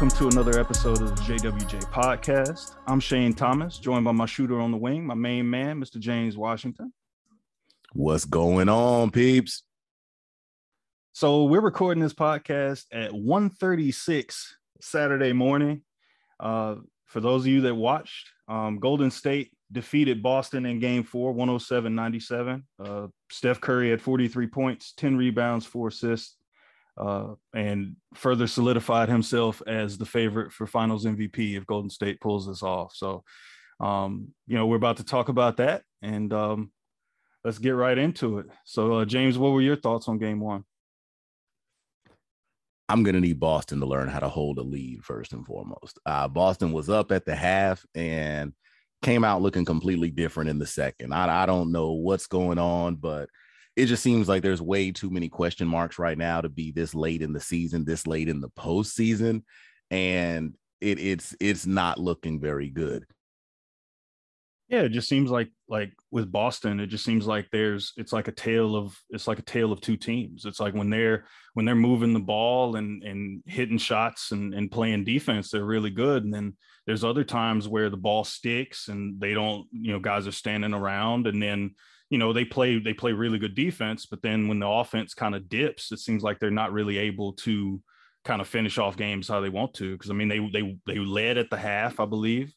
welcome 0.00 0.16
to 0.16 0.28
another 0.28 0.60
episode 0.60 1.02
of 1.02 1.16
the 1.16 1.22
JWJ 1.22 1.90
podcast. 1.90 2.76
I'm 2.86 3.00
Shane 3.00 3.34
Thomas, 3.34 3.78
joined 3.78 4.04
by 4.04 4.12
my 4.12 4.26
shooter 4.26 4.60
on 4.60 4.70
the 4.70 4.76
wing, 4.76 5.04
my 5.04 5.14
main 5.14 5.50
man, 5.50 5.82
Mr. 5.82 5.98
James 5.98 6.36
Washington. 6.36 6.92
What's 7.94 8.24
going 8.24 8.68
on, 8.68 9.10
peeps? 9.10 9.64
So 11.14 11.46
we're 11.46 11.60
recording 11.60 12.00
this 12.00 12.14
podcast 12.14 12.84
at 12.92 13.10
1.36 13.10 14.36
Saturday 14.80 15.32
morning. 15.32 15.82
Uh, 16.38 16.76
for 17.06 17.18
those 17.18 17.42
of 17.42 17.48
you 17.48 17.62
that 17.62 17.74
watched, 17.74 18.30
um, 18.46 18.78
Golden 18.78 19.10
State 19.10 19.50
defeated 19.72 20.22
Boston 20.22 20.64
in 20.64 20.78
game 20.78 21.02
four, 21.02 21.34
107-97. 21.34 22.62
Uh, 22.78 23.08
Steph 23.32 23.60
Curry 23.60 23.90
had 23.90 24.00
43 24.00 24.46
points, 24.46 24.92
10 24.96 25.16
rebounds, 25.16 25.66
four 25.66 25.88
assists 25.88 26.37
uh, 26.98 27.34
and 27.54 27.96
further 28.14 28.46
solidified 28.46 29.08
himself 29.08 29.62
as 29.66 29.96
the 29.96 30.06
favorite 30.06 30.52
for 30.52 30.66
Finals 30.66 31.04
MVP 31.04 31.56
if 31.56 31.66
Golden 31.66 31.90
State 31.90 32.20
pulls 32.20 32.46
this 32.46 32.62
off. 32.62 32.92
So, 32.94 33.24
um, 33.80 34.28
you 34.46 34.56
know, 34.56 34.66
we're 34.66 34.76
about 34.76 34.96
to 34.98 35.04
talk 35.04 35.28
about 35.28 35.58
that, 35.58 35.82
and 36.02 36.32
um, 36.32 36.72
let's 37.44 37.58
get 37.58 37.70
right 37.70 37.96
into 37.96 38.38
it. 38.38 38.46
So, 38.64 38.94
uh, 38.94 39.04
James, 39.04 39.38
what 39.38 39.52
were 39.52 39.60
your 39.60 39.76
thoughts 39.76 40.08
on 40.08 40.18
Game 40.18 40.40
One? 40.40 40.64
I'm 42.88 43.02
going 43.02 43.14
to 43.14 43.20
need 43.20 43.38
Boston 43.38 43.80
to 43.80 43.86
learn 43.86 44.08
how 44.08 44.18
to 44.18 44.28
hold 44.28 44.58
a 44.58 44.62
lead 44.62 45.04
first 45.04 45.34
and 45.34 45.46
foremost. 45.46 45.98
Uh, 46.06 46.26
Boston 46.26 46.72
was 46.72 46.88
up 46.88 47.12
at 47.12 47.26
the 47.26 47.34
half 47.34 47.84
and 47.94 48.54
came 49.02 49.24
out 49.24 49.42
looking 49.42 49.64
completely 49.64 50.10
different 50.10 50.50
in 50.50 50.58
the 50.58 50.66
second. 50.66 51.12
I, 51.12 51.42
I 51.42 51.46
don't 51.46 51.70
know 51.70 51.92
what's 51.92 52.26
going 52.26 52.58
on, 52.58 52.96
but 52.96 53.28
it 53.78 53.86
just 53.86 54.02
seems 54.02 54.28
like 54.28 54.42
there's 54.42 54.60
way 54.60 54.90
too 54.90 55.08
many 55.08 55.28
question 55.28 55.68
marks 55.68 56.00
right 56.00 56.18
now 56.18 56.40
to 56.40 56.48
be 56.48 56.72
this 56.72 56.96
late 56.96 57.22
in 57.22 57.32
the 57.32 57.40
season, 57.40 57.84
this 57.84 58.08
late 58.08 58.28
in 58.28 58.40
the 58.40 58.50
postseason, 58.50 59.44
and 59.88 60.56
it, 60.80 60.98
it's 60.98 61.36
it's 61.38 61.64
not 61.64 61.96
looking 61.96 62.40
very 62.40 62.70
good. 62.70 63.06
Yeah, 64.68 64.80
it 64.80 64.88
just 64.88 65.08
seems 65.08 65.30
like 65.30 65.50
like 65.68 65.92
with 66.10 66.30
Boston, 66.32 66.80
it 66.80 66.88
just 66.88 67.04
seems 67.04 67.24
like 67.24 67.48
there's 67.52 67.92
it's 67.96 68.12
like 68.12 68.26
a 68.26 68.32
tale 68.32 68.74
of 68.74 68.98
it's 69.10 69.28
like 69.28 69.38
a 69.38 69.42
tale 69.42 69.70
of 69.70 69.80
two 69.80 69.96
teams. 69.96 70.44
It's 70.44 70.58
like 70.58 70.74
when 70.74 70.90
they're 70.90 71.26
when 71.54 71.64
they're 71.64 71.76
moving 71.76 72.12
the 72.12 72.18
ball 72.18 72.74
and 72.74 73.04
and 73.04 73.44
hitting 73.46 73.78
shots 73.78 74.32
and 74.32 74.54
and 74.54 74.72
playing 74.72 75.04
defense, 75.04 75.52
they're 75.52 75.64
really 75.64 75.90
good. 75.90 76.24
And 76.24 76.34
then 76.34 76.56
there's 76.84 77.04
other 77.04 77.24
times 77.24 77.68
where 77.68 77.90
the 77.90 77.96
ball 77.96 78.24
sticks 78.24 78.88
and 78.88 79.20
they 79.20 79.34
don't, 79.34 79.68
you 79.70 79.92
know, 79.92 80.00
guys 80.00 80.26
are 80.26 80.32
standing 80.32 80.74
around 80.74 81.28
and 81.28 81.40
then 81.40 81.76
you 82.10 82.18
know 82.18 82.32
they 82.32 82.44
play 82.44 82.78
they 82.78 82.94
play 82.94 83.12
really 83.12 83.38
good 83.38 83.54
defense 83.54 84.06
but 84.06 84.22
then 84.22 84.48
when 84.48 84.58
the 84.58 84.68
offense 84.68 85.14
kind 85.14 85.34
of 85.34 85.48
dips 85.48 85.92
it 85.92 85.98
seems 85.98 86.22
like 86.22 86.38
they're 86.38 86.50
not 86.50 86.72
really 86.72 86.98
able 86.98 87.32
to 87.32 87.80
kind 88.24 88.40
of 88.40 88.48
finish 88.48 88.78
off 88.78 88.96
games 88.96 89.28
how 89.28 89.40
they 89.40 89.48
want 89.48 89.74
to 89.74 89.92
because 89.92 90.10
i 90.10 90.14
mean 90.14 90.28
they 90.28 90.38
they 90.52 90.78
they 90.86 90.98
led 90.98 91.38
at 91.38 91.50
the 91.50 91.56
half 91.56 92.00
i 92.00 92.04
believe. 92.04 92.54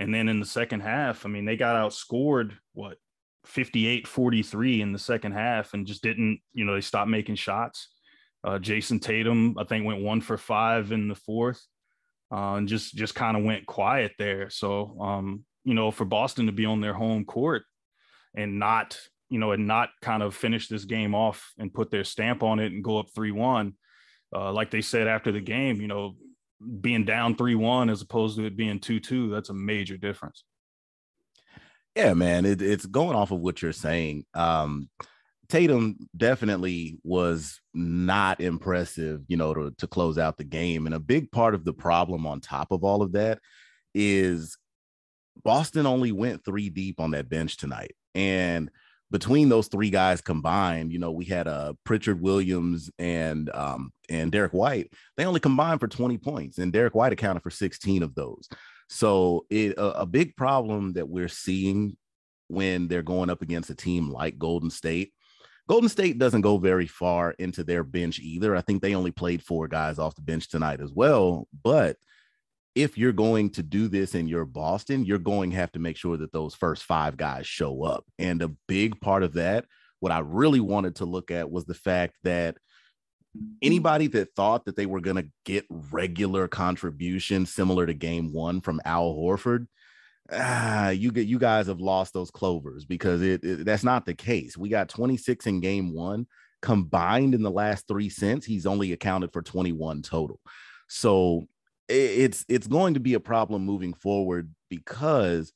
And 0.00 0.14
then 0.14 0.28
in 0.28 0.38
the 0.38 0.46
second 0.46 0.80
half 0.80 1.26
i 1.26 1.28
mean 1.28 1.44
they 1.44 1.56
got 1.56 1.76
outscored 1.76 2.52
what 2.72 2.98
58 3.46 4.06
43 4.06 4.80
in 4.80 4.92
the 4.92 4.98
second 4.98 5.32
half 5.32 5.74
and 5.74 5.86
just 5.86 6.02
didn't 6.02 6.40
you 6.52 6.64
know 6.64 6.74
they 6.74 6.80
stopped 6.80 7.10
making 7.10 7.36
shots. 7.36 7.88
Uh, 8.44 8.58
jayson 8.58 9.00
tatum 9.00 9.56
i 9.58 9.64
think 9.64 9.84
went 9.84 10.00
one 10.00 10.20
for 10.20 10.38
five 10.38 10.92
in 10.92 11.08
the 11.08 11.14
fourth 11.16 11.60
uh, 12.30 12.54
and 12.54 12.68
just 12.68 12.94
just 12.94 13.16
kind 13.16 13.36
of 13.36 13.42
went 13.42 13.66
quiet 13.66 14.12
there. 14.18 14.48
So 14.50 14.96
um 15.00 15.44
you 15.64 15.74
know 15.74 15.90
for 15.90 16.04
boston 16.04 16.46
to 16.46 16.52
be 16.52 16.64
on 16.64 16.80
their 16.80 16.94
home 16.94 17.24
court 17.24 17.64
and 18.34 18.58
not 18.58 18.98
you 19.30 19.38
know 19.38 19.52
and 19.52 19.66
not 19.66 19.90
kind 20.02 20.22
of 20.22 20.34
finish 20.34 20.68
this 20.68 20.84
game 20.84 21.14
off 21.14 21.52
and 21.58 21.74
put 21.74 21.90
their 21.90 22.04
stamp 22.04 22.42
on 22.42 22.58
it 22.58 22.72
and 22.72 22.84
go 22.84 22.98
up 22.98 23.08
3-1 23.16 23.74
uh, 24.34 24.52
like 24.52 24.70
they 24.70 24.80
said 24.80 25.06
after 25.06 25.32
the 25.32 25.40
game 25.40 25.80
you 25.80 25.88
know 25.88 26.16
being 26.80 27.04
down 27.04 27.34
3-1 27.34 27.90
as 27.90 28.02
opposed 28.02 28.36
to 28.36 28.44
it 28.44 28.56
being 28.56 28.80
2-2 28.80 29.30
that's 29.30 29.50
a 29.50 29.54
major 29.54 29.96
difference 29.96 30.44
yeah 31.94 32.14
man 32.14 32.44
it, 32.44 32.62
it's 32.62 32.86
going 32.86 33.16
off 33.16 33.30
of 33.30 33.40
what 33.40 33.62
you're 33.62 33.72
saying 33.72 34.24
um 34.34 34.88
Tatum 35.48 35.96
definitely 36.14 36.98
was 37.04 37.60
not 37.72 38.40
impressive, 38.40 39.22
you 39.28 39.38
know, 39.38 39.54
to, 39.54 39.74
to 39.78 39.86
close 39.86 40.18
out 40.18 40.36
the 40.36 40.44
game. 40.44 40.84
And 40.84 40.94
a 40.94 41.00
big 41.00 41.32
part 41.32 41.54
of 41.54 41.64
the 41.64 41.72
problem 41.72 42.26
on 42.26 42.40
top 42.40 42.70
of 42.70 42.84
all 42.84 43.00
of 43.00 43.12
that 43.12 43.38
is 43.94 44.58
Boston 45.42 45.86
only 45.86 46.12
went 46.12 46.44
three 46.44 46.68
deep 46.68 47.00
on 47.00 47.12
that 47.12 47.30
bench 47.30 47.56
tonight. 47.56 47.94
And 48.18 48.68
between 49.12 49.48
those 49.48 49.68
three 49.68 49.90
guys 49.90 50.20
combined, 50.20 50.92
you 50.92 50.98
know, 50.98 51.12
we 51.12 51.24
had 51.24 51.46
uh 51.46 51.74
Pritchard 51.84 52.20
Williams 52.20 52.90
and 52.98 53.48
um 53.54 53.92
and 54.08 54.32
Derrick 54.32 54.52
White. 54.52 54.92
They 55.16 55.24
only 55.24 55.40
combined 55.40 55.80
for 55.80 55.88
20 55.88 56.18
points, 56.18 56.58
and 56.58 56.72
Derrick 56.72 56.94
White 56.94 57.12
accounted 57.12 57.42
for 57.42 57.50
16 57.50 58.02
of 58.02 58.14
those. 58.14 58.48
So 58.88 59.46
it 59.50 59.78
a, 59.78 60.00
a 60.00 60.06
big 60.06 60.36
problem 60.36 60.94
that 60.94 61.08
we're 61.08 61.28
seeing 61.28 61.96
when 62.48 62.88
they're 62.88 63.02
going 63.02 63.30
up 63.30 63.40
against 63.40 63.70
a 63.70 63.74
team 63.74 64.10
like 64.10 64.38
Golden 64.38 64.70
State. 64.70 65.12
Golden 65.68 65.88
State 65.88 66.18
doesn't 66.18 66.40
go 66.40 66.56
very 66.58 66.86
far 66.86 67.32
into 67.32 67.62
their 67.62 67.84
bench 67.84 68.18
either. 68.18 68.56
I 68.56 68.62
think 68.62 68.82
they 68.82 68.94
only 68.94 69.10
played 69.10 69.44
four 69.44 69.68
guys 69.68 69.98
off 69.98 70.14
the 70.14 70.22
bench 70.22 70.48
tonight 70.48 70.80
as 70.80 70.92
well, 70.92 71.46
but 71.62 71.98
if 72.78 72.96
you're 72.96 73.12
going 73.12 73.50
to 73.50 73.62
do 73.64 73.88
this 73.88 74.14
in 74.14 74.28
your 74.28 74.44
Boston, 74.44 75.04
you're 75.04 75.18
going 75.18 75.50
to 75.50 75.56
have 75.56 75.72
to 75.72 75.80
make 75.80 75.96
sure 75.96 76.16
that 76.16 76.30
those 76.30 76.54
first 76.54 76.84
five 76.84 77.16
guys 77.16 77.44
show 77.44 77.82
up. 77.82 78.04
And 78.20 78.40
a 78.40 78.54
big 78.68 79.00
part 79.00 79.24
of 79.24 79.32
that, 79.32 79.64
what 79.98 80.12
I 80.12 80.20
really 80.20 80.60
wanted 80.60 80.94
to 80.96 81.04
look 81.04 81.32
at 81.32 81.50
was 81.50 81.64
the 81.64 81.74
fact 81.74 82.14
that 82.22 82.56
anybody 83.60 84.06
that 84.06 84.32
thought 84.36 84.64
that 84.66 84.76
they 84.76 84.86
were 84.86 85.00
going 85.00 85.16
to 85.16 85.28
get 85.44 85.66
regular 85.90 86.46
contribution 86.46 87.46
similar 87.46 87.84
to 87.84 87.94
game 87.94 88.32
one 88.32 88.60
from 88.60 88.80
Al 88.84 89.12
Horford, 89.12 89.66
ah, 90.30 90.90
you 90.90 91.10
get 91.10 91.26
you 91.26 91.40
guys 91.40 91.66
have 91.66 91.80
lost 91.80 92.12
those 92.12 92.30
clovers 92.30 92.84
because 92.84 93.22
it, 93.22 93.42
it 93.42 93.64
that's 93.64 93.82
not 93.82 94.06
the 94.06 94.14
case. 94.14 94.56
We 94.56 94.68
got 94.68 94.88
26 94.88 95.48
in 95.48 95.58
game 95.58 95.92
one 95.92 96.28
combined 96.62 97.34
in 97.34 97.42
the 97.42 97.50
last 97.50 97.88
three 97.88 98.08
cents. 98.08 98.46
He's 98.46 98.66
only 98.66 98.92
accounted 98.92 99.32
for 99.32 99.42
21 99.42 100.02
total. 100.02 100.38
So 100.86 101.48
it's 101.88 102.44
it's 102.48 102.66
going 102.66 102.94
to 102.94 103.00
be 103.00 103.14
a 103.14 103.20
problem 103.20 103.64
moving 103.64 103.94
forward 103.94 104.52
because 104.68 105.52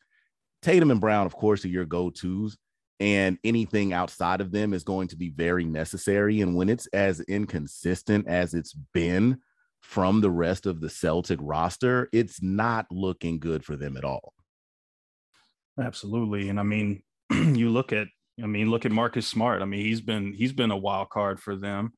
Tatum 0.63 0.91
and 0.91 1.01
Brown, 1.01 1.27
of 1.27 1.35
course, 1.35 1.65
are 1.65 1.69
your 1.69 1.85
go-tos, 1.85 2.57
and 3.01 3.39
anything 3.43 3.93
outside 3.93 4.41
of 4.41 4.53
them 4.53 4.73
is 4.73 4.85
going 4.85 5.09
to 5.09 5.17
be 5.17 5.29
very 5.29 5.65
necessary. 5.65 6.41
And 6.41 6.55
when 6.57 6.69
it's 6.69 6.87
as 6.89 7.21
inconsistent 7.21 8.29
as 8.29 8.55
it's 8.55 8.73
been 8.95 9.39
from 9.81 10.21
the 10.21 10.31
rest 10.31 10.67
of 10.67 10.81
the 10.81 10.89
Celtic 10.89 11.39
roster, 11.43 12.09
it's 12.13 12.41
not 12.41 12.87
looking 12.91 13.41
good 13.41 13.65
for 13.65 13.77
them 13.77 13.97
at 13.97 14.05
all. 14.05 14.33
Absolutely. 15.81 16.49
And 16.49 16.61
I 16.61 16.63
mean, 16.63 17.03
you 17.31 17.71
look 17.71 17.93
at 17.93 18.07
I 18.43 18.47
mean, 18.47 18.71
look 18.71 18.87
at 18.87 18.93
Marcus 18.93 19.27
Smart. 19.27 19.63
I 19.63 19.67
mean, 19.67 19.85
he's 19.85 20.01
been 20.01 20.33
he's 20.33 20.53
been 20.53 20.71
a 20.71 20.77
wild 20.77 21.11
card 21.11 21.41
for 21.41 21.57
them. 21.57 21.93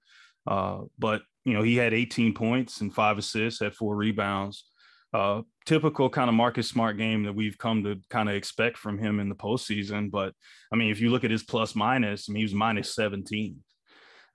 Uh, 0.46 0.82
but 0.98 1.22
you 1.44 1.52
know, 1.52 1.62
he 1.62 1.76
had 1.76 1.92
18 1.92 2.34
points 2.34 2.80
and 2.80 2.94
five 2.94 3.18
assists, 3.18 3.60
had 3.60 3.74
four 3.74 3.96
rebounds. 3.96 4.64
Uh, 5.12 5.42
typical 5.64 6.10
kind 6.10 6.28
of 6.28 6.34
Marcus 6.34 6.68
Smart 6.68 6.98
game 6.98 7.22
that 7.22 7.34
we've 7.34 7.56
come 7.56 7.84
to 7.84 8.00
kind 8.10 8.28
of 8.28 8.34
expect 8.34 8.76
from 8.76 8.98
him 8.98 9.20
in 9.20 9.28
the 9.28 9.34
postseason. 9.34 10.10
But 10.10 10.34
I 10.72 10.76
mean, 10.76 10.90
if 10.90 11.00
you 11.00 11.10
look 11.10 11.22
at 11.22 11.30
his 11.30 11.44
plus 11.44 11.76
minus, 11.76 12.28
I 12.28 12.32
mean, 12.32 12.38
he 12.38 12.44
was 12.44 12.54
minus 12.54 12.94
17. 12.94 13.56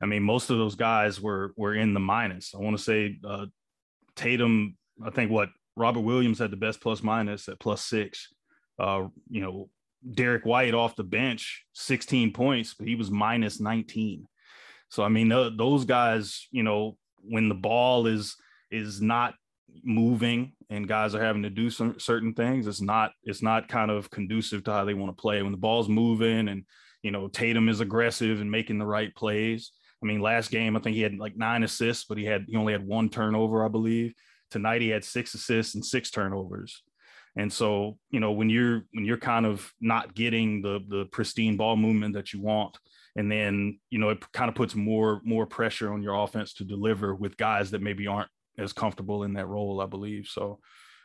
I 0.01 0.05
mean, 0.05 0.23
most 0.23 0.49
of 0.49 0.57
those 0.57 0.75
guys 0.75 1.19
were 1.19 1.53
were 1.57 1.73
in 1.73 1.93
the 1.93 1.99
minus. 1.99 2.53
I 2.55 2.59
want 2.59 2.77
to 2.77 2.83
say 2.83 3.17
uh, 3.27 3.47
Tatum. 4.15 4.77
I 5.05 5.09
think 5.09 5.31
what 5.31 5.49
Robert 5.75 6.01
Williams 6.01 6.39
had 6.39 6.51
the 6.51 6.57
best 6.57 6.79
plus 6.79 7.03
minus 7.03 7.49
at 7.49 7.59
plus 7.59 7.83
six. 7.83 8.29
Uh, 8.79 9.07
you 9.29 9.41
know, 9.41 9.69
Derrick 10.13 10.45
White 10.45 10.73
off 10.73 10.95
the 10.95 11.03
bench, 11.03 11.65
16 11.73 12.31
points, 12.31 12.73
but 12.73 12.87
he 12.87 12.95
was 12.95 13.11
minus 13.11 13.59
19. 13.59 14.25
So 14.89 15.03
I 15.03 15.09
mean, 15.09 15.29
th- 15.29 15.53
those 15.57 15.85
guys, 15.85 16.47
you 16.51 16.63
know, 16.63 16.97
when 17.21 17.49
the 17.49 17.55
ball 17.55 18.07
is 18.07 18.35
is 18.71 19.01
not 19.01 19.35
moving 19.83 20.53
and 20.69 20.87
guys 20.87 21.15
are 21.15 21.23
having 21.23 21.43
to 21.43 21.49
do 21.49 21.69
some 21.69 21.99
certain 21.99 22.33
things, 22.33 22.67
it's 22.67 22.81
not 22.81 23.11
it's 23.23 23.41
not 23.41 23.67
kind 23.67 23.91
of 23.91 24.09
conducive 24.09 24.63
to 24.63 24.71
how 24.71 24.85
they 24.85 24.93
want 24.93 25.15
to 25.15 25.21
play. 25.21 25.41
When 25.41 25.51
the 25.51 25.57
ball's 25.57 25.89
moving 25.89 26.49
and 26.49 26.65
you 27.03 27.11
know 27.11 27.27
Tatum 27.27 27.69
is 27.69 27.79
aggressive 27.79 28.41
and 28.41 28.51
making 28.51 28.79
the 28.79 28.85
right 28.85 29.13
plays. 29.15 29.71
I 30.01 30.05
mean, 30.05 30.21
last 30.21 30.49
game 30.51 30.75
I 30.75 30.79
think 30.79 30.95
he 30.95 31.01
had 31.01 31.17
like 31.17 31.37
nine 31.37 31.63
assists, 31.63 32.05
but 32.05 32.17
he 32.17 32.25
had 32.25 32.45
he 32.47 32.55
only 32.55 32.73
had 32.73 32.85
one 32.85 33.09
turnover, 33.09 33.63
I 33.63 33.67
believe. 33.67 34.13
Tonight 34.49 34.81
he 34.81 34.89
had 34.89 35.03
six 35.03 35.33
assists 35.33 35.75
and 35.75 35.85
six 35.85 36.09
turnovers. 36.09 36.81
And 37.35 37.53
so, 37.53 37.97
you 38.09 38.19
know, 38.19 38.31
when 38.31 38.49
you're 38.49 38.85
when 38.93 39.05
you're 39.05 39.17
kind 39.17 39.45
of 39.45 39.71
not 39.79 40.15
getting 40.15 40.61
the 40.61 40.79
the 40.87 41.05
pristine 41.05 41.57
ball 41.57 41.75
movement 41.75 42.15
that 42.15 42.33
you 42.33 42.41
want, 42.41 42.77
and 43.19 43.31
then 43.31 43.79
you 43.89 43.99
know 43.99 44.09
it 44.09 44.31
kind 44.31 44.49
of 44.49 44.55
puts 44.55 44.75
more 44.75 45.21
more 45.23 45.45
pressure 45.45 45.91
on 45.91 46.01
your 46.01 46.15
offense 46.15 46.53
to 46.53 46.63
deliver 46.63 47.13
with 47.15 47.37
guys 47.37 47.71
that 47.71 47.81
maybe 47.81 48.07
aren't 48.07 48.29
as 48.57 48.73
comfortable 48.73 49.23
in 49.23 49.33
that 49.33 49.47
role 49.47 49.81
i 49.81 49.85
believe 49.85 50.27
so 50.27 50.59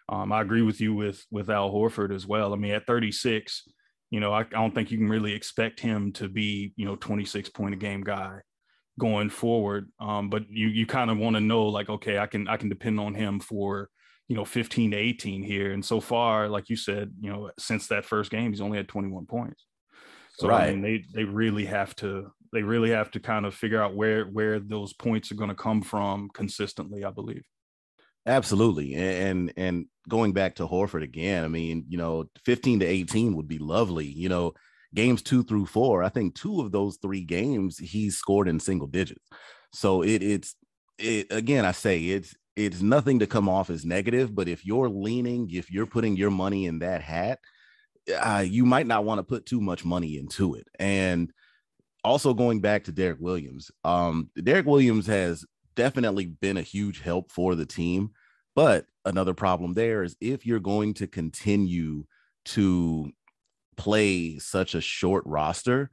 um, 0.09 0.33
i 0.33 0.41
agree 0.41 0.63
with 0.63 0.81
you 0.81 0.95
with 0.95 1.25
with 1.31 1.51
al 1.51 1.71
horford 1.71 2.15
as 2.15 2.27
well 2.27 2.53
i 2.53 2.57
mean 2.57 2.73
at 2.73 2.87
36 2.87 3.65
you 4.11 4.21
know 4.21 4.33
I, 4.33 4.41
I, 4.41 4.45
don't 4.45 4.75
think 4.75 4.91
you 4.91 4.99
can 4.99 5.09
really 5.09 5.33
expect 5.33 5.81
him 5.81 6.13
to 6.13 6.29
be 6.29 6.73
you 6.77 6.85
know 6.85 6.97
26 6.97 7.49
point 7.51 7.75
a 7.75 7.77
game 7.77 8.03
guy 8.03 8.41
going 8.99 9.31
forward. 9.31 9.91
Um, 9.99 10.31
but 10.31 10.49
you 10.49 10.69
you 10.69 10.87
kind 10.87 11.11
of 11.11 11.19
want 11.19 11.37
to 11.37 11.41
know 11.41 11.67
like, 11.67 11.89
okay, 11.89 12.19
I 12.19 12.27
can 12.27 12.49
I 12.49 12.57
can 12.57 12.69
depend 12.69 13.01
on 13.01 13.15
him 13.15 13.41
for 13.41 13.89
you 14.29 14.37
know 14.37 14.45
15 14.45 14.93
to 14.93 14.97
18 14.97 15.43
here. 15.43 15.73
And 15.73 15.85
so 15.85 16.01
far, 16.01 16.49
like 16.49 16.69
you 16.69 16.77
said, 16.77 17.13
you 17.21 17.31
know, 17.31 17.51
since 17.59 17.89
that 17.89 18.05
first 18.05 18.31
game, 18.31 18.51
he's 18.51 18.61
only 18.61 18.79
had 18.79 18.89
21 18.89 19.27
points. 19.27 19.67
So 20.35 20.49
right. 20.49 20.69
I 20.69 20.73
mean, 20.73 20.83
they 20.83 21.05
they 21.13 21.25
really 21.25 21.65
have 21.67 21.95
to 21.97 22.33
they 22.53 22.63
really 22.63 22.91
have 22.91 23.11
to 23.13 23.21
kind 23.21 23.47
of 23.47 23.55
figure 23.55 23.83
out 23.83 23.95
where 23.95 24.25
where 24.27 24.59
those 24.59 24.93
points 24.93 25.31
are 25.31 25.37
going 25.37 25.51
to 25.51 25.55
come 25.55 25.83
from 25.83 26.31
consistently. 26.35 27.05
I 27.05 27.11
believe. 27.11 27.45
Absolutely, 28.27 28.95
and 28.95 29.53
and 29.57 29.87
going 30.09 30.33
back 30.33 30.57
to 30.57 30.67
Horford 30.67 31.03
again, 31.03 31.45
I 31.45 31.49
mean, 31.49 31.85
you 31.89 31.99
know, 31.99 32.25
15 32.45 32.81
to 32.81 32.87
18 32.87 33.37
would 33.37 33.49
be 33.49 33.59
lovely. 33.59 34.07
You 34.07 34.29
know, 34.29 34.55
games 34.95 35.23
two 35.23 35.43
through 35.43 35.67
four, 35.67 36.03
I 36.03 36.09
think 36.09 36.35
two 36.35 36.61
of 36.61 36.73
those 36.73 36.99
three 37.03 37.23
games 37.23 37.79
he 37.79 38.11
scored 38.11 38.49
in 38.49 38.61
single 38.61 38.87
digits. 38.87 39.25
So 39.73 40.03
it 40.03 40.23
it's 40.23 40.55
it 40.99 41.27
again, 41.31 41.65
I 41.65 41.73
say 41.73 42.01
it's 42.01 42.35
it's 42.57 42.81
nothing 42.81 43.19
to 43.19 43.27
come 43.27 43.49
off 43.49 43.69
as 43.69 43.85
negative, 43.85 44.35
but 44.35 44.49
if 44.49 44.65
you're 44.65 44.89
leaning, 44.89 45.51
if 45.53 45.71
you're 45.71 45.87
putting 45.87 46.17
your 46.17 46.31
money 46.31 46.67
in 46.67 46.79
that 46.79 47.03
hat, 47.03 47.41
uh, 48.13 48.45
you 48.47 48.65
might 48.65 48.87
not 48.87 49.05
want 49.05 49.19
to 49.19 49.23
put 49.23 49.47
too 49.47 49.61
much 49.61 49.85
money 49.85 50.19
into 50.19 50.55
it. 50.55 50.69
And 50.79 51.33
also 52.03 52.35
going 52.35 52.61
back 52.61 52.85
to 52.85 52.93
Derek 52.93 53.21
Williams, 53.21 53.71
um, 53.85 54.31
Derek 54.43 54.67
Williams 54.67 55.07
has 55.07 55.45
definitely 55.75 56.27
been 56.27 56.57
a 56.57 56.63
huge 56.63 57.01
help 57.01 57.33
for 57.33 57.55
the 57.55 57.67
team. 57.67 58.11
But 58.55 58.87
another 59.05 59.35
problem 59.35 59.75
there 59.75 60.03
is 60.03 60.17
if 60.21 60.47
you're 60.47 60.61
going 60.61 60.95
to 60.95 61.07
continue 61.07 62.05
to 62.47 63.11
play 63.77 64.39
such 64.39 64.75
a 64.75 64.81
short 64.81 65.25
roster, 65.27 65.91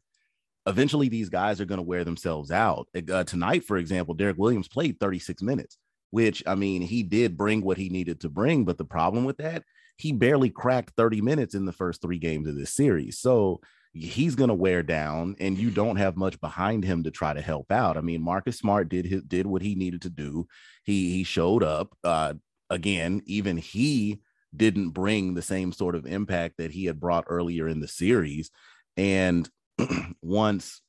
eventually 0.68 1.10
these 1.10 1.30
guys 1.30 1.60
are 1.60 1.66
going 1.66 1.80
to 1.80 1.84
wear 1.84 2.04
themselves 2.04 2.52
out. 2.52 2.88
Uh, 3.12 3.24
tonight, 3.24 3.64
for 3.64 3.78
example, 3.78 4.14
Derek 4.14 4.38
Williams 4.38 4.68
played 4.68 5.00
36 5.00 5.42
minutes, 5.42 5.78
which 6.12 6.44
I 6.46 6.56
mean, 6.56 6.82
he 6.82 7.04
did 7.04 7.38
bring 7.38 7.62
what 7.62 7.78
he 7.78 7.90
needed 7.90 8.22
to 8.22 8.30
bring. 8.30 8.66
But 8.66 8.78
the 8.78 8.86
problem 8.86 9.26
with 9.26 9.38
that, 9.38 9.64
he 10.02 10.12
barely 10.12 10.50
cracked 10.50 10.94
30 10.98 11.22
minutes 11.22 11.54
in 11.54 11.66
the 11.66 11.72
first 11.72 12.02
three 12.02 12.18
games 12.18 12.48
of 12.48 12.56
this 12.56 12.74
series. 12.74 13.20
So 13.20 13.62
he's 13.94 14.34
going 14.34 14.48
to 14.48 14.54
wear 14.56 14.82
down 14.82 15.36
and 15.40 15.58
you 15.60 15.70
don't 15.70 15.98
have 15.98 16.18
much 16.18 16.42
behind 16.42 16.84
him 16.84 17.04
to 17.04 17.12
try 17.12 17.34
to 17.34 17.42
help 17.42 17.72
out. 17.72 17.98
I 17.98 18.02
mean, 18.02 18.22
Marcus 18.24 18.58
Smart 18.58 18.90
did 18.90 19.06
his, 19.06 19.22
did 19.22 19.46
what 19.46 19.62
he 19.62 19.76
needed 19.76 20.02
to 20.04 20.10
do. 20.10 20.48
He 20.84 21.12
he 21.12 21.24
showed 21.24 21.64
up. 21.64 21.94
Uh, 22.04 22.34
again, 22.72 23.22
even 23.26 23.58
he 23.58 24.22
didn't 24.56 24.90
bring 24.90 25.36
the 25.36 25.42
same 25.44 25.72
sort 25.72 25.94
of 25.94 26.08
impact 26.08 26.58
that 26.58 26.72
he 26.72 26.86
had 26.86 27.00
brought 27.00 27.26
earlier 27.28 27.68
in 27.68 27.80
the 27.80 27.88
series. 27.88 28.50
And 28.98 29.48
once, 30.24 30.82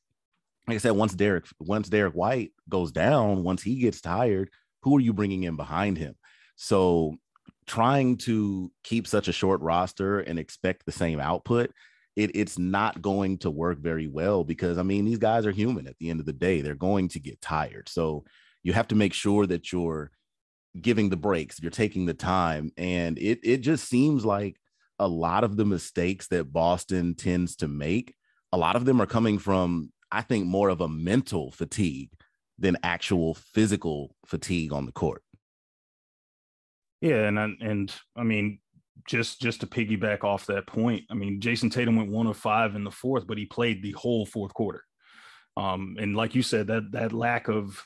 like 0.67 0.77
I 0.77 0.79
said, 0.79 0.93
once 0.93 1.13
Derrick, 1.13 1.45
once 1.61 1.91
Derrick 1.91 2.15
White 2.15 2.53
goes 2.67 2.93
down, 2.93 3.45
once 3.45 3.63
he 3.63 3.77
gets 3.77 4.01
tired, 4.01 4.49
who 4.83 4.97
are 4.97 5.01
you 5.01 5.13
bringing 5.13 5.43
in 5.43 5.57
behind 5.57 5.99
him? 5.99 6.15
So 6.57 7.17
trying 7.67 8.17
to 8.19 8.71
keep 8.83 9.07
such 9.07 9.29
a 9.29 9.33
short 9.33 9.61
roster 9.61 10.21
and 10.21 10.39
expect 10.39 10.85
the 10.85 10.93
same 10.93 11.21
output, 11.21 11.73
it, 12.17 12.33
it's 12.35 12.59
not 12.59 13.01
going 13.01 13.39
to 13.39 13.51
work 13.51 13.79
very 13.79 14.07
well 14.07 14.45
because 14.45 14.79
I 14.79 14.83
mean, 14.83 15.05
these 15.05 15.19
guys 15.19 15.47
are 15.47 15.53
human 15.53 15.87
at 15.87 15.99
the 15.99 16.11
end 16.11 16.21
of 16.21 16.27
the 16.27 16.33
day. 16.33 16.61
They're 16.61 16.75
going 16.75 17.09
to 17.09 17.21
get 17.21 17.41
tired. 17.41 17.89
So 17.89 18.25
you 18.63 18.73
have 18.73 18.89
to 18.89 18.95
make 18.95 19.15
sure 19.15 19.47
that 19.47 19.73
you're 19.73 20.11
giving 20.81 21.11
the 21.11 21.17
breaks, 21.17 21.61
you're 21.61 21.71
taking 21.71 22.07
the 22.07 22.15
time. 22.15 22.73
And 22.77 23.19
it 23.19 23.41
it 23.43 23.59
just 23.59 23.89
seems 23.89 24.25
like 24.25 24.59
a 24.99 25.09
lot 25.09 25.45
of 25.45 25.57
the 25.57 25.65
mistakes 25.65 26.29
that 26.29 26.53
Boston 26.53 27.15
tends 27.15 27.57
to 27.57 27.69
make, 27.69 28.15
a 28.53 28.59
lot 28.59 28.77
of 28.77 28.85
them 28.85 29.01
are 29.01 29.07
coming 29.07 29.39
from, 29.39 29.93
I 30.11 30.23
think, 30.23 30.47
more 30.47 30.69
of 30.69 30.81
a 30.81 30.89
mental 30.89 31.51
fatigue 31.51 32.11
than 32.59 32.77
actual 32.83 33.35
physical 33.35 34.15
fatigue 34.27 34.73
on 34.73 34.87
the 34.87 34.93
court. 34.93 35.23
Yeah, 37.03 37.27
and 37.27 37.39
and 37.39 37.93
I 38.17 38.23
mean, 38.23 38.61
just 39.09 39.41
just 39.41 39.61
to 39.61 39.67
piggyback 39.67 40.23
off 40.23 40.47
that 40.47 40.69
point, 40.69 41.03
I 41.11 41.15
mean, 41.15 41.41
Jayson 41.41 41.71
Tatum 41.71 41.97
went 41.97 42.13
one 42.13 42.29
of 42.29 42.37
five 42.37 42.77
in 42.77 42.85
the 42.85 42.93
fourth, 42.93 43.27
but 43.27 43.37
he 43.37 43.45
played 43.45 43.83
the 43.83 43.93
whole 43.93 44.25
fourth 44.25 44.55
quarter. 44.55 44.85
Um, 45.57 45.97
and 45.99 46.17
like 46.17 46.37
you 46.37 46.43
said, 46.43 46.69
that 46.69 46.93
that 46.93 47.13
lack 47.13 47.49
of 47.49 47.85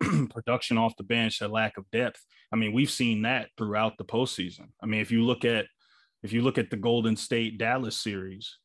production 0.30 0.76
off 0.76 0.96
the 0.96 1.04
bench, 1.04 1.38
that 1.38 1.52
lack 1.52 1.78
of 1.78 1.88
depth. 1.92 2.20
I 2.52 2.56
mean, 2.56 2.72
we've 2.72 2.90
seen 2.90 3.22
that 3.22 3.48
throughout 3.56 3.96
the 3.96 4.04
postseason. 4.04 4.70
I 4.82 4.86
mean, 4.86 5.00
if 5.00 5.12
you 5.12 5.22
look 5.22 5.44
at 5.44 5.66
if 6.24 6.32
you 6.32 6.42
look 6.42 6.58
at 6.58 6.68
the 6.68 6.76
Golden 6.76 7.16
State 7.16 7.58
Dallas 7.58 7.96
series, 7.96 8.58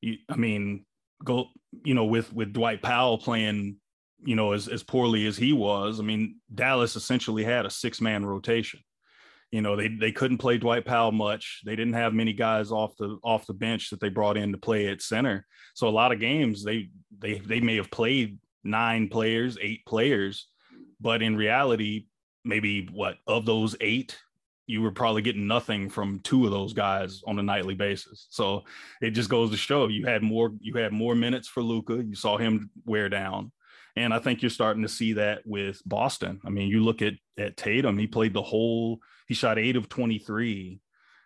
you, 0.00 0.18
I 0.30 0.36
mean, 0.36 0.86
go 1.24 1.48
you 1.84 1.94
know 1.94 2.04
with 2.04 2.32
with 2.32 2.52
Dwight 2.52 2.82
Powell 2.82 3.18
playing 3.18 3.78
you 4.24 4.36
know 4.36 4.52
as 4.52 4.68
as 4.68 4.84
poorly 4.84 5.26
as 5.26 5.36
he 5.36 5.52
was. 5.52 5.98
I 5.98 6.04
mean, 6.04 6.36
Dallas 6.54 6.94
essentially 6.94 7.42
had 7.42 7.66
a 7.66 7.70
six 7.70 8.00
man 8.00 8.24
rotation. 8.24 8.78
You 9.54 9.62
know, 9.62 9.76
they 9.76 9.86
they 9.86 10.10
couldn't 10.10 10.38
play 10.38 10.58
Dwight 10.58 10.84
Powell 10.84 11.12
much. 11.12 11.62
They 11.64 11.76
didn't 11.76 11.92
have 11.94 12.12
many 12.12 12.32
guys 12.32 12.72
off 12.72 12.96
the 12.96 13.18
off 13.22 13.46
the 13.46 13.54
bench 13.54 13.90
that 13.90 14.00
they 14.00 14.08
brought 14.08 14.36
in 14.36 14.50
to 14.50 14.58
play 14.58 14.88
at 14.88 15.00
center. 15.00 15.46
So 15.74 15.86
a 15.86 15.90
lot 15.90 16.10
of 16.10 16.18
games 16.18 16.64
they 16.64 16.88
they 17.20 17.34
they 17.38 17.60
may 17.60 17.76
have 17.76 17.88
played 17.88 18.40
nine 18.64 19.08
players, 19.08 19.56
eight 19.62 19.86
players, 19.86 20.48
but 21.00 21.22
in 21.22 21.36
reality, 21.36 22.06
maybe 22.44 22.88
what 22.90 23.18
of 23.28 23.46
those 23.46 23.76
eight, 23.80 24.18
you 24.66 24.82
were 24.82 24.90
probably 24.90 25.22
getting 25.22 25.46
nothing 25.46 25.88
from 25.88 26.18
two 26.24 26.46
of 26.46 26.50
those 26.50 26.72
guys 26.72 27.22
on 27.24 27.38
a 27.38 27.42
nightly 27.42 27.74
basis. 27.74 28.26
So 28.30 28.64
it 29.00 29.10
just 29.10 29.30
goes 29.30 29.52
to 29.52 29.56
show 29.56 29.86
you 29.86 30.04
had 30.04 30.24
more 30.24 30.50
you 30.58 30.74
had 30.74 30.92
more 30.92 31.14
minutes 31.14 31.46
for 31.46 31.62
Luka. 31.62 32.02
You 32.02 32.16
saw 32.16 32.38
him 32.38 32.70
wear 32.86 33.08
down. 33.08 33.52
And 33.94 34.12
I 34.12 34.18
think 34.18 34.42
you're 34.42 34.50
starting 34.50 34.82
to 34.82 34.88
see 34.88 35.12
that 35.12 35.42
with 35.46 35.80
Boston. 35.86 36.40
I 36.44 36.50
mean, 36.50 36.68
you 36.68 36.82
look 36.82 37.02
at 37.02 37.14
at 37.38 37.56
Tatum, 37.56 37.96
he 37.98 38.08
played 38.08 38.32
the 38.32 38.42
whole, 38.42 38.98
shot 39.34 39.58
eight 39.58 39.76
of 39.76 39.88
23 39.88 40.80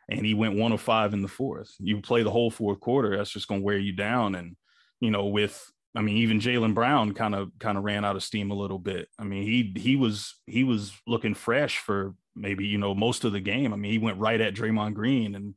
and 0.08 0.24
he 0.24 0.34
went 0.34 0.56
one 0.56 0.72
of 0.72 0.80
five 0.80 1.12
in 1.12 1.22
the 1.22 1.28
fourth. 1.28 1.74
You 1.78 2.00
play 2.00 2.22
the 2.22 2.30
whole 2.30 2.50
fourth 2.50 2.80
quarter, 2.80 3.16
that's 3.16 3.30
just 3.30 3.48
gonna 3.48 3.60
wear 3.60 3.78
you 3.78 3.92
down. 3.92 4.34
And 4.34 4.56
you 5.00 5.10
know, 5.10 5.26
with 5.26 5.70
I 5.94 6.00
mean, 6.00 6.18
even 6.18 6.40
Jaylen 6.40 6.74
Brown 6.74 7.12
kind 7.12 7.34
of 7.34 7.50
kind 7.58 7.76
of 7.76 7.84
ran 7.84 8.04
out 8.04 8.16
of 8.16 8.22
steam 8.22 8.50
a 8.50 8.54
little 8.54 8.78
bit. 8.78 9.08
I 9.18 9.24
mean, 9.24 9.42
he 9.42 9.72
he 9.80 9.96
was 9.96 10.34
he 10.46 10.64
was 10.64 10.92
looking 11.06 11.34
fresh 11.34 11.78
for 11.78 12.14
maybe 12.34 12.66
you 12.66 12.78
know 12.78 12.94
most 12.94 13.24
of 13.24 13.32
the 13.32 13.40
game. 13.40 13.72
I 13.72 13.76
mean, 13.76 13.92
he 13.92 13.98
went 13.98 14.18
right 14.18 14.40
at 14.40 14.54
Draymond 14.54 14.94
Green, 14.94 15.34
and 15.34 15.54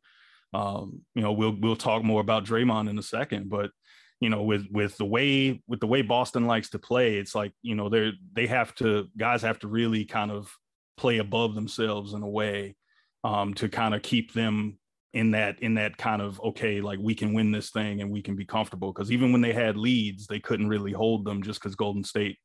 um, 0.53 1.01
you 1.15 1.22
know 1.22 1.31
we'll 1.31 1.55
we'll 1.60 1.75
talk 1.75 2.03
more 2.03 2.22
about 2.22 2.46
Draymond 2.46 2.89
in 2.89 2.98
a 2.98 3.03
second. 3.03 3.50
But 3.50 3.72
you 4.20 4.29
know, 4.29 4.43
with 4.43 4.67
with 4.72 4.98
the 4.98 5.05
way 5.05 5.62
with 5.67 5.79
the 5.79 5.88
way 5.88 6.01
Boston 6.01 6.46
likes 6.46 6.70
to 6.72 6.79
play, 6.79 7.15
it's 7.15 7.36
like 7.36 7.53
you 7.62 7.75
know 7.75 7.89
they're 7.89 8.13
they 8.34 8.48
have 8.48 8.74
to 8.75 9.08
guys 9.17 9.41
have 9.43 9.60
to 9.60 9.67
really 9.67 10.05
kind 10.05 10.31
of 10.31 10.51
play 11.01 11.17
above 11.17 11.55
themselves 11.55 12.13
in 12.13 12.22
a 12.22 12.29
way 12.29 12.75
um, 13.24 13.55
to 13.55 13.67
kind 13.67 13.96
of 13.96 14.03
keep 14.03 14.34
them 14.34 14.77
in 15.13 15.31
that 15.31 15.60
in 15.62 15.74
that 15.74 15.98
kind 15.98 16.22
of 16.22 16.39
okay 16.41 16.79
like 16.79 17.00
we 17.01 17.15
can 17.15 17.34
win 17.34 17.51
this 17.51 17.72
thing 17.72 18.01
and 18.01 18.12
we 18.12 18.22
can 18.22 18.36
be 18.36 18.46
comfortable. 18.46 18.93
Because 18.93 19.12
even 19.12 19.31
when 19.31 19.41
they 19.41 19.51
had 19.51 19.75
leads 19.75 20.27
they 20.27 20.39
couldn't 20.39 20.70
really 20.70 20.91
hold 20.91 21.25
them 21.25 21.41
just 21.41 21.60
because 21.60 21.75
golden 21.75 22.03
state 22.03 22.38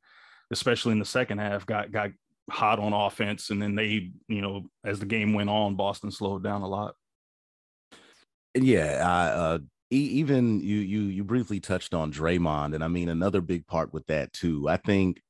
especially 0.50 0.92
in 0.92 0.98
the 0.98 1.04
second 1.04 1.36
half 1.36 1.66
got 1.66 1.92
got 1.92 2.10
hot 2.48 2.78
on 2.78 2.94
offense 2.94 3.50
and 3.50 3.60
then 3.60 3.74
they 3.74 4.10
you 4.26 4.40
know 4.40 4.62
as 4.84 5.00
the 5.00 5.06
game 5.06 5.34
went 5.34 5.50
on 5.50 5.76
boston 5.76 6.10
slowed 6.10 6.42
down 6.42 6.62
a 6.62 6.68
lot. 6.68 6.94
Yeah 8.54 9.06
uh, 9.06 9.58
even 9.90 10.60
you 10.60 10.78
you 10.78 11.02
you 11.02 11.24
briefly 11.24 11.60
touched 11.60 11.92
on 11.92 12.10
Draymond 12.10 12.74
and 12.74 12.82
I 12.82 12.88
mean 12.88 13.10
another 13.10 13.42
big 13.42 13.66
part 13.66 13.92
with 13.92 14.06
that 14.06 14.32
too. 14.32 14.66
I 14.66 14.78
think 14.78 15.20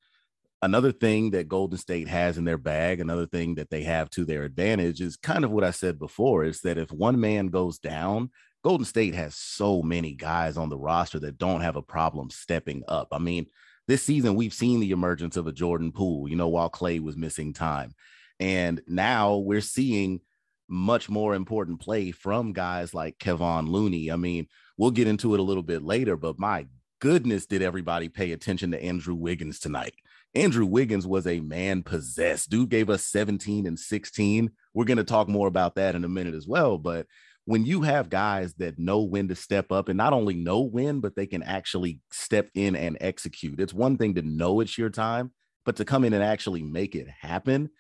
another 0.66 0.90
thing 0.90 1.30
that 1.30 1.49
Golden 1.49 1.78
State 1.78 2.08
has 2.08 2.37
in 2.37 2.44
their 2.44 2.58
bag, 2.58 3.00
another 3.00 3.25
thing 3.25 3.54
that 3.54 3.70
they 3.70 3.85
have 3.85 4.11
to 4.11 4.25
their 4.25 4.42
advantage 4.42 5.00
is 5.00 5.16
kind 5.16 5.44
of 5.44 5.52
what 5.52 5.62
I 5.62 5.70
said 5.70 5.96
before 5.96 6.44
is 6.44 6.61
that 6.62 6.76
if 6.76 6.90
one 6.90 7.20
man 7.20 7.46
goes 7.46 7.78
down, 7.78 8.30
Golden 8.64 8.85
State 8.85 9.14
has 9.14 9.37
so 9.37 9.80
many 9.80 10.12
guys 10.12 10.56
on 10.56 10.68
the 10.68 10.76
roster 10.76 11.20
that 11.20 11.38
don't 11.38 11.61
have 11.61 11.76
a 11.76 11.82
problem 11.82 12.30
stepping 12.30 12.82
up. 12.88 13.08
I 13.12 13.18
mean, 13.18 13.46
this 13.87 14.02
season 14.02 14.35
we've 14.35 14.52
seen 14.52 14.80
the 14.80 14.90
emergence 14.90 15.37
of 15.37 15.46
a 15.46 15.52
Jordan 15.52 15.92
Poole, 15.92 16.28
you 16.28 16.35
know, 16.35 16.49
while 16.49 16.68
Clay 16.68 16.99
was 16.99 17.16
missing 17.16 17.52
time. 17.52 17.94
And 18.40 18.82
now 18.88 19.37
we're 19.37 19.61
seeing 19.61 20.20
much 20.68 21.08
more 21.08 21.37
important 21.37 21.80
play 21.80 22.11
from 22.11 22.52
guys 22.52 22.92
like 22.92 23.18
Kevon 23.18 23.68
Looney. 23.68 24.11
I 24.11 24.16
mean, 24.16 24.49
we'll 24.76 24.90
get 24.90 25.06
into 25.06 25.35
it 25.35 25.40
a 25.40 25.44
little 25.44 25.62
bit 25.62 25.85
later, 25.85 26.16
but 26.16 26.40
my 26.40 26.66
goodness, 27.00 27.46
did 27.46 27.62
everybody 27.62 28.08
pay 28.08 28.32
attention 28.32 28.73
to 28.73 28.82
Andrew 28.82 29.14
Wiggins 29.14 29.61
tonight? 29.61 29.94
Andrew 30.35 30.66
Wiggins 30.66 31.06
was 31.06 31.26
a 31.26 31.40
man 31.40 31.83
possessed. 31.83 32.50
Dude 32.50 32.68
gave 32.68 32.90
us 32.90 33.06
17 33.06 33.66
and 33.66 33.78
16. 33.78 34.50
We're 34.75 34.85
going 34.85 34.99
to 34.99 35.04
talk 35.04 35.28
more 35.28 35.49
about 35.49 35.76
that 35.76 35.95
in 35.95 36.04
a 36.04 36.09
minute 36.09 36.35
as 36.35 36.47
well. 36.47 36.76
But 36.76 37.06
when 37.47 37.64
you 37.64 37.83
have 37.83 38.11
guys 38.11 38.54
that 38.54 38.78
know 38.78 39.02
when 39.02 39.28
to 39.28 39.37
step 39.37 39.71
up 39.73 39.88
and 39.88 39.97
not 39.97 40.12
only 40.12 40.35
know 40.35 40.61
when, 40.61 41.00
but 41.00 41.14
they 41.16 41.26
can 41.26 41.42
actually 41.42 42.00
step 42.11 42.50
in 42.54 42.76
and 42.76 42.99
execute, 43.00 43.61
it's 43.61 43.73
one 43.73 43.97
thing 43.97 44.14
to 44.16 44.23
know 44.23 44.61
it's 44.61 44.76
your 44.76 44.90
time, 44.90 45.33
but 45.64 45.76
to 45.76 45.85
come 45.85 46.04
in 46.04 46.12
and 46.12 46.25
actually 46.25 46.62
make 46.62 46.95
it 46.95 47.09
happen. 47.09 47.71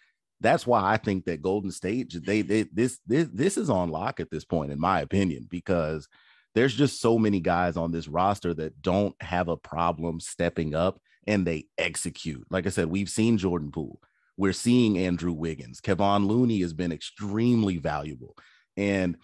That's 0.40 0.66
why 0.66 0.82
I 0.84 0.98
think 0.98 1.24
that 1.24 1.42
Golden 1.42 1.70
State, 1.70 2.14
they, 2.24 2.42
they 2.42 2.62
this 2.72 2.98
this 3.06 3.28
this 3.32 3.56
is 3.56 3.70
on 3.70 3.90
lock 3.90 4.20
at 4.20 4.30
this 4.30 4.44
point, 4.44 4.70
in 4.70 4.78
my 4.78 5.00
opinion, 5.00 5.46
because 5.50 6.06
there's 6.54 6.74
just 6.74 7.00
so 7.00 7.18
many 7.18 7.40
guys 7.40 7.76
on 7.76 7.90
this 7.90 8.06
roster 8.06 8.54
that 8.54 8.80
don't 8.80 9.14
have 9.20 9.48
a 9.48 9.56
problem 9.56 10.20
stepping 10.20 10.74
up 10.74 11.00
and 11.26 11.46
they 11.46 11.66
execute. 11.78 12.46
Like 12.50 12.66
I 12.66 12.70
said, 12.70 12.86
we've 12.86 13.08
seen 13.08 13.38
Jordan 13.38 13.70
Poole. 13.70 14.00
We're 14.36 14.52
seeing 14.52 14.98
Andrew 14.98 15.32
Wiggins. 15.32 15.80
Kevon 15.80 16.26
Looney 16.26 16.60
has 16.60 16.72
been 16.72 16.92
extremely 16.92 17.78
valuable. 17.78 18.36
And 18.76 19.16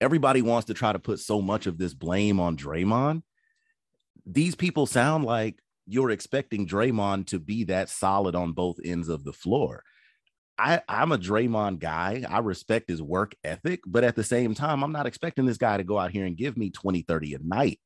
everybody 0.00 0.42
wants 0.42 0.66
to 0.66 0.74
try 0.74 0.92
to 0.92 0.98
put 0.98 1.20
so 1.20 1.40
much 1.40 1.66
of 1.66 1.78
this 1.78 1.94
blame 1.94 2.40
on 2.40 2.56
Draymond. 2.56 3.22
These 4.26 4.56
people 4.56 4.86
sound 4.86 5.24
like 5.24 5.60
you're 5.86 6.10
expecting 6.10 6.66
Draymond 6.66 7.28
to 7.28 7.38
be 7.38 7.64
that 7.64 7.88
solid 7.88 8.34
on 8.34 8.52
both 8.52 8.78
ends 8.84 9.08
of 9.08 9.22
the 9.24 9.32
floor. 9.32 9.84
I, 10.58 10.80
I'm 10.88 11.12
a 11.12 11.18
Draymond 11.18 11.78
guy. 11.78 12.24
I 12.28 12.38
respect 12.38 12.88
his 12.88 13.02
work 13.02 13.34
ethic, 13.44 13.80
but 13.86 14.04
at 14.04 14.16
the 14.16 14.24
same 14.24 14.54
time, 14.54 14.82
I'm 14.82 14.92
not 14.92 15.06
expecting 15.06 15.44
this 15.44 15.58
guy 15.58 15.76
to 15.76 15.84
go 15.84 15.98
out 15.98 16.10
here 16.10 16.24
and 16.24 16.36
give 16.36 16.56
me 16.56 16.70
20, 16.70 17.02
30 17.02 17.34
a 17.34 17.38
night. 17.38 17.78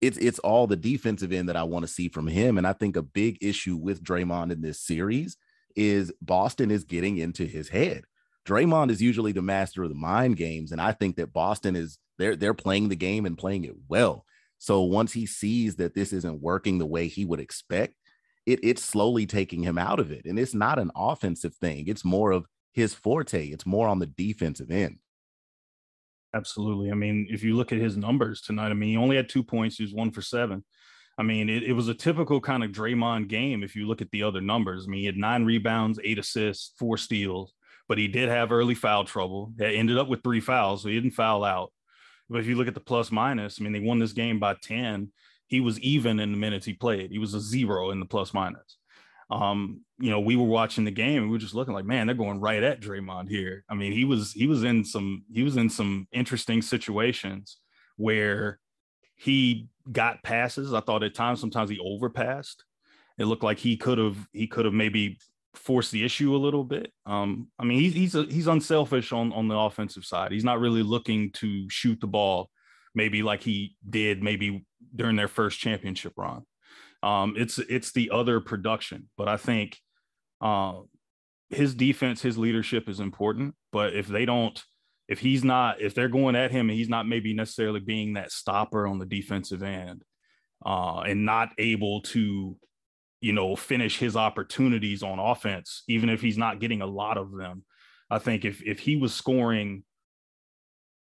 It's 0.00 0.16
it's 0.18 0.38
all 0.38 0.66
the 0.66 0.76
defensive 0.76 1.32
end 1.32 1.48
that 1.48 1.56
I 1.56 1.62
want 1.64 1.84
to 1.84 1.92
see 1.92 2.08
from 2.08 2.26
him. 2.26 2.58
And 2.58 2.66
I 2.66 2.72
think 2.72 2.96
a 2.96 3.02
big 3.02 3.38
issue 3.42 3.76
with 3.76 4.02
Draymond 4.02 4.50
in 4.50 4.62
this 4.62 4.80
series 4.80 5.36
is 5.76 6.12
Boston 6.20 6.70
is 6.70 6.84
getting 6.84 7.18
into 7.18 7.44
his 7.44 7.68
head. 7.68 8.04
Draymond 8.46 8.90
is 8.90 9.02
usually 9.02 9.32
the 9.32 9.42
master 9.42 9.82
of 9.82 9.90
the 9.90 9.94
mind 9.94 10.36
games, 10.36 10.72
and 10.72 10.80
I 10.80 10.92
think 10.92 11.16
that 11.16 11.32
Boston 11.32 11.76
is 11.76 11.98
they're 12.18 12.36
they're 12.36 12.54
playing 12.54 12.88
the 12.88 12.96
game 12.96 13.26
and 13.26 13.36
playing 13.36 13.64
it 13.64 13.74
well. 13.88 14.24
So 14.58 14.82
once 14.82 15.12
he 15.12 15.26
sees 15.26 15.76
that 15.76 15.94
this 15.94 16.12
isn't 16.12 16.42
working 16.42 16.78
the 16.78 16.86
way 16.86 17.08
he 17.08 17.24
would 17.24 17.40
expect, 17.40 17.94
it, 18.44 18.60
it's 18.62 18.84
slowly 18.84 19.24
taking 19.26 19.62
him 19.62 19.78
out 19.78 19.98
of 19.98 20.12
it. 20.12 20.26
And 20.26 20.38
it's 20.38 20.54
not 20.54 20.78
an 20.78 20.90
offensive 20.94 21.54
thing, 21.54 21.88
it's 21.88 22.04
more 22.04 22.30
of 22.30 22.46
his 22.72 22.94
forte, 22.94 23.48
it's 23.48 23.66
more 23.66 23.88
on 23.88 23.98
the 23.98 24.06
defensive 24.06 24.70
end. 24.70 24.98
Absolutely. 26.34 26.90
I 26.90 26.94
mean, 26.94 27.26
if 27.30 27.42
you 27.42 27.56
look 27.56 27.72
at 27.72 27.78
his 27.78 27.96
numbers 27.96 28.40
tonight, 28.40 28.70
I 28.70 28.74
mean, 28.74 28.90
he 28.90 28.96
only 28.96 29.16
had 29.16 29.28
two 29.28 29.42
points, 29.42 29.76
he 29.76 29.84
was 29.84 29.94
one 29.94 30.10
for 30.10 30.22
seven. 30.22 30.64
I 31.18 31.22
mean, 31.22 31.50
it, 31.50 31.64
it 31.64 31.72
was 31.72 31.88
a 31.88 31.94
typical 31.94 32.40
kind 32.40 32.64
of 32.64 32.70
Draymond 32.70 33.28
game 33.28 33.62
if 33.62 33.76
you 33.76 33.86
look 33.86 34.00
at 34.00 34.10
the 34.10 34.22
other 34.22 34.40
numbers. 34.40 34.84
I 34.86 34.90
mean, 34.90 35.00
he 35.00 35.06
had 35.06 35.16
nine 35.16 35.44
rebounds, 35.44 35.98
eight 36.02 36.18
assists, 36.18 36.72
four 36.78 36.96
steals, 36.96 37.52
but 37.88 37.98
he 37.98 38.08
did 38.08 38.28
have 38.28 38.52
early 38.52 38.74
foul 38.74 39.04
trouble. 39.04 39.52
He 39.58 39.76
ended 39.76 39.98
up 39.98 40.08
with 40.08 40.22
three 40.22 40.40
fouls, 40.40 40.82
so 40.82 40.88
he 40.88 40.94
didn't 40.94 41.10
foul 41.10 41.44
out. 41.44 41.72
But 42.30 42.40
if 42.40 42.46
you 42.46 42.54
look 42.54 42.68
at 42.68 42.74
the 42.74 42.80
plus 42.80 43.10
minus, 43.10 43.60
I 43.60 43.64
mean, 43.64 43.72
they 43.72 43.80
won 43.80 43.98
this 43.98 44.12
game 44.12 44.38
by 44.38 44.54
10 44.62 45.10
he 45.50 45.60
was 45.60 45.80
even 45.80 46.20
in 46.20 46.30
the 46.30 46.38
minutes 46.38 46.64
he 46.64 46.72
played. 46.72 47.10
He 47.10 47.18
was 47.18 47.34
a 47.34 47.40
zero 47.40 47.90
in 47.90 47.98
the 47.98 48.06
plus 48.06 48.32
minus. 48.32 48.76
Um, 49.30 49.82
you 49.98 50.10
know, 50.10 50.20
we 50.20 50.34
were 50.34 50.44
watching 50.44 50.84
the 50.84 50.90
game 50.90 51.22
and 51.22 51.26
we 51.26 51.32
were 51.32 51.38
just 51.38 51.54
looking 51.54 51.74
like, 51.74 51.84
man, 51.84 52.06
they're 52.06 52.16
going 52.16 52.40
right 52.40 52.62
at 52.62 52.80
Draymond 52.80 53.28
here. 53.28 53.64
I 53.68 53.74
mean, 53.74 53.92
he 53.92 54.04
was 54.04 54.32
he 54.32 54.46
was 54.46 54.64
in 54.64 54.84
some 54.84 55.24
he 55.32 55.42
was 55.42 55.56
in 55.56 55.68
some 55.68 56.08
interesting 56.12 56.62
situations 56.62 57.58
where 57.96 58.58
he 59.14 59.68
got 59.90 60.22
passes. 60.22 60.72
I 60.74 60.80
thought 60.80 61.04
at 61.04 61.14
times 61.14 61.40
sometimes 61.40 61.70
he 61.70 61.78
overpassed. 61.78 62.64
It 63.18 63.26
looked 63.26 63.44
like 63.44 63.58
he 63.58 63.76
could 63.76 63.98
have 63.98 64.16
he 64.32 64.46
could 64.46 64.64
have 64.64 64.74
maybe 64.74 65.18
forced 65.54 65.92
the 65.92 66.04
issue 66.04 66.34
a 66.34 66.38
little 66.38 66.64
bit. 66.64 66.92
Um, 67.06 67.48
I 67.58 67.64
mean, 67.64 67.80
he's 67.80 67.94
he's 67.94 68.14
a, 68.14 68.24
he's 68.24 68.46
unselfish 68.46 69.12
on 69.12 69.32
on 69.32 69.46
the 69.46 69.56
offensive 69.56 70.04
side. 70.04 70.32
He's 70.32 70.44
not 70.44 70.60
really 70.60 70.82
looking 70.82 71.30
to 71.32 71.68
shoot 71.70 72.00
the 72.00 72.06
ball 72.06 72.50
maybe 72.94 73.22
like 73.22 73.42
he 73.42 73.76
did 73.88 74.22
maybe 74.22 74.64
during 74.94 75.16
their 75.16 75.28
first 75.28 75.58
championship 75.58 76.12
run. 76.16 76.42
Um, 77.02 77.34
it's 77.36 77.58
it's 77.58 77.92
the 77.92 78.10
other 78.10 78.40
production, 78.40 79.08
but 79.16 79.28
I 79.28 79.36
think 79.36 79.78
uh, 80.40 80.80
his 81.48 81.74
defense, 81.74 82.22
his 82.22 82.38
leadership 82.38 82.88
is 82.88 83.00
important. 83.00 83.54
But 83.72 83.94
if 83.94 84.06
they 84.06 84.24
don't, 84.24 84.62
if 85.08 85.18
he's 85.18 85.42
not, 85.44 85.80
if 85.80 85.94
they're 85.94 86.08
going 86.08 86.36
at 86.36 86.50
him 86.50 86.68
and 86.68 86.78
he's 86.78 86.88
not 86.88 87.08
maybe 87.08 87.32
necessarily 87.34 87.80
being 87.80 88.14
that 88.14 88.32
stopper 88.32 88.86
on 88.86 88.98
the 88.98 89.06
defensive 89.06 89.62
end, 89.62 90.02
uh, 90.64 91.00
and 91.00 91.24
not 91.24 91.50
able 91.58 92.02
to, 92.02 92.56
you 93.20 93.32
know, 93.32 93.56
finish 93.56 93.98
his 93.98 94.16
opportunities 94.16 95.02
on 95.02 95.18
offense, 95.18 95.82
even 95.88 96.08
if 96.08 96.20
he's 96.20 96.38
not 96.38 96.60
getting 96.60 96.82
a 96.82 96.86
lot 96.86 97.16
of 97.16 97.32
them, 97.36 97.64
I 98.10 98.18
think 98.18 98.44
if 98.44 98.62
if 98.62 98.80
he 98.80 98.96
was 98.96 99.14
scoring 99.14 99.84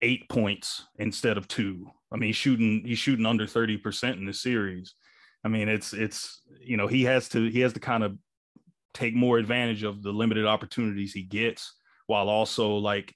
eight 0.01 0.29
points 0.29 0.86
instead 0.98 1.38
of 1.38 1.48
two. 1.48 1.88
I 2.12 2.17
mean, 2.17 2.27
he's 2.27 2.36
shooting 2.36 2.84
he's 2.86 3.00
shooting 3.00 3.25
under 3.25 3.46
30% 3.46 4.13
in 4.13 4.25
the 4.25 4.34
series. 4.34 4.94
I 5.48 5.50
mean, 5.50 5.70
it's 5.70 5.94
it's 5.94 6.42
you 6.60 6.75
know, 6.75 6.88
he 6.88 7.06
has 7.06 7.30
to 7.30 7.50
he 7.50 7.62
has 7.62 7.74
to 7.74 7.80
kind 7.80 8.04
of 8.04 8.18
take 8.94 9.16
more 9.16 9.38
advantage 9.38 9.84
of 9.84 10.04
the 10.04 10.12
limited 10.12 10.46
opportunities 10.46 11.13
he 11.13 11.24
gets 11.24 11.74
while 12.08 12.30
also 12.30 12.75
like 12.75 13.13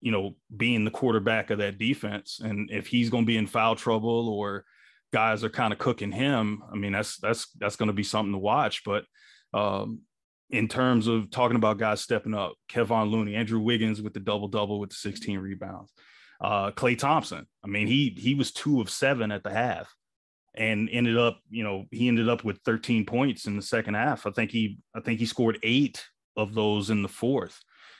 you 0.00 0.12
know 0.12 0.36
being 0.56 0.84
the 0.84 0.90
quarterback 0.90 1.50
of 1.50 1.58
that 1.58 1.76
defense 1.76 2.40
and 2.42 2.70
if 2.70 2.86
he's 2.86 3.10
going 3.10 3.24
to 3.24 3.26
be 3.26 3.36
in 3.36 3.46
foul 3.48 3.74
trouble 3.74 4.28
or 4.28 4.64
guys 5.12 5.42
are 5.42 5.50
kind 5.50 5.72
of 5.72 5.78
cooking 5.80 6.12
him 6.12 6.62
i 6.72 6.76
mean 6.76 6.92
that's 6.92 7.16
that's 7.16 7.50
that's 7.58 7.74
going 7.74 7.88
to 7.88 7.92
be 7.92 8.04
something 8.04 8.30
to 8.30 8.38
watch 8.38 8.84
but 8.84 9.04
um 9.54 10.00
in 10.50 10.68
terms 10.68 11.06
of 11.06 11.30
talking 11.30 11.56
about 11.56 11.78
guys 11.78 12.00
stepping 12.00 12.34
up, 12.34 12.54
Kevon 12.70 13.10
Looney, 13.10 13.34
Andrew 13.34 13.60
Wiggins 13.60 14.00
with 14.00 14.14
the 14.14 14.20
double 14.20 14.48
double 14.48 14.80
with 14.80 14.90
the 14.90 14.96
16 14.96 15.38
rebounds. 15.38 15.92
Uh, 16.40 16.70
Klay 16.70 16.96
Thompson. 16.96 17.46
I 17.64 17.66
mean, 17.66 17.86
he 17.86 18.14
he 18.16 18.34
was 18.34 18.52
two 18.52 18.80
of 18.80 18.88
seven 18.88 19.32
at 19.32 19.42
the 19.42 19.50
half, 19.50 19.92
and 20.58 20.88
ended 20.90 21.16
up, 21.16 21.40
you 21.48 21.64
know, 21.64 21.84
he 21.90 22.08
ended 22.08 22.28
up 22.28 22.44
with 22.44 22.60
13 22.64 23.06
points 23.06 23.46
in 23.46 23.56
the 23.56 23.62
second 23.62 23.94
half. 23.94 24.26
I 24.26 24.30
think 24.30 24.50
he 24.50 24.78
I 24.94 25.00
think 25.00 25.20
he 25.20 25.26
scored 25.26 25.58
eight 25.62 26.04
of 26.36 26.54
those 26.54 26.90
in 26.90 27.02
the 27.02 27.08
fourth. 27.08 27.58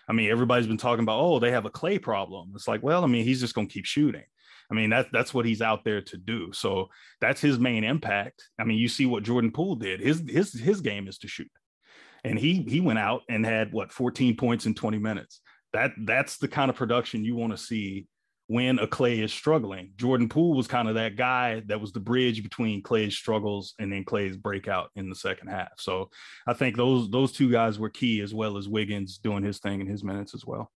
I 0.08 0.12
mean, 0.12 0.30
everybody's 0.30 0.66
been 0.66 0.78
talking 0.78 1.02
about, 1.02 1.20
oh, 1.20 1.38
they 1.38 1.50
have 1.50 1.66
a 1.66 1.70
Klay 1.70 2.00
problem. 2.00 2.52
It's 2.54 2.68
like, 2.68 2.82
well, 2.82 3.04
I 3.04 3.06
mean, 3.06 3.24
he's 3.24 3.40
just 3.40 3.54
going 3.54 3.68
to 3.68 3.72
keep 3.72 3.84
shooting. 3.84 4.24
I 4.70 4.74
mean, 4.74 4.90
that's 4.90 5.08
that's 5.12 5.32
what 5.32 5.46
he's 5.46 5.62
out 5.62 5.84
there 5.84 6.02
to 6.02 6.16
do. 6.18 6.52
So 6.52 6.88
that's 7.20 7.40
his 7.40 7.58
main 7.58 7.84
impact. 7.84 8.42
I 8.58 8.64
mean, 8.64 8.78
you 8.78 8.88
see 8.88 9.06
what 9.06 9.22
Jordan 9.22 9.52
Poole 9.52 9.76
did. 9.76 10.00
His 10.00 10.22
his 10.28 10.52
his 10.52 10.80
game 10.82 11.08
is 11.08 11.18
to 11.18 11.28
shoot 11.28 11.50
and 12.24 12.38
he 12.38 12.62
he 12.68 12.80
went 12.80 12.98
out 12.98 13.22
and 13.28 13.44
had 13.44 13.72
what 13.72 13.92
14 13.92 14.36
points 14.36 14.66
in 14.66 14.74
20 14.74 14.98
minutes. 14.98 15.40
That 15.72 15.92
that's 16.04 16.38
the 16.38 16.48
kind 16.48 16.70
of 16.70 16.76
production 16.76 17.24
you 17.24 17.36
want 17.36 17.52
to 17.52 17.58
see 17.58 18.06
when 18.48 18.78
a 18.78 18.86
Klay 18.86 19.22
is 19.22 19.32
struggling. 19.32 19.92
Jordan 19.96 20.28
Poole 20.28 20.54
was 20.54 20.66
kind 20.66 20.88
of 20.88 20.94
that 20.94 21.16
guy 21.16 21.62
that 21.66 21.80
was 21.80 21.92
the 21.92 22.00
bridge 22.00 22.42
between 22.42 22.82
Klay's 22.82 23.14
struggles 23.14 23.74
and 23.78 23.92
then 23.92 24.04
Klay's 24.04 24.38
breakout 24.38 24.90
in 24.96 25.10
the 25.10 25.14
second 25.14 25.48
half. 25.48 25.72
So 25.76 26.10
I 26.46 26.54
think 26.54 26.76
those 26.76 27.10
those 27.10 27.32
two 27.32 27.50
guys 27.50 27.78
were 27.78 27.90
key 27.90 28.20
as 28.22 28.34
well 28.34 28.56
as 28.56 28.68
Wiggins 28.68 29.18
doing 29.18 29.44
his 29.44 29.58
thing 29.58 29.82
in 29.82 29.86
his 29.86 30.02
minutes 30.02 30.34
as 30.34 30.46
well. 30.46 30.72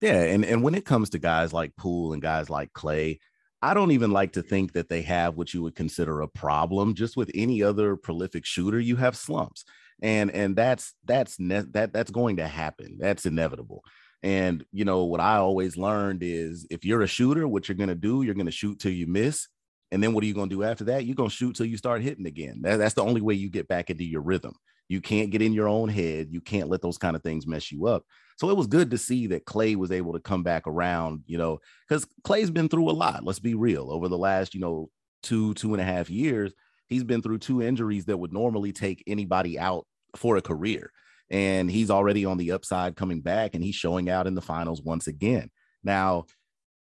Yeah, 0.00 0.22
and 0.22 0.44
and 0.44 0.62
when 0.62 0.74
it 0.74 0.86
comes 0.86 1.10
to 1.10 1.18
guys 1.18 1.52
like 1.52 1.76
Poole 1.76 2.14
and 2.14 2.22
guys 2.22 2.48
like 2.48 2.72
Klay, 2.72 3.18
I 3.60 3.74
don't 3.74 3.92
even 3.92 4.10
like 4.10 4.32
to 4.32 4.42
think 4.42 4.72
that 4.72 4.88
they 4.88 5.02
have 5.02 5.36
what 5.36 5.52
you 5.52 5.62
would 5.62 5.76
consider 5.76 6.22
a 6.22 6.28
problem. 6.28 6.94
Just 6.94 7.14
with 7.14 7.30
any 7.34 7.62
other 7.62 7.94
prolific 7.94 8.46
shooter, 8.46 8.80
you 8.80 8.96
have 8.96 9.16
slumps 9.16 9.66
and 10.02 10.30
and 10.30 10.56
that's 10.56 10.92
that's 11.04 11.38
ne- 11.38 11.60
that 11.70 11.92
that's 11.92 12.10
going 12.10 12.36
to 12.36 12.46
happen 12.46 12.96
that's 12.98 13.26
inevitable 13.26 13.82
and 14.24 14.64
you 14.72 14.84
know 14.84 15.04
what 15.04 15.20
i 15.20 15.36
always 15.36 15.76
learned 15.76 16.22
is 16.22 16.66
if 16.70 16.84
you're 16.84 17.02
a 17.02 17.06
shooter 17.06 17.46
what 17.46 17.68
you're 17.68 17.76
to 17.76 17.94
do 17.94 18.22
you're 18.22 18.34
to 18.34 18.50
shoot 18.50 18.80
till 18.80 18.92
you 18.92 19.06
miss. 19.06 19.48
And 19.92 20.02
then 20.02 20.12
what 20.12 20.24
are 20.24 20.26
you 20.26 20.34
going 20.34 20.48
to 20.48 20.56
do 20.56 20.64
after 20.64 20.82
that? 20.84 21.04
You're 21.04 21.14
going 21.14 21.30
to 21.30 21.34
shoot 21.34 21.54
till 21.54 21.66
you 21.66 21.76
start 21.76 22.02
hitting 22.02 22.26
again. 22.26 22.62
That, 22.62 22.78
that's 22.78 22.94
the 22.94 23.04
only 23.04 23.20
way 23.20 23.34
you 23.34 23.48
get 23.48 23.68
back 23.68 23.90
into 23.90 24.04
your 24.04 24.22
rhythm. 24.22 24.54
You 24.88 25.00
can't 25.00 25.30
get 25.30 25.40
in 25.40 25.52
your 25.52 25.68
own 25.68 25.88
head. 25.88 26.28
You 26.30 26.40
can't 26.40 26.68
let 26.68 26.82
those 26.82 26.98
kind 26.98 27.14
of 27.14 27.22
things 27.22 27.46
mess 27.46 27.70
you 27.70 27.86
up. 27.86 28.02
So 28.36 28.50
it 28.50 28.56
was 28.56 28.66
good 28.66 28.90
to 28.90 28.98
see 28.98 29.28
that 29.28 29.44
Klay 29.44 29.76
was 29.76 29.92
able 29.92 30.12
to 30.14 30.18
come 30.18 30.42
back 30.42 30.66
around 30.66 31.22
you 31.26 31.38
know 31.38 31.60
because 31.88 32.06
Klay's 32.26 32.50
been 32.50 32.68
through 32.68 32.90
a 32.90 32.92
lot 32.92 33.24
let's 33.24 33.38
be 33.38 33.54
real. 33.54 33.90
Over 33.92 34.08
the 34.08 34.18
last 34.18 34.52
you 34.52 34.60
know 34.60 34.90
two 35.22 35.54
two 35.54 35.72
and 35.74 35.80
a 35.80 35.84
half 35.84 36.10
years 36.10 36.52
he's 36.88 37.04
been 37.04 37.22
through 37.22 37.38
two 37.38 37.62
injuries 37.62 38.06
that 38.06 38.18
would 38.18 38.32
normally 38.32 38.72
take 38.72 39.04
anybody 39.06 39.58
out 39.58 39.86
for 40.16 40.36
a 40.36 40.42
career. 40.42 40.90
And 41.30 41.70
he's 41.70 41.90
already 41.90 42.24
on 42.24 42.36
the 42.36 42.52
upside 42.52 42.96
coming 42.96 43.20
back 43.20 43.54
and 43.54 43.64
he's 43.64 43.74
showing 43.74 44.10
out 44.10 44.26
in 44.26 44.34
the 44.34 44.42
finals 44.42 44.82
once 44.82 45.06
again. 45.06 45.50
Now, 45.82 46.26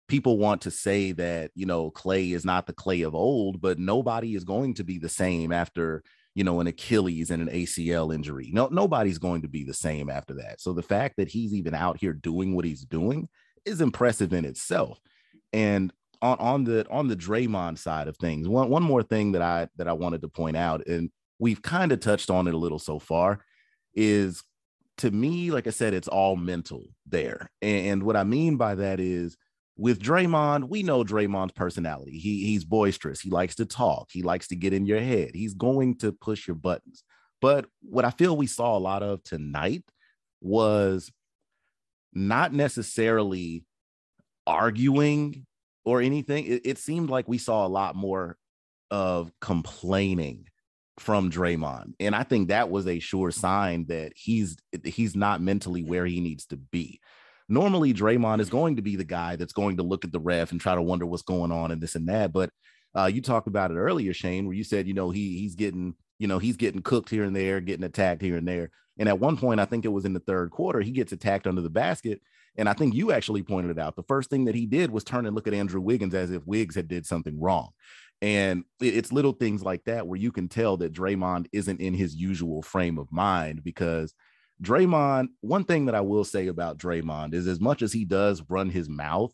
people 0.07 0.37
want 0.37 0.61
to 0.61 0.71
say 0.71 1.13
that, 1.13 1.51
you 1.55 1.65
know, 1.65 1.89
Klay 1.91 2.33
is 2.33 2.43
not 2.43 2.67
the 2.67 2.73
Klay 2.73 3.05
of 3.05 3.15
old, 3.15 3.61
but 3.61 3.79
nobody 3.79 4.35
is 4.35 4.43
going 4.43 4.73
to 4.75 4.83
be 4.83 4.97
the 4.97 5.09
same 5.09 5.51
after, 5.51 6.03
you 6.35 6.43
know, 6.43 6.59
an 6.59 6.67
Achilles 6.67 7.31
and 7.31 7.41
an 7.41 7.55
ACL 7.55 8.13
injury. 8.13 8.49
No, 8.51 8.67
nobody's 8.67 9.19
going 9.19 9.43
to 9.43 9.47
be 9.47 9.63
the 9.63 9.73
same 9.73 10.09
after 10.09 10.33
that. 10.35 10.59
So 10.59 10.73
the 10.73 10.83
fact 10.83 11.15
that 11.17 11.29
he's 11.29 11.53
even 11.53 11.73
out 11.73 11.97
here 11.99 12.13
doing 12.13 12.55
what 12.55 12.65
he's 12.65 12.83
doing 12.83 13.29
is 13.63 13.79
impressive 13.79 14.33
in 14.33 14.43
itself. 14.43 14.99
And 15.53 15.93
on, 16.21 16.37
on 16.39 16.63
the 16.63 16.85
on 16.89 17.07
the 17.07 17.15
Draymond 17.15 17.77
side 17.77 18.07
of 18.07 18.17
things, 18.17 18.47
one 18.47 18.69
one 18.69 18.83
more 18.83 19.03
thing 19.03 19.31
that 19.31 19.41
I 19.41 19.69
that 19.77 19.87
I 19.87 19.93
wanted 19.93 20.21
to 20.21 20.27
point 20.27 20.57
out, 20.57 20.85
and 20.87 21.09
we've 21.39 21.61
kind 21.61 21.91
of 21.91 21.99
touched 21.99 22.29
on 22.29 22.47
it 22.47 22.53
a 22.53 22.57
little 22.57 22.79
so 22.79 22.99
far, 22.99 23.43
is 23.93 24.43
to 24.97 25.11
me, 25.11 25.51
like 25.51 25.67
I 25.67 25.71
said, 25.71 25.93
it's 25.93 26.07
all 26.07 26.35
mental 26.35 26.85
there. 27.07 27.49
And 27.61 28.03
what 28.03 28.15
I 28.15 28.23
mean 28.23 28.57
by 28.57 28.75
that 28.75 28.99
is 28.99 29.35
with 29.77 29.99
Draymond, 29.99 30.69
we 30.69 30.83
know 30.83 31.03
Draymond's 31.03 31.53
personality. 31.53 32.19
He 32.19 32.45
he's 32.45 32.65
boisterous. 32.65 33.19
He 33.19 33.29
likes 33.29 33.55
to 33.55 33.65
talk. 33.65 34.09
He 34.11 34.21
likes 34.21 34.47
to 34.49 34.55
get 34.55 34.73
in 34.73 34.85
your 34.85 34.99
head. 34.99 35.31
He's 35.33 35.53
going 35.53 35.97
to 35.99 36.11
push 36.11 36.47
your 36.47 36.55
buttons. 36.55 37.03
But 37.41 37.65
what 37.81 38.05
I 38.05 38.11
feel 38.11 38.37
we 38.37 38.47
saw 38.47 38.77
a 38.77 38.79
lot 38.79 39.01
of 39.01 39.23
tonight 39.23 39.83
was 40.39 41.11
not 42.13 42.53
necessarily 42.53 43.65
arguing 44.45 45.45
or 45.83 46.01
anything. 46.01 46.45
It, 46.45 46.61
it 46.63 46.77
seemed 46.77 47.09
like 47.09 47.27
we 47.27 47.39
saw 47.39 47.65
a 47.65 47.69
lot 47.69 47.95
more 47.95 48.37
of 48.91 49.31
complaining 49.39 50.45
from 50.99 51.31
Draymond. 51.31 51.93
And 51.99 52.15
I 52.15 52.23
think 52.23 52.49
that 52.49 52.69
was 52.69 52.87
a 52.87 52.99
sure 52.99 53.31
sign 53.31 53.85
that 53.87 54.13
he's 54.15 54.57
he's 54.83 55.15
not 55.15 55.41
mentally 55.41 55.83
where 55.83 56.05
he 56.05 56.19
needs 56.19 56.45
to 56.47 56.57
be. 56.57 56.99
Normally, 57.49 57.93
Draymond 57.93 58.39
is 58.39 58.49
going 58.49 58.77
to 58.77 58.81
be 58.81 58.95
the 58.95 59.03
guy 59.03 59.35
that's 59.35 59.53
going 59.53 59.77
to 59.77 59.83
look 59.83 60.05
at 60.05 60.11
the 60.11 60.19
ref 60.19 60.51
and 60.51 60.61
try 60.61 60.75
to 60.75 60.81
wonder 60.81 61.05
what's 61.05 61.23
going 61.23 61.51
on 61.51 61.71
and 61.71 61.81
this 61.81 61.95
and 61.95 62.07
that. 62.07 62.31
But 62.31 62.49
uh, 62.95 63.05
you 63.05 63.21
talked 63.21 63.47
about 63.47 63.71
it 63.71 63.75
earlier, 63.75 64.13
Shane, 64.13 64.45
where 64.45 64.55
you 64.55 64.63
said, 64.63 64.87
you 64.87 64.93
know, 64.93 65.09
he 65.09 65.37
he's 65.39 65.55
getting, 65.55 65.95
you 66.19 66.27
know, 66.27 66.39
he's 66.39 66.57
getting 66.57 66.81
cooked 66.81 67.09
here 67.09 67.23
and 67.23 67.35
there, 67.35 67.59
getting 67.59 67.83
attacked 67.85 68.21
here 68.21 68.37
and 68.37 68.47
there. 68.47 68.69
And 68.97 69.09
at 69.09 69.19
one 69.19 69.37
point, 69.37 69.59
I 69.59 69.65
think 69.65 69.85
it 69.85 69.89
was 69.89 70.05
in 70.05 70.13
the 70.13 70.19
third 70.19 70.51
quarter, 70.51 70.81
he 70.81 70.91
gets 70.91 71.11
attacked 71.11 71.47
under 71.47 71.61
the 71.61 71.69
basket. 71.69 72.21
And 72.57 72.67
I 72.67 72.73
think 72.73 72.93
you 72.93 73.11
actually 73.11 73.43
pointed 73.43 73.71
it 73.71 73.79
out. 73.79 73.95
The 73.95 74.03
first 74.03 74.29
thing 74.29 74.45
that 74.45 74.55
he 74.55 74.65
did 74.65 74.91
was 74.91 75.03
turn 75.03 75.25
and 75.25 75.33
look 75.33 75.47
at 75.47 75.53
Andrew 75.53 75.79
Wiggins 75.79 76.13
as 76.13 76.31
if 76.31 76.45
Wiggs 76.45 76.75
had 76.75 76.89
did 76.89 77.05
something 77.05 77.39
wrong. 77.39 77.69
And 78.21 78.65
it's 78.79 79.11
little 79.11 79.33
things 79.33 79.63
like 79.63 79.83
that 79.85 80.05
where 80.05 80.19
you 80.19 80.31
can 80.31 80.47
tell 80.47 80.77
that 80.77 80.93
Draymond 80.93 81.47
isn't 81.51 81.81
in 81.81 81.95
his 81.95 82.15
usual 82.15 82.61
frame 82.61 82.99
of 82.99 83.11
mind 83.11 83.63
because 83.63 84.13
Draymond, 84.61 85.29
one 85.41 85.63
thing 85.63 85.85
that 85.85 85.95
I 85.95 86.01
will 86.01 86.23
say 86.23 86.47
about 86.47 86.77
Draymond 86.77 87.33
is 87.33 87.47
as 87.47 87.59
much 87.59 87.81
as 87.81 87.91
he 87.91 88.05
does 88.05 88.43
run 88.47 88.69
his 88.69 88.87
mouth, 88.87 89.33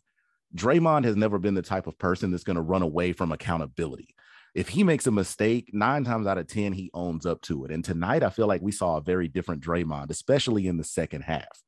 Draymond 0.56 1.04
has 1.04 1.16
never 1.16 1.38
been 1.38 1.54
the 1.54 1.60
type 1.60 1.86
of 1.86 1.98
person 1.98 2.30
that's 2.30 2.44
going 2.44 2.56
to 2.56 2.62
run 2.62 2.80
away 2.80 3.12
from 3.12 3.32
accountability. 3.32 4.14
If 4.54 4.70
he 4.70 4.82
makes 4.82 5.06
a 5.06 5.10
mistake, 5.10 5.70
nine 5.74 6.04
times 6.04 6.26
out 6.26 6.38
of 6.38 6.46
10, 6.46 6.72
he 6.72 6.90
owns 6.94 7.26
up 7.26 7.42
to 7.42 7.66
it. 7.66 7.70
And 7.70 7.84
tonight, 7.84 8.22
I 8.22 8.30
feel 8.30 8.46
like 8.46 8.62
we 8.62 8.72
saw 8.72 8.96
a 8.96 9.02
very 9.02 9.28
different 9.28 9.62
Draymond, 9.62 10.10
especially 10.10 10.66
in 10.66 10.78
the 10.78 10.84
second 10.84 11.22
half. 11.22 11.62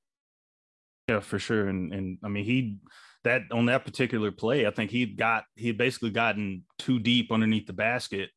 Yeah, 1.08 1.20
for 1.20 1.38
sure. 1.38 1.68
And, 1.68 1.92
and 1.92 2.18
I 2.24 2.28
mean, 2.28 2.44
he, 2.44 2.78
that 3.24 3.42
on 3.52 3.66
that 3.66 3.84
particular 3.84 4.30
play, 4.30 4.66
I 4.66 4.70
think 4.70 4.90
he 4.90 5.06
got, 5.06 5.44
he 5.56 5.72
basically 5.72 6.10
gotten 6.10 6.64
too 6.78 6.98
deep 6.98 7.30
underneath 7.32 7.66
the 7.66 7.72
basket. 7.72 8.30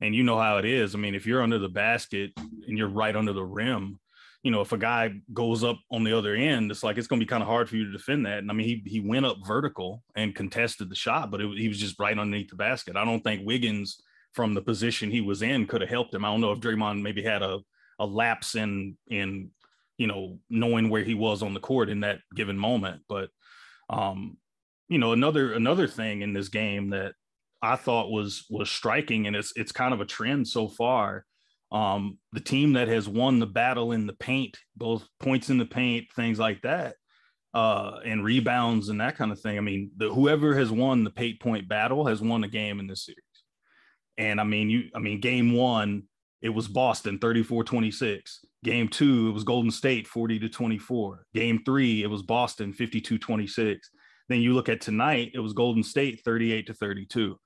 And 0.00 0.14
you 0.14 0.24
know 0.24 0.38
how 0.38 0.58
it 0.58 0.64
is. 0.64 0.94
I 0.94 0.98
mean, 0.98 1.14
if 1.14 1.26
you're 1.26 1.42
under 1.42 1.58
the 1.58 1.68
basket 1.68 2.32
and 2.36 2.76
you're 2.76 2.88
right 2.88 3.14
under 3.14 3.32
the 3.32 3.44
rim, 3.44 4.00
you 4.42 4.50
know, 4.50 4.60
if 4.60 4.72
a 4.72 4.78
guy 4.78 5.12
goes 5.32 5.62
up 5.62 5.78
on 5.90 6.02
the 6.02 6.16
other 6.16 6.34
end, 6.34 6.70
it's 6.70 6.82
like 6.82 6.98
it's 6.98 7.06
going 7.06 7.20
to 7.20 7.24
be 7.24 7.28
kind 7.28 7.42
of 7.42 7.48
hard 7.48 7.68
for 7.68 7.76
you 7.76 7.84
to 7.84 7.92
defend 7.92 8.26
that. 8.26 8.38
And 8.38 8.50
I 8.50 8.54
mean, 8.54 8.66
he 8.66 8.82
he 8.84 9.00
went 9.00 9.26
up 9.26 9.36
vertical 9.46 10.02
and 10.16 10.34
contested 10.34 10.90
the 10.90 10.96
shot, 10.96 11.30
but 11.30 11.40
it, 11.40 11.58
he 11.58 11.68
was 11.68 11.78
just 11.78 12.00
right 12.00 12.18
underneath 12.18 12.50
the 12.50 12.56
basket. 12.56 12.96
I 12.96 13.04
don't 13.04 13.22
think 13.22 13.46
Wiggins, 13.46 14.02
from 14.32 14.54
the 14.54 14.62
position 14.62 15.10
he 15.10 15.20
was 15.20 15.42
in, 15.42 15.66
could 15.66 15.80
have 15.80 15.90
helped 15.90 16.12
him. 16.12 16.24
I 16.24 16.28
don't 16.28 16.40
know 16.40 16.52
if 16.52 16.60
Draymond 16.60 17.02
maybe 17.02 17.22
had 17.22 17.42
a 17.42 17.60
a 18.00 18.06
lapse 18.06 18.56
in 18.56 18.96
in 19.08 19.50
you 19.96 20.08
know 20.08 20.38
knowing 20.50 20.88
where 20.88 21.04
he 21.04 21.14
was 21.14 21.42
on 21.42 21.54
the 21.54 21.60
court 21.60 21.88
in 21.88 22.00
that 22.00 22.18
given 22.34 22.58
moment, 22.58 23.02
but 23.08 23.30
um, 23.92 24.36
you 24.88 24.98
know, 24.98 25.12
another 25.12 25.52
another 25.52 25.86
thing 25.86 26.22
in 26.22 26.32
this 26.32 26.48
game 26.48 26.90
that 26.90 27.14
I 27.62 27.76
thought 27.76 28.10
was 28.10 28.46
was 28.50 28.70
striking, 28.70 29.26
and 29.26 29.36
it's 29.36 29.52
it's 29.56 29.72
kind 29.72 29.94
of 29.94 30.00
a 30.00 30.06
trend 30.06 30.48
so 30.48 30.68
far 30.68 31.24
um, 31.72 32.18
the 32.32 32.40
team 32.40 32.74
that 32.74 32.88
has 32.88 33.08
won 33.08 33.38
the 33.38 33.46
battle 33.46 33.92
in 33.92 34.06
the 34.06 34.12
paint, 34.12 34.58
both 34.76 35.08
points 35.20 35.48
in 35.48 35.56
the 35.56 35.64
paint, 35.64 36.06
things 36.14 36.38
like 36.38 36.60
that, 36.62 36.96
uh, 37.54 37.98
and 38.04 38.22
rebounds 38.22 38.90
and 38.90 39.00
that 39.00 39.16
kind 39.16 39.32
of 39.32 39.40
thing. 39.40 39.56
I 39.56 39.62
mean, 39.62 39.90
the, 39.96 40.12
whoever 40.12 40.54
has 40.54 40.70
won 40.70 41.02
the 41.02 41.10
paint 41.10 41.40
point 41.40 41.66
battle 41.66 42.06
has 42.06 42.20
won 42.20 42.42
the 42.42 42.48
game 42.48 42.78
in 42.78 42.86
this 42.86 43.06
series. 43.06 43.18
And 44.18 44.38
I 44.38 44.44
mean, 44.44 44.68
you, 44.68 44.90
I 44.94 44.98
mean, 44.98 45.20
game 45.20 45.54
one, 45.54 46.02
it 46.42 46.50
was 46.50 46.68
Boston 46.68 47.18
34 47.18 47.64
26. 47.64 48.44
Game 48.64 48.88
two, 48.88 49.28
it 49.28 49.32
was 49.32 49.44
Golden 49.44 49.70
State 49.70 50.06
40 50.06 50.40
to 50.40 50.48
24. 50.48 51.26
Game 51.34 51.62
three, 51.64 52.02
it 52.02 52.08
was 52.08 52.22
Boston 52.22 52.72
52 52.72 53.18
26. 53.18 53.90
Then 54.28 54.40
you 54.40 54.54
look 54.54 54.68
at 54.68 54.80
tonight, 54.80 55.32
it 55.34 55.40
was 55.40 55.52
Golden 55.52 55.82
State 55.82 56.20
38 56.24 56.66
to 56.66 56.74
32. 56.74 57.36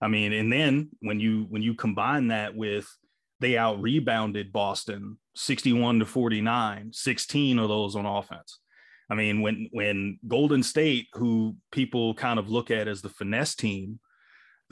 I 0.00 0.08
mean, 0.08 0.32
and 0.32 0.52
then 0.52 0.90
when 1.00 1.20
you 1.20 1.46
when 1.48 1.62
you 1.62 1.74
combine 1.74 2.28
that 2.28 2.54
with 2.54 2.86
they 3.40 3.56
out 3.58 3.80
rebounded 3.80 4.52
Boston 4.52 5.18
61 5.34 5.98
to 6.00 6.06
49, 6.06 6.90
16 6.92 7.58
of 7.58 7.68
those 7.68 7.96
on 7.96 8.06
offense. 8.06 8.60
I 9.10 9.14
mean, 9.14 9.40
when 9.40 9.68
when 9.70 10.18
Golden 10.26 10.62
State, 10.62 11.08
who 11.12 11.56
people 11.70 12.14
kind 12.14 12.38
of 12.38 12.50
look 12.50 12.70
at 12.70 12.88
as 12.88 13.02
the 13.02 13.08
finesse 13.08 13.54
team, 13.54 14.00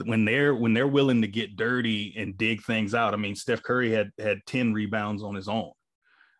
when 0.03 0.25
they're 0.25 0.53
when 0.53 0.73
they're 0.73 0.87
willing 0.87 1.21
to 1.21 1.27
get 1.27 1.55
dirty 1.55 2.13
and 2.17 2.37
dig 2.37 2.63
things 2.63 2.93
out, 2.93 3.13
I 3.13 3.17
mean, 3.17 3.35
Steph 3.35 3.63
Curry 3.63 3.91
had 3.91 4.11
had 4.19 4.45
10 4.45 4.73
rebounds 4.73 5.23
on 5.23 5.35
his 5.35 5.47
own. 5.47 5.71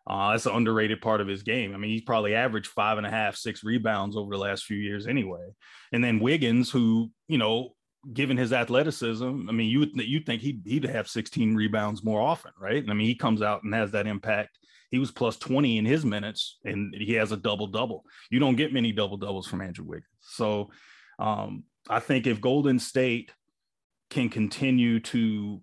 Uh, 0.06 0.30
that's 0.30 0.46
an 0.46 0.54
underrated 0.54 1.00
part 1.00 1.20
of 1.20 1.26
his 1.26 1.42
game. 1.42 1.74
I 1.74 1.78
mean, 1.78 1.90
he's 1.90 2.02
probably 2.02 2.34
averaged 2.34 2.68
five 2.68 2.96
and 2.96 3.06
a 3.06 3.10
half, 3.10 3.34
six 3.34 3.64
rebounds 3.64 4.16
over 4.16 4.34
the 4.34 4.40
last 4.40 4.64
few 4.64 4.76
years 4.76 5.06
anyway. 5.06 5.48
And 5.92 6.02
then 6.04 6.20
Wiggins, 6.20 6.70
who, 6.70 7.10
you 7.26 7.38
know, 7.38 7.74
given 8.12 8.36
his 8.36 8.52
athleticism, 8.52 9.48
I 9.48 9.52
mean, 9.52 9.68
you 9.68 9.80
would 9.80 9.96
you 9.96 10.20
think 10.20 10.42
he'd 10.42 10.62
he'd 10.64 10.84
have 10.84 11.08
16 11.08 11.56
rebounds 11.56 12.04
more 12.04 12.20
often, 12.20 12.52
right? 12.60 12.84
I 12.88 12.92
mean, 12.92 13.08
he 13.08 13.16
comes 13.16 13.42
out 13.42 13.64
and 13.64 13.74
has 13.74 13.90
that 13.92 14.06
impact. 14.06 14.58
He 14.90 15.00
was 15.00 15.10
plus 15.10 15.36
20 15.38 15.78
in 15.78 15.84
his 15.84 16.04
minutes, 16.04 16.58
and 16.64 16.94
he 16.94 17.14
has 17.14 17.32
a 17.32 17.36
double 17.36 17.66
double. 17.66 18.04
You 18.30 18.38
don't 18.38 18.54
get 18.54 18.72
many 18.72 18.92
double 18.92 19.16
doubles 19.16 19.48
from 19.48 19.60
Andrew 19.60 19.84
Wiggins. 19.84 20.06
So, 20.20 20.70
um, 21.18 21.64
I 21.88 21.98
think 21.98 22.28
if 22.28 22.40
Golden 22.40 22.78
State 22.78 23.32
can 24.10 24.28
continue 24.28 25.00
to 25.00 25.60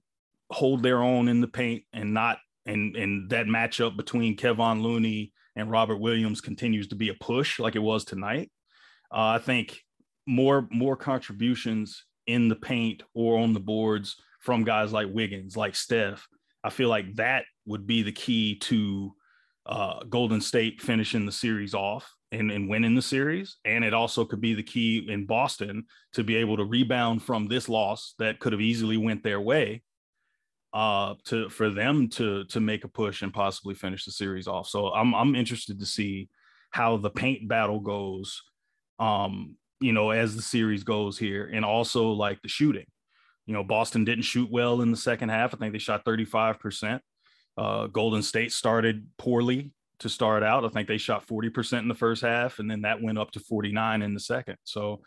hold 0.51 0.83
their 0.83 1.01
own 1.01 1.27
in 1.27 1.41
the 1.41 1.47
paint 1.47 1.83
and 1.93 2.13
not 2.13 2.37
and 2.65 2.95
and 2.95 3.29
that 3.29 3.45
matchup 3.47 3.97
between 3.97 4.37
Kevon 4.37 4.81
Looney 4.81 5.33
and 5.55 5.69
Robert 5.69 5.97
Williams 5.97 6.41
continues 6.41 6.87
to 6.89 6.95
be 6.95 7.09
a 7.09 7.13
push 7.15 7.59
like 7.59 7.75
it 7.75 7.79
was 7.79 8.05
tonight. 8.05 8.51
Uh, 9.11 9.35
I 9.35 9.39
think 9.39 9.79
more 10.25 10.67
more 10.71 10.95
contributions 10.95 12.05
in 12.27 12.47
the 12.47 12.55
paint 12.55 13.03
or 13.13 13.39
on 13.39 13.53
the 13.53 13.59
boards 13.59 14.15
from 14.39 14.63
guys 14.63 14.93
like 14.93 15.07
Wiggins, 15.11 15.57
like 15.57 15.75
Steph. 15.75 16.27
I 16.63 16.69
feel 16.69 16.89
like 16.89 17.15
that 17.15 17.43
would 17.65 17.85
be 17.85 18.03
the 18.03 18.11
key 18.11 18.57
to 18.59 19.13
uh, 19.65 20.03
Golden 20.03 20.41
State 20.41 20.81
finishing 20.81 21.25
the 21.25 21.31
series 21.31 21.73
off 21.73 22.11
and, 22.31 22.51
and 22.51 22.69
winning 22.69 22.95
the 22.95 23.01
series. 23.01 23.57
And 23.65 23.83
it 23.83 23.93
also 23.93 24.25
could 24.25 24.41
be 24.41 24.53
the 24.53 24.63
key 24.63 25.05
in 25.09 25.25
Boston 25.25 25.85
to 26.13 26.23
be 26.23 26.35
able 26.35 26.57
to 26.57 26.65
rebound 26.65 27.23
from 27.23 27.47
this 27.47 27.69
loss 27.69 28.15
that 28.19 28.39
could 28.39 28.53
have 28.53 28.61
easily 28.61 28.97
went 28.97 29.23
their 29.23 29.39
way 29.39 29.83
uh, 30.73 31.15
to 31.25 31.49
for 31.49 31.69
them 31.69 32.09
to 32.09 32.45
to 32.45 32.59
make 32.59 32.83
a 32.83 32.87
push 32.87 33.21
and 33.21 33.33
possibly 33.33 33.75
finish 33.75 34.05
the 34.05 34.11
series 34.11 34.47
off. 34.47 34.67
So 34.67 34.87
I'm 34.87 35.13
I'm 35.13 35.35
interested 35.35 35.79
to 35.79 35.85
see 35.85 36.29
how 36.71 36.97
the 36.97 37.11
paint 37.11 37.47
battle 37.47 37.79
goes 37.79 38.41
um, 38.99 39.55
you 39.79 39.91
know, 39.91 40.11
as 40.11 40.35
the 40.35 40.41
series 40.41 40.83
goes 40.83 41.17
here, 41.17 41.49
and 41.53 41.65
also 41.65 42.11
like 42.11 42.41
the 42.41 42.47
shooting. 42.47 42.85
You 43.45 43.53
know, 43.53 43.63
Boston 43.63 44.05
didn't 44.05 44.23
shoot 44.23 44.49
well 44.49 44.81
in 44.81 44.91
the 44.91 44.97
second 44.97 45.29
half. 45.29 45.53
I 45.53 45.57
think 45.57 45.73
they 45.73 45.79
shot 45.79 46.05
35%. 46.05 47.01
Uh, 47.57 47.87
Golden 47.87 48.21
State 48.21 48.51
started 48.51 49.07
poorly 49.17 49.71
to 49.99 50.09
start 50.09 50.43
out. 50.43 50.65
I 50.65 50.69
think 50.69 50.87
they 50.87 50.97
shot 50.97 51.27
40% 51.27 51.79
in 51.79 51.87
the 51.87 51.95
first 51.95 52.21
half, 52.21 52.59
and 52.59 52.69
then 52.69 52.81
that 52.81 53.01
went 53.01 53.17
up 53.17 53.31
to 53.31 53.39
49 53.39 54.01
in 54.01 54.13
the 54.13 54.19
second. 54.19 54.57
So, 54.63 55.01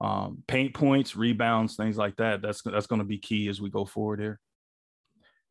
um, 0.00 0.42
paint 0.48 0.74
points, 0.74 1.16
rebounds, 1.16 1.76
things 1.76 1.96
like 1.96 2.16
that. 2.16 2.42
That's 2.42 2.62
that's 2.62 2.88
going 2.88 2.98
to 2.98 3.06
be 3.06 3.18
key 3.18 3.48
as 3.48 3.60
we 3.60 3.70
go 3.70 3.84
forward 3.84 4.20
here. 4.20 4.40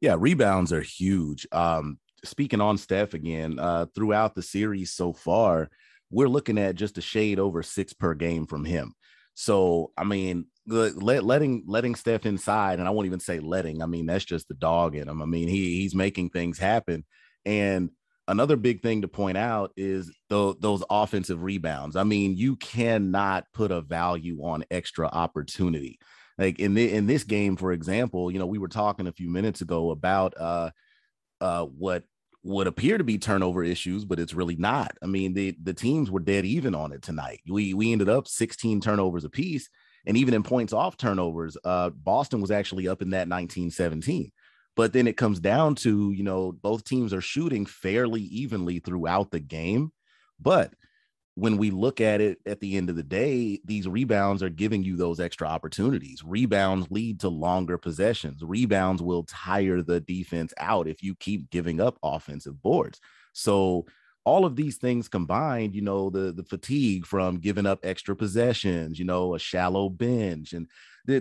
Yeah, 0.01 0.15
rebounds 0.19 0.73
are 0.73 0.81
huge. 0.81 1.47
Um, 1.51 1.99
speaking 2.25 2.59
on 2.59 2.77
Steph 2.77 3.13
again, 3.13 3.59
uh, 3.59 3.85
throughout 3.95 4.35
the 4.35 4.41
series 4.41 4.91
so 4.91 5.13
far, 5.13 5.69
we're 6.09 6.27
looking 6.27 6.57
at 6.57 6.75
just 6.75 6.97
a 6.97 7.01
shade 7.01 7.39
over 7.39 7.63
six 7.63 7.93
per 7.93 8.13
game 8.13 8.45
from 8.45 8.65
him. 8.65 8.93
So, 9.33 9.91
I 9.97 10.03
mean, 10.03 10.47
let, 10.67 11.23
letting 11.23 11.63
letting 11.67 11.95
Steph 11.95 12.25
inside, 12.25 12.79
and 12.79 12.87
I 12.87 12.91
won't 12.91 13.07
even 13.07 13.19
say 13.19 13.39
letting. 13.39 13.81
I 13.81 13.85
mean, 13.85 14.05
that's 14.05 14.25
just 14.25 14.47
the 14.47 14.53
dog 14.53 14.95
in 14.95 15.07
him. 15.07 15.21
I 15.21 15.25
mean, 15.25 15.47
he 15.47 15.81
he's 15.81 15.95
making 15.95 16.29
things 16.29 16.59
happen. 16.59 17.05
And 17.45 17.89
another 18.27 18.55
big 18.55 18.81
thing 18.81 19.01
to 19.01 19.07
point 19.07 19.37
out 19.37 19.71
is 19.75 20.11
the, 20.29 20.55
those 20.59 20.83
offensive 20.89 21.43
rebounds. 21.43 21.95
I 21.95 22.03
mean, 22.03 22.37
you 22.37 22.55
cannot 22.55 23.45
put 23.53 23.71
a 23.71 23.81
value 23.81 24.39
on 24.43 24.63
extra 24.71 25.07
opportunity. 25.07 25.99
Like 26.37 26.59
in 26.59 26.73
the, 26.73 26.91
in 26.91 27.07
this 27.07 27.23
game, 27.23 27.55
for 27.55 27.71
example, 27.71 28.31
you 28.31 28.39
know, 28.39 28.45
we 28.45 28.57
were 28.57 28.67
talking 28.67 29.07
a 29.07 29.11
few 29.11 29.29
minutes 29.29 29.61
ago 29.61 29.91
about 29.91 30.33
uh, 30.39 30.71
uh, 31.39 31.65
what 31.65 32.03
would 32.43 32.67
appear 32.67 32.97
to 32.97 33.03
be 33.03 33.17
turnover 33.17 33.63
issues, 33.63 34.05
but 34.05 34.19
it's 34.19 34.33
really 34.33 34.55
not. 34.55 34.97
I 35.03 35.05
mean, 35.07 35.33
the 35.33 35.55
the 35.61 35.73
teams 35.73 36.09
were 36.09 36.19
dead 36.19 36.45
even 36.45 36.73
on 36.73 36.91
it 36.91 37.03
tonight. 37.03 37.41
We 37.47 37.73
we 37.73 37.91
ended 37.91 38.09
up 38.09 38.27
16 38.27 38.81
turnovers 38.81 39.25
apiece, 39.25 39.69
and 40.05 40.17
even 40.17 40.33
in 40.33 40.43
points 40.43 40.73
off 40.73 40.97
turnovers, 40.97 41.57
uh, 41.63 41.89
Boston 41.89 42.41
was 42.41 42.51
actually 42.51 42.87
up 42.87 43.01
in 43.01 43.11
that 43.11 43.27
1917. 43.27 44.31
But 44.75 44.93
then 44.93 45.07
it 45.07 45.17
comes 45.17 45.39
down 45.39 45.75
to 45.75 46.11
you 46.11 46.23
know 46.23 46.51
both 46.51 46.83
teams 46.83 47.13
are 47.13 47.21
shooting 47.21 47.65
fairly 47.65 48.21
evenly 48.21 48.79
throughout 48.79 49.31
the 49.31 49.39
game, 49.39 49.91
but 50.39 50.73
when 51.35 51.57
we 51.57 51.71
look 51.71 52.01
at 52.01 52.19
it 52.19 52.39
at 52.45 52.59
the 52.59 52.75
end 52.75 52.89
of 52.89 52.95
the 52.95 53.03
day, 53.03 53.59
these 53.63 53.87
rebounds 53.87 54.43
are 54.43 54.49
giving 54.49 54.83
you 54.83 54.97
those 54.97 55.19
extra 55.19 55.47
opportunities. 55.47 56.23
Rebounds 56.25 56.91
lead 56.91 57.21
to 57.21 57.29
longer 57.29 57.77
possessions. 57.77 58.43
Rebounds 58.43 59.01
will 59.01 59.23
tire 59.23 59.81
the 59.81 60.01
defense 60.01 60.53
out 60.57 60.87
if 60.87 61.01
you 61.01 61.15
keep 61.15 61.49
giving 61.49 61.79
up 61.79 61.97
offensive 62.03 62.61
boards. 62.61 62.99
So 63.33 63.85
all 64.23 64.45
of 64.45 64.55
these 64.55 64.77
things 64.77 65.07
combined, 65.07 65.75
you 65.75 65.81
know, 65.81 66.09
the 66.09 66.31
the 66.31 66.43
fatigue 66.43 67.05
from 67.05 67.37
giving 67.37 67.65
up 67.65 67.79
extra 67.83 68.15
possessions, 68.15 68.99
you 68.99 69.05
know, 69.05 69.35
a 69.35 69.39
shallow 69.39 69.89
bench, 69.89 70.53
and 70.53 70.67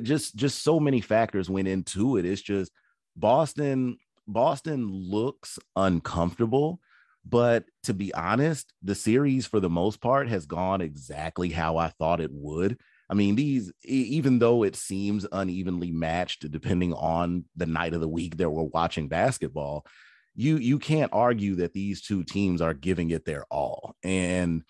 just 0.04 0.36
just 0.36 0.62
so 0.62 0.78
many 0.78 1.00
factors 1.00 1.48
went 1.48 1.68
into 1.68 2.16
it. 2.16 2.24
It's 2.24 2.42
just 2.42 2.72
Boston 3.16 3.98
Boston 4.26 4.88
looks 4.88 5.58
uncomfortable, 5.76 6.80
but 7.24 7.64
to 7.84 7.94
be 7.94 8.12
honest, 8.14 8.72
the 8.82 8.94
series 8.94 9.46
for 9.46 9.60
the 9.60 9.70
most 9.70 10.00
part 10.00 10.28
has 10.28 10.46
gone 10.46 10.80
exactly 10.80 11.50
how 11.50 11.78
I 11.78 11.88
thought 11.88 12.20
it 12.20 12.30
would. 12.32 12.78
I 13.08 13.14
mean, 13.14 13.34
these 13.34 13.72
even 13.84 14.38
though 14.38 14.62
it 14.62 14.76
seems 14.76 15.26
unevenly 15.32 15.90
matched 15.90 16.48
depending 16.50 16.92
on 16.94 17.44
the 17.56 17.66
night 17.66 17.94
of 17.94 18.00
the 18.00 18.08
week 18.08 18.36
that 18.36 18.50
we're 18.50 18.62
watching 18.62 19.08
basketball, 19.08 19.84
you 20.34 20.56
you 20.56 20.78
can't 20.78 21.12
argue 21.12 21.56
that 21.56 21.72
these 21.72 22.02
two 22.02 22.24
teams 22.24 22.60
are 22.60 22.74
giving 22.74 23.10
it 23.10 23.24
their 23.24 23.44
all. 23.50 23.94
And 24.02 24.62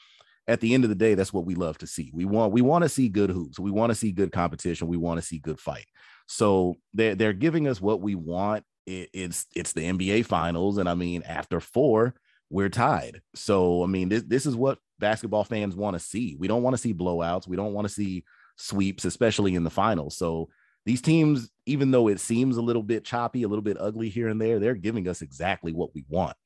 at 0.48 0.60
the 0.60 0.74
end 0.74 0.84
of 0.84 0.90
the 0.90 0.96
day, 0.96 1.14
that's 1.14 1.32
what 1.32 1.44
we 1.44 1.54
love 1.54 1.78
to 1.78 1.86
see. 1.86 2.10
We 2.12 2.24
want 2.24 2.52
we 2.52 2.62
want 2.62 2.82
to 2.82 2.88
see 2.88 3.08
good 3.08 3.30
hoops. 3.30 3.58
We 3.58 3.70
want 3.70 3.90
to 3.90 3.94
see 3.94 4.12
good 4.12 4.32
competition. 4.32 4.88
We 4.88 4.96
want 4.96 5.20
to 5.20 5.26
see 5.26 5.38
good 5.38 5.60
fight. 5.60 5.86
So 6.26 6.76
they're 6.94 7.14
they're 7.14 7.32
giving 7.32 7.68
us 7.68 7.80
what 7.80 8.00
we 8.00 8.14
want. 8.14 8.64
It, 8.86 9.10
it's 9.12 9.46
it's 9.54 9.72
the 9.72 9.82
NBA 9.82 10.26
finals, 10.26 10.78
and 10.78 10.88
I 10.88 10.94
mean, 10.94 11.22
after 11.22 11.60
four, 11.60 12.14
we're 12.50 12.68
tied. 12.68 13.20
So 13.34 13.82
I 13.82 13.86
mean, 13.86 14.08
this 14.08 14.24
this 14.24 14.46
is 14.46 14.56
what 14.56 14.78
basketball 14.98 15.44
fans 15.44 15.76
want 15.76 15.94
to 15.94 16.00
see. 16.00 16.36
We 16.38 16.48
don't 16.48 16.62
want 16.62 16.74
to 16.74 16.82
see 16.82 16.94
blowouts. 16.94 17.46
We 17.46 17.56
don't 17.56 17.72
want 17.72 17.86
to 17.86 17.94
see 17.94 18.24
sweeps, 18.56 19.04
especially 19.04 19.54
in 19.54 19.64
the 19.64 19.70
finals. 19.70 20.16
So 20.16 20.48
these 20.86 21.02
teams, 21.02 21.50
even 21.66 21.90
though 21.90 22.08
it 22.08 22.20
seems 22.20 22.56
a 22.56 22.62
little 22.62 22.82
bit 22.82 23.04
choppy, 23.04 23.42
a 23.42 23.48
little 23.48 23.62
bit 23.62 23.76
ugly 23.78 24.08
here 24.08 24.28
and 24.28 24.40
there, 24.40 24.58
they're 24.58 24.74
giving 24.74 25.08
us 25.08 25.22
exactly 25.22 25.72
what 25.72 25.94
we 25.94 26.04
want. 26.08 26.36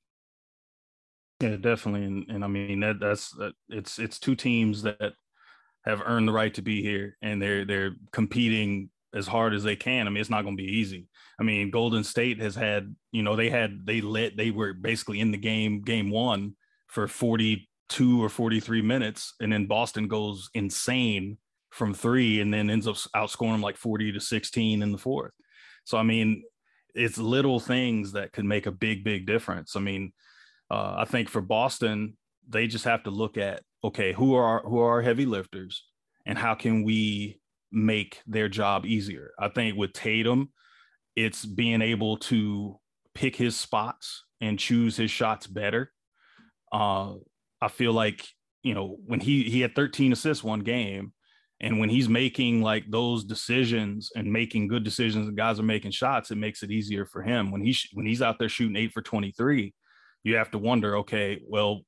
Yeah, 1.41 1.57
definitely, 1.57 2.05
and, 2.05 2.27
and 2.29 2.45
I 2.45 2.47
mean 2.47 2.81
that 2.81 3.01
that's 3.01 3.37
it's 3.69 3.99
it's 3.99 4.19
two 4.19 4.35
teams 4.35 4.83
that 4.83 5.15
have 5.85 6.03
earned 6.05 6.29
the 6.29 6.33
right 6.33 6.55
to 6.55 6.63
be 6.63 6.83
here, 6.83 7.17
and 7.23 7.41
they're 7.41 7.65
they're 7.65 7.97
competing 8.13 8.91
as 9.15 9.27
hard 9.27 9.55
as 9.55 9.63
they 9.63 9.77
can. 9.77 10.07
I 10.07 10.11
mean, 10.11 10.21
it's 10.21 10.31
not 10.31 10.43
going 10.43 10.57
to 10.57 10.63
be 10.63 10.79
easy. 10.79 11.07
I 11.39 11.43
mean, 11.43 11.71
Golden 11.71 12.03
State 12.03 12.41
has 12.41 12.55
had, 12.55 12.95
you 13.13 13.23
know, 13.23 13.37
they 13.37 13.49
had 13.49 13.87
they 13.87 14.01
lit 14.01 14.37
they 14.37 14.51
were 14.51 14.73
basically 14.73 15.21
in 15.21 15.31
the 15.31 15.39
game 15.39 15.83
game 15.83 16.11
one 16.11 16.57
for 16.89 17.07
42 17.09 18.23
or 18.23 18.29
43 18.29 18.83
minutes, 18.83 19.35
and 19.41 19.53
then 19.53 19.67
Boston 19.67 20.09
goes 20.09 20.51
insane 20.55 21.39
from 21.75 21.93
three, 21.93 22.41
and 22.41 22.53
then 22.53 22.71
ends 22.71 22.87
up 22.87 22.97
outscoring 23.17 23.53
them 23.53 23.63
like 23.63 23.77
40 23.77 24.13
to 24.13 24.21
16 24.21 24.83
in 24.83 24.93
the 24.93 24.99
fourth. 24.99 25.33
So 25.85 25.99
I 25.99 26.03
mean, 26.03 26.43
it's 26.95 27.19
little 27.19 27.61
things 27.61 28.13
that 28.13 28.33
could 28.33 28.45
make 28.45 28.67
a 28.67 28.73
big 28.73 29.05
big 29.05 29.27
difference. 29.27 29.77
I 29.77 29.81
mean 29.81 30.13
uh, 30.71 30.97
I 30.99 31.05
think 31.05 31.29
for 31.29 31.41
Boston, 31.41 32.17
they 32.49 32.67
just 32.67 32.85
have 32.85 33.05
to 33.05 33.11
look 33.11 33.37
at 33.37 33.63
okay, 33.83 34.13
who 34.13 34.35
are 34.35 34.61
who 34.63 34.81
are 34.81 34.91
our 34.93 35.03
heavy 35.03 35.27
lifters, 35.27 35.85
and 36.27 36.39
how 36.39 36.55
can 36.55 36.83
we 36.83 37.41
make 37.71 38.21
their 38.27 38.49
job 38.49 38.87
easier? 38.87 39.33
I 39.39 39.49
think 39.49 39.77
with 39.77 39.93
Tatum, 39.93 40.51
it's 41.17 41.45
being 41.45 41.83
able 41.83 42.17
to 42.19 42.79
pick 43.15 43.37
his 43.37 43.57
spots 43.57 44.25
and 44.41 44.59
choose 44.59 44.97
his 44.97 45.11
shots 45.11 45.47
better. 45.47 45.93
Uh, 46.73 47.15
I 47.61 47.69
feel 47.69 47.93
like 47.93 48.27
you 48.63 48.75
know 48.75 48.97
when 49.07 49.21
he 49.21 49.45
he 49.45 49.61
had 49.61 49.75
13 49.75 50.13
assists 50.13 50.43
one 50.43 50.61
game, 50.61 51.13
and 51.61 51.79
when 51.79 51.89
he's 51.89 52.09
making 52.09 52.63
like 52.63 52.85
those 52.91 53.25
decisions 53.25 54.11
and 54.17 54.33
making 54.33 54.69
good 54.69 54.85
decisions, 54.85 55.29
and 55.29 55.37
guys 55.37 55.61
are 55.61 55.65
making 55.65 55.93
shots, 55.93 56.31
it 56.31 56.37
makes 56.37 56.63
it 56.63 56.71
easier 56.71 57.07
for 57.07 57.23
him. 57.23 57.51
When 57.51 57.63
he 57.63 57.77
when 57.93 58.07
he's 58.07 58.23
out 58.23 58.39
there 58.39 58.49
shooting 58.49 58.77
eight 58.77 58.93
for 58.93 59.03
23, 59.03 59.73
you 60.25 60.37
have 60.37 60.51
to 60.51 60.59
wonder, 60.59 60.99
okay, 60.99 61.41
well, 61.47 61.83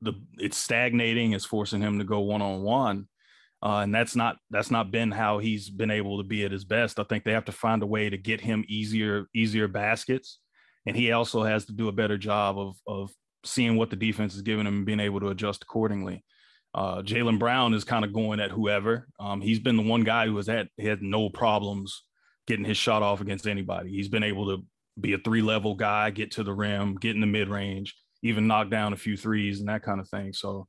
the 0.00 0.14
it's 0.38 0.56
stagnating, 0.56 1.32
it's 1.32 1.44
forcing 1.44 1.80
him 1.80 1.98
to 1.98 2.04
go 2.04 2.20
one 2.20 2.42
on 2.42 2.62
one. 2.62 3.08
and 3.62 3.94
that's 3.94 4.14
not 4.14 4.36
that's 4.50 4.70
not 4.70 4.90
been 4.92 5.10
how 5.10 5.38
he's 5.38 5.68
been 5.68 5.90
able 5.90 6.18
to 6.18 6.24
be 6.24 6.44
at 6.44 6.52
his 6.52 6.64
best. 6.64 7.00
I 7.00 7.04
think 7.04 7.24
they 7.24 7.32
have 7.32 7.46
to 7.46 7.52
find 7.52 7.82
a 7.82 7.86
way 7.86 8.08
to 8.08 8.16
get 8.16 8.40
him 8.40 8.64
easier 8.68 9.26
easier 9.34 9.66
baskets, 9.68 10.38
and 10.86 10.96
he 10.96 11.10
also 11.12 11.42
has 11.42 11.64
to 11.66 11.72
do 11.72 11.88
a 11.88 11.92
better 11.92 12.16
job 12.18 12.58
of 12.58 12.76
of 12.86 13.10
seeing 13.44 13.76
what 13.76 13.90
the 13.90 13.96
defense 13.96 14.34
is 14.34 14.42
giving 14.42 14.66
him 14.66 14.78
and 14.78 14.86
being 14.86 15.00
able 15.00 15.20
to 15.20 15.28
adjust 15.28 15.62
accordingly. 15.62 16.24
Uh, 16.78 17.02
Jaylen 17.02 17.40
Brown 17.40 17.74
is 17.74 17.82
kind 17.82 18.04
of 18.04 18.12
going 18.12 18.38
at 18.38 18.52
whoever. 18.52 19.08
Um, 19.18 19.40
he's 19.40 19.58
been 19.58 19.76
the 19.76 19.82
one 19.82 20.04
guy 20.04 20.26
who 20.26 20.36
has 20.36 20.46
had 20.46 20.68
had 20.78 21.02
no 21.02 21.28
problems 21.28 22.04
getting 22.46 22.64
his 22.64 22.76
shot 22.76 23.02
off 23.02 23.20
against 23.20 23.48
anybody. 23.48 23.90
He's 23.90 24.06
been 24.06 24.22
able 24.22 24.46
to 24.46 24.64
be 25.00 25.12
a 25.12 25.18
three 25.18 25.42
level 25.42 25.74
guy, 25.74 26.10
get 26.10 26.30
to 26.32 26.44
the 26.44 26.54
rim, 26.54 26.94
get 26.94 27.16
in 27.16 27.20
the 27.20 27.26
mid 27.26 27.48
range, 27.48 27.96
even 28.22 28.46
knock 28.46 28.70
down 28.70 28.92
a 28.92 28.96
few 28.96 29.16
threes 29.16 29.58
and 29.58 29.68
that 29.68 29.82
kind 29.82 29.98
of 29.98 30.08
thing. 30.08 30.32
So 30.32 30.68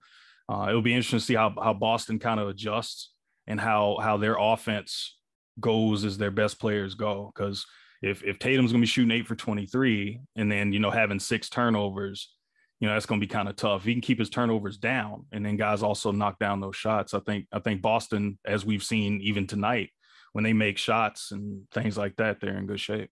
uh, 0.52 0.66
it'll 0.68 0.82
be 0.82 0.96
interesting 0.96 1.20
to 1.20 1.26
see 1.26 1.36
how, 1.36 1.54
how 1.62 1.76
Boston 1.76 2.18
kind 2.18 2.40
of 2.40 2.48
adjusts 2.48 3.12
and 3.46 3.62
how 3.62 4.00
how 4.02 4.18
their 4.18 4.36
offense 4.40 5.16
goes 5.60 6.06
as 6.06 6.18
their 6.18 6.32
best 6.32 6.60
players 6.60 6.96
go. 6.96 7.32
Because 7.36 7.68
if 8.02 8.24
if 8.24 8.40
Tatum's 8.40 8.72
gonna 8.72 8.82
be 8.82 8.88
shooting 8.88 9.12
eight 9.12 9.28
for 9.28 9.36
23 9.36 10.22
and 10.36 10.52
then 10.52 10.74
you 10.74 10.80
know 10.80 10.90
having 10.90 11.20
six 11.20 11.50
turnovers, 11.50 12.34
you 12.80 12.88
know 12.88 12.94
that's 12.94 13.06
gonna 13.06 13.20
be 13.20 13.28
kind 13.28 13.50
of 13.50 13.56
tough. 13.56 13.84
He 13.84 13.94
can 13.94 14.02
keep 14.02 14.20
his 14.20 14.30
turnovers 14.30 14.78
down 14.78 15.26
and 15.32 15.46
then 15.46 15.58
guys 15.58 15.84
also 15.84 16.12
knock 16.12 16.40
down 16.40 16.62
those 16.62 16.76
shots. 16.76 17.14
I 17.14 17.20
think 17.20 17.48
I 17.52 17.60
think 17.60 17.82
Boston, 17.82 18.40
as 18.46 18.66
we've 18.66 18.84
seen 18.84 19.22
even 19.22 19.48
tonight, 19.48 19.90
when 20.34 20.44
they 20.44 20.54
make 20.54 20.78
shots 20.78 21.32
and 21.32 21.70
things 21.72 21.98
like 21.98 22.16
that, 22.18 22.40
they're 22.40 22.58
in 22.58 22.68
good 22.68 22.80
shape. 22.80 23.10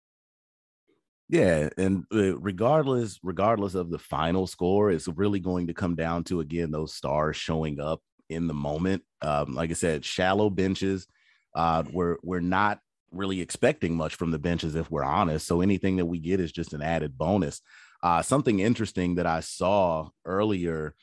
Yeah, 1.27 1.69
and 1.77 2.03
uh, 2.13 2.37
regardless 2.37 3.19
regardless 3.23 3.73
of 3.73 3.89
the 3.89 3.97
final 3.97 4.45
score, 4.45 4.91
it's 4.91 5.07
really 5.07 5.39
going 5.39 5.67
to 5.67 5.73
come 5.73 5.95
down 5.95 6.23
to 6.25 6.39
again 6.39 6.71
those 6.71 6.93
stars 6.93 7.35
showing 7.35 7.79
up 7.79 8.01
in 8.29 8.47
the 8.47 8.53
moment. 8.53 9.03
Um, 9.21 9.55
like 9.55 9.71
I 9.71 9.73
said, 9.73 10.05
shallow 10.05 10.49
benches. 10.51 11.07
Uh, 11.55 11.83
we're 11.91 12.17
we're 12.21 12.41
not 12.41 12.79
really 13.11 13.41
expecting 13.41 13.95
much 13.95 14.15
from 14.15 14.29
the 14.29 14.37
benches 14.37 14.75
if 14.75 14.91
we're 14.91 15.03
honest. 15.03 15.47
So 15.47 15.61
anything 15.61 15.95
that 15.95 16.05
we 16.05 16.19
get 16.19 16.39
is 16.39 16.51
just 16.51 16.73
an 16.73 16.81
added 16.81 17.17
bonus. 17.17 17.61
Uh, 18.05 18.21
something 18.21 18.59
interesting 18.59 19.15
that 19.15 19.25
I 19.25 19.39
saw 19.39 20.09
earlier. 20.25 20.93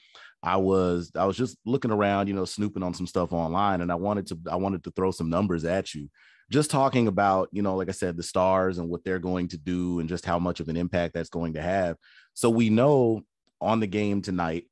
I 0.41 0.57
was 0.57 1.11
I 1.17 1.25
was 1.25 1.37
just 1.37 1.59
looking 1.67 1.91
around, 1.91 2.29
you 2.29 2.35
know, 2.35 2.45
snooping 2.45 2.85
on 2.85 2.95
some 2.95 3.09
stuff 3.09 3.33
online, 3.33 3.81
and 3.81 3.91
I 3.91 3.97
wanted 3.97 4.29
to 4.29 4.39
I 4.49 4.57
wanted 4.57 4.85
to 4.85 4.93
throw 4.93 5.11
some 5.11 5.29
numbers 5.29 5.65
at 5.65 5.95
you 5.95 6.09
just 6.53 6.71
talking 6.71 7.09
about, 7.09 7.49
you 7.51 7.63
know, 7.63 7.75
like 7.77 7.89
I 7.89 7.93
said, 7.93 8.17
the 8.17 8.23
stars 8.23 8.79
and 8.79 8.89
what 8.89 9.03
they're 9.05 9.19
going 9.19 9.49
to 9.49 9.59
do 9.59 9.99
and 9.99 10.09
just 10.09 10.27
how 10.27 10.39
much 10.39 10.61
of 10.61 10.69
an 10.69 10.77
impact 10.77 11.15
that's 11.15 11.31
going 11.31 11.55
to 11.55 11.63
have. 11.63 11.97
So 12.35 12.51
we 12.51 12.71
know 12.71 13.23
on 13.61 13.81
the 13.81 13.87
game 13.87 14.23
tonight, 14.23 14.65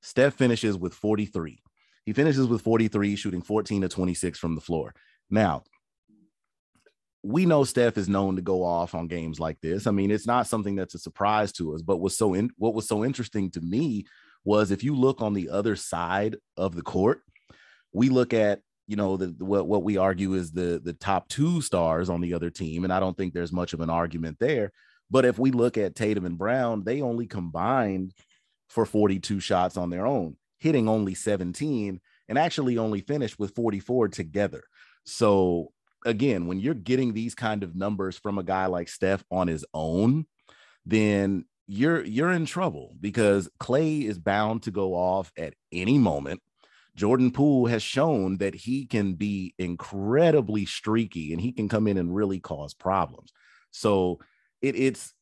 Steph 0.00 0.34
finishes 0.34 0.78
with 0.78 0.94
43. 0.94 1.60
He 2.06 2.12
finishes 2.12 2.46
with 2.46 2.62
43, 2.62 3.16
shooting 3.16 3.42
14 3.42 3.82
to 3.82 3.88
26 3.88 4.38
from 4.38 4.54
the 4.54 4.60
floor. 4.60 4.94
Now, 5.28 5.64
we 7.24 7.46
know 7.46 7.64
Steph 7.64 7.96
is 7.96 8.08
known 8.08 8.36
to 8.36 8.42
go 8.42 8.62
off 8.62 8.94
on 8.94 9.08
games 9.08 9.40
like 9.40 9.58
this. 9.62 9.86
I 9.86 9.92
mean, 9.92 10.10
it's 10.10 10.26
not 10.26 10.46
something 10.46 10.76
that's 10.76 10.94
a 10.94 10.98
surprise 10.98 11.52
to 11.52 11.74
us, 11.74 11.80
but 11.80 11.96
was 11.96 12.16
so 12.16 12.34
in, 12.34 12.50
what 12.58 12.74
was 12.74 12.86
so 12.86 13.02
interesting 13.02 13.50
to 13.52 13.62
me 13.62 14.04
was 14.44 14.70
if 14.70 14.84
you 14.84 14.94
look 14.94 15.22
on 15.22 15.32
the 15.32 15.48
other 15.48 15.74
side 15.74 16.36
of 16.58 16.74
the 16.74 16.82
court, 16.82 17.22
we 17.94 18.10
look 18.10 18.34
at 18.34 18.60
you 18.86 18.96
know 18.96 19.16
the 19.16 19.34
what 19.42 19.66
what 19.66 19.82
we 19.82 19.96
argue 19.96 20.34
is 20.34 20.52
the 20.52 20.78
the 20.84 20.92
top 20.92 21.26
two 21.28 21.62
stars 21.62 22.10
on 22.10 22.20
the 22.20 22.34
other 22.34 22.50
team 22.50 22.84
and 22.84 22.92
i 22.92 23.00
don't 23.00 23.16
think 23.16 23.32
there's 23.32 23.50
much 23.50 23.72
of 23.72 23.80
an 23.80 23.88
argument 23.88 24.36
there 24.38 24.72
but 25.10 25.24
if 25.24 25.38
we 25.38 25.50
look 25.50 25.78
at 25.78 25.94
tatum 25.94 26.26
and 26.26 26.36
brown 26.36 26.84
they 26.84 27.00
only 27.00 27.26
combined 27.26 28.12
for 28.68 28.84
42 28.84 29.40
shots 29.40 29.78
on 29.78 29.88
their 29.88 30.06
own 30.06 30.36
hitting 30.58 30.86
only 30.86 31.14
17 31.14 31.98
and 32.28 32.38
actually 32.38 32.76
only 32.76 33.00
finished 33.00 33.38
with 33.38 33.54
44 33.54 34.08
together 34.08 34.64
so 35.04 35.72
again 36.04 36.46
when 36.46 36.58
you're 36.58 36.74
getting 36.74 37.12
these 37.12 37.34
kind 37.34 37.62
of 37.62 37.74
numbers 37.74 38.16
from 38.16 38.38
a 38.38 38.42
guy 38.42 38.66
like 38.66 38.88
steph 38.88 39.24
on 39.30 39.48
his 39.48 39.64
own 39.74 40.26
then 40.84 41.44
you're 41.66 42.04
you're 42.04 42.32
in 42.32 42.44
trouble 42.44 42.94
because 43.00 43.48
Klay 43.58 44.04
is 44.04 44.18
bound 44.18 44.64
to 44.64 44.70
go 44.70 44.94
off 44.94 45.32
at 45.38 45.54
any 45.72 45.98
moment 45.98 46.40
Jordan 46.96 47.32
Poole 47.32 47.66
has 47.66 47.82
shown 47.82 48.36
that 48.38 48.54
he 48.54 48.86
can 48.86 49.14
be 49.14 49.54
incredibly 49.58 50.64
streaky 50.64 51.32
and 51.32 51.40
he 51.40 51.52
can 51.52 51.68
come 51.68 51.88
in 51.88 51.96
and 51.96 52.14
really 52.14 52.38
cause 52.38 52.72
problems. 52.72 53.32
So 53.72 54.20
it, 54.62 54.76
it's 54.76 55.12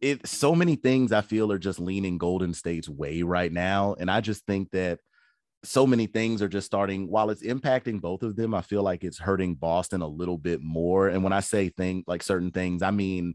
it 0.00 0.26
so 0.26 0.54
many 0.54 0.76
things 0.76 1.12
I 1.12 1.20
feel 1.20 1.52
are 1.52 1.58
just 1.58 1.78
leaning 1.78 2.16
Golden 2.16 2.54
State's 2.54 2.88
way 2.88 3.22
right 3.22 3.52
now. 3.52 3.94
And 3.98 4.10
I 4.10 4.22
just 4.22 4.46
think 4.46 4.70
that 4.70 5.00
so 5.62 5.86
many 5.86 6.06
things 6.06 6.40
are 6.40 6.48
just 6.48 6.66
starting 6.66 7.08
while 7.10 7.30
it's 7.30 7.42
impacting 7.42 8.00
both 8.00 8.22
of 8.22 8.36
them. 8.36 8.54
I 8.54 8.62
feel 8.62 8.82
like 8.82 9.04
it's 9.04 9.18
hurting 9.18 9.54
Boston 9.54 10.00
a 10.00 10.06
little 10.08 10.38
bit 10.38 10.62
more. 10.62 11.08
And 11.08 11.22
when 11.22 11.32
I 11.32 11.40
say 11.40 11.68
thing 11.68 12.02
like 12.06 12.22
certain 12.22 12.50
things, 12.50 12.82
I 12.82 12.90
mean, 12.90 13.34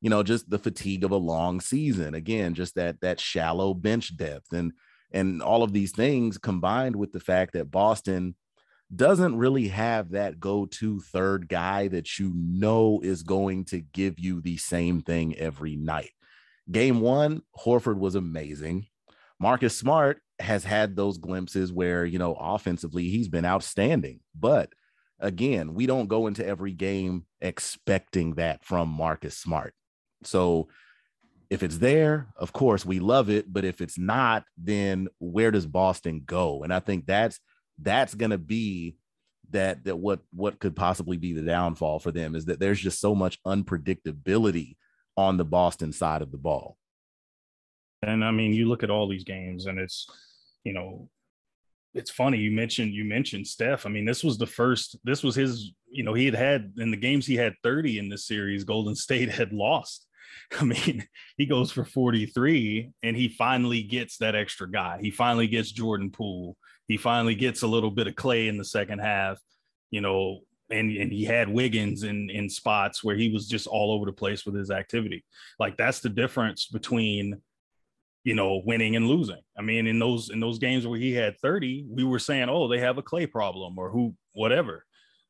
you 0.00 0.10
know, 0.10 0.22
just 0.22 0.50
the 0.50 0.58
fatigue 0.58 1.04
of 1.04 1.12
a 1.12 1.16
long 1.16 1.60
season. 1.60 2.14
Again, 2.14 2.54
just 2.54 2.74
that 2.74 3.00
that 3.00 3.20
shallow 3.20 3.72
bench 3.72 4.16
depth 4.16 4.52
and 4.52 4.72
and 5.12 5.42
all 5.42 5.62
of 5.62 5.72
these 5.72 5.92
things 5.92 6.38
combined 6.38 6.96
with 6.96 7.12
the 7.12 7.20
fact 7.20 7.52
that 7.52 7.70
Boston 7.70 8.34
doesn't 8.94 9.36
really 9.36 9.68
have 9.68 10.10
that 10.10 10.38
go-to 10.38 11.00
third 11.00 11.48
guy 11.48 11.88
that 11.88 12.18
you 12.18 12.32
know 12.34 13.00
is 13.02 13.22
going 13.22 13.64
to 13.64 13.80
give 13.80 14.18
you 14.18 14.40
the 14.40 14.56
same 14.58 15.00
thing 15.00 15.36
every 15.36 15.76
night. 15.76 16.10
Game 16.70 17.00
1, 17.00 17.42
Horford 17.58 17.98
was 17.98 18.14
amazing. 18.14 18.86
Marcus 19.40 19.76
Smart 19.76 20.20
has 20.38 20.64
had 20.64 20.96
those 20.96 21.18
glimpses 21.18 21.72
where, 21.72 22.04
you 22.04 22.18
know, 22.18 22.34
offensively 22.34 23.08
he's 23.08 23.28
been 23.28 23.44
outstanding. 23.44 24.20
But 24.38 24.70
again, 25.20 25.74
we 25.74 25.86
don't 25.86 26.08
go 26.08 26.26
into 26.26 26.46
every 26.46 26.72
game 26.72 27.26
expecting 27.40 28.34
that 28.34 28.64
from 28.64 28.88
Marcus 28.88 29.36
Smart. 29.36 29.74
So 30.24 30.68
if 31.50 31.62
it's 31.62 31.78
there, 31.78 32.28
of 32.36 32.52
course, 32.52 32.84
we 32.84 32.98
love 32.98 33.28
it. 33.30 33.52
But 33.52 33.64
if 33.64 33.80
it's 33.80 33.98
not, 33.98 34.44
then 34.56 35.08
where 35.18 35.50
does 35.50 35.66
Boston 35.66 36.22
go? 36.24 36.62
And 36.62 36.72
I 36.72 36.80
think 36.80 37.06
that's 37.06 37.38
that's 37.78 38.14
gonna 38.14 38.38
be 38.38 38.96
that 39.50 39.84
that 39.84 39.96
what 39.96 40.20
what 40.32 40.58
could 40.58 40.74
possibly 40.74 41.18
be 41.18 41.32
the 41.32 41.42
downfall 41.42 41.98
for 41.98 42.10
them 42.10 42.34
is 42.34 42.46
that 42.46 42.58
there's 42.58 42.80
just 42.80 43.00
so 43.00 43.14
much 43.14 43.38
unpredictability 43.44 44.76
on 45.16 45.36
the 45.36 45.44
Boston 45.44 45.92
side 45.92 46.22
of 46.22 46.32
the 46.32 46.38
ball. 46.38 46.76
And 48.02 48.24
I 48.24 48.30
mean, 48.30 48.52
you 48.52 48.68
look 48.68 48.82
at 48.82 48.90
all 48.90 49.08
these 49.08 49.24
games, 49.24 49.66
and 49.66 49.78
it's 49.78 50.06
you 50.64 50.72
know, 50.72 51.08
it's 51.94 52.10
funny 52.10 52.38
you 52.38 52.50
mentioned 52.50 52.92
you 52.92 53.04
mentioned 53.04 53.46
Steph. 53.46 53.86
I 53.86 53.88
mean, 53.88 54.04
this 54.04 54.24
was 54.24 54.38
the 54.38 54.46
first. 54.46 54.96
This 55.04 55.22
was 55.22 55.34
his. 55.34 55.72
You 55.90 56.04
know, 56.04 56.14
he 56.14 56.24
had 56.24 56.34
had 56.34 56.72
in 56.78 56.90
the 56.90 56.96
games 56.96 57.26
he 57.26 57.36
had 57.36 57.54
30 57.62 57.98
in 57.98 58.08
this 58.08 58.26
series. 58.26 58.64
Golden 58.64 58.94
State 58.94 59.28
had 59.28 59.52
lost. 59.52 60.06
I 60.60 60.64
mean, 60.64 61.06
he 61.36 61.46
goes 61.46 61.70
for 61.70 61.84
43 61.84 62.90
and 63.02 63.16
he 63.16 63.28
finally 63.28 63.82
gets 63.82 64.16
that 64.18 64.34
extra 64.34 64.70
guy. 64.70 64.98
He 65.00 65.10
finally 65.10 65.46
gets 65.46 65.70
Jordan 65.70 66.10
Poole. 66.10 66.56
He 66.88 66.96
finally 66.96 67.34
gets 67.34 67.62
a 67.62 67.66
little 67.66 67.90
bit 67.90 68.06
of 68.06 68.14
Klay 68.14 68.48
in 68.48 68.58
the 68.58 68.64
second 68.64 69.00
half, 69.00 69.38
you 69.90 70.00
know, 70.00 70.40
and, 70.70 70.90
and 70.96 71.12
he 71.12 71.24
had 71.24 71.48
Wiggins 71.48 72.02
in 72.02 72.30
in 72.30 72.48
spots 72.48 73.04
where 73.04 73.16
he 73.16 73.30
was 73.30 73.46
just 73.46 73.66
all 73.66 73.92
over 73.92 74.06
the 74.06 74.12
place 74.12 74.44
with 74.46 74.54
his 74.54 74.70
activity. 74.70 75.24
Like 75.58 75.76
that's 75.76 76.00
the 76.00 76.08
difference 76.08 76.66
between 76.66 77.40
you 78.24 78.34
know 78.34 78.62
winning 78.64 78.96
and 78.96 79.08
losing. 79.08 79.40
I 79.58 79.62
mean, 79.62 79.86
in 79.86 79.98
those 79.98 80.30
in 80.30 80.40
those 80.40 80.58
games 80.58 80.86
where 80.86 80.98
he 80.98 81.12
had 81.12 81.38
30, 81.40 81.86
we 81.90 82.04
were 82.04 82.18
saying, 82.18 82.48
"Oh, 82.48 82.68
they 82.68 82.78
have 82.78 82.98
a 82.98 83.02
Klay 83.02 83.30
problem 83.30 83.78
or 83.78 83.90
who 83.90 84.14
whatever." 84.32 84.84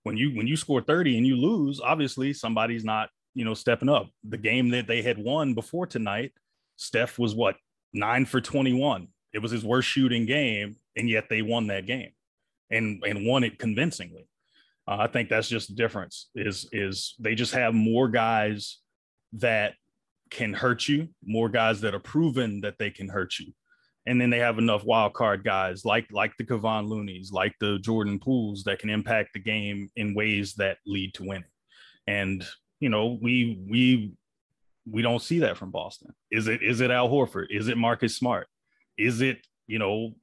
When 0.04 0.16
you 0.16 0.34
when 0.34 0.46
you 0.46 0.56
score 0.56 0.82
30 0.82 1.16
and 1.16 1.26
you 1.26 1.36
lose, 1.36 1.80
obviously 1.80 2.32
somebody's 2.32 2.84
not, 2.84 3.10
you 3.34 3.44
know, 3.44 3.54
stepping 3.54 3.88
up. 3.88 4.08
The 4.28 4.38
game 4.38 4.70
that 4.70 4.86
they 4.86 5.00
had 5.00 5.16
won 5.16 5.54
before 5.54 5.86
tonight, 5.86 6.32
Steph 6.76 7.18
was 7.18 7.34
what? 7.34 7.56
9 7.92 8.24
for 8.26 8.40
21. 8.40 9.08
It 9.32 9.38
was 9.38 9.52
his 9.52 9.64
worst 9.64 9.88
shooting 9.88 10.26
game 10.26 10.76
and 10.96 11.08
yet 11.08 11.28
they 11.28 11.42
won 11.42 11.68
that 11.68 11.86
game 11.86 12.10
and 12.70 13.02
and 13.04 13.26
won 13.26 13.44
it 13.44 13.58
convincingly. 13.58 14.28
Uh, 14.88 14.96
I 15.00 15.06
think 15.06 15.28
that's 15.28 15.48
just 15.48 15.68
the 15.68 15.74
difference. 15.74 16.30
Is 16.34 16.68
is 16.72 17.14
they 17.18 17.34
just 17.34 17.54
have 17.54 17.74
more 17.74 18.08
guys 18.08 18.78
that 19.34 19.74
can 20.32 20.52
hurt 20.52 20.88
you, 20.88 21.08
more 21.24 21.48
guys 21.48 21.80
that 21.82 21.94
are 21.94 22.00
proven 22.00 22.60
that 22.62 22.78
they 22.78 22.90
can 22.90 23.08
hurt 23.08 23.38
you, 23.38 23.52
and 24.06 24.20
then 24.20 24.30
they 24.30 24.38
have 24.38 24.58
enough 24.58 24.84
wild 24.84 25.14
card 25.14 25.44
guys 25.44 25.84
like 25.84 26.10
like 26.10 26.36
the 26.36 26.44
Kevon 26.44 26.88
Looney's, 26.88 27.30
like 27.30 27.54
the 27.60 27.78
Jordan 27.78 28.18
Pooles 28.18 28.64
that 28.64 28.78
can 28.78 28.90
impact 28.90 29.34
the 29.34 29.40
game 29.40 29.90
in 29.96 30.14
ways 30.14 30.54
that 30.54 30.78
lead 30.86 31.14
to 31.14 31.24
winning. 31.24 31.44
And 32.06 32.44
you 32.80 32.88
know, 32.88 33.18
we 33.20 33.60
we 33.68 34.12
we 34.90 35.02
don't 35.02 35.22
see 35.22 35.40
that 35.40 35.56
from 35.56 35.70
Boston. 35.70 36.12
Is 36.30 36.48
it 36.48 36.62
is 36.62 36.80
it 36.80 36.90
Al 36.90 37.08
Horford? 37.08 37.46
Is 37.50 37.68
it 37.68 37.78
Marcus 37.78 38.16
Smart? 38.16 38.48
Is 38.98 39.20
it 39.20 39.38
you 39.66 39.78
know 39.78 40.14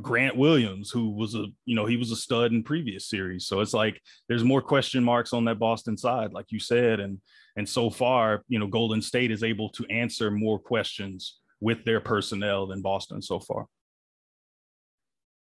Grant 0.00 0.36
Williams, 0.36 0.90
who 0.90 1.10
was 1.10 1.34
a, 1.34 1.46
you 1.64 1.76
know, 1.76 1.86
he 1.86 1.96
was 1.96 2.10
a 2.10 2.16
stud 2.16 2.52
in 2.52 2.62
previous 2.62 3.08
series. 3.08 3.46
So 3.46 3.60
it's 3.60 3.72
like 3.72 4.00
there's 4.28 4.44
more 4.44 4.60
question 4.60 5.04
marks 5.04 5.32
on 5.32 5.44
that 5.44 5.58
Boston 5.58 5.96
side, 5.96 6.32
like 6.32 6.46
you 6.50 6.58
said. 6.58 7.00
And 7.00 7.20
and 7.56 7.68
so 7.68 7.90
far, 7.90 8.42
you 8.48 8.58
know, 8.58 8.66
Golden 8.66 9.02
State 9.02 9.30
is 9.30 9.42
able 9.42 9.68
to 9.70 9.84
answer 9.86 10.30
more 10.30 10.58
questions 10.58 11.40
with 11.60 11.84
their 11.84 12.00
personnel 12.00 12.66
than 12.66 12.82
Boston 12.82 13.22
so 13.22 13.38
far. 13.38 13.66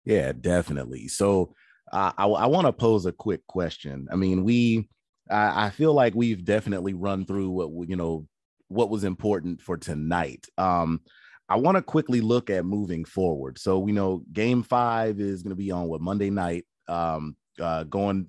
Yeah, 0.04 0.32
definitely. 0.32 1.08
So 1.08 1.54
uh, 1.92 2.12
I, 2.16 2.26
I 2.26 2.46
want 2.46 2.66
to 2.66 2.72
pose 2.72 3.06
a 3.06 3.12
quick 3.12 3.46
question. 3.46 4.08
I 4.10 4.16
mean, 4.16 4.44
we, 4.44 4.88
I, 5.30 5.66
I 5.66 5.70
feel 5.70 5.94
like 5.94 6.14
we've 6.14 6.44
definitely 6.44 6.94
run 6.94 7.24
through 7.24 7.50
what 7.50 7.88
you 7.88 7.96
know 7.96 8.26
what 8.68 8.90
was 8.90 9.04
important 9.04 9.60
for 9.60 9.76
tonight. 9.76 10.46
Um, 10.58 11.00
I 11.48 11.56
want 11.56 11.76
to 11.76 11.82
quickly 11.82 12.20
look 12.20 12.50
at 12.50 12.64
moving 12.64 13.04
forward. 13.04 13.58
So 13.58 13.78
we 13.78 13.92
know 13.92 14.22
game 14.32 14.62
five 14.62 15.20
is 15.20 15.42
going 15.42 15.50
to 15.50 15.56
be 15.56 15.70
on 15.70 15.86
what 15.86 16.00
Monday 16.00 16.30
night, 16.30 16.64
um, 16.88 17.36
uh, 17.60 17.84
going 17.84 18.28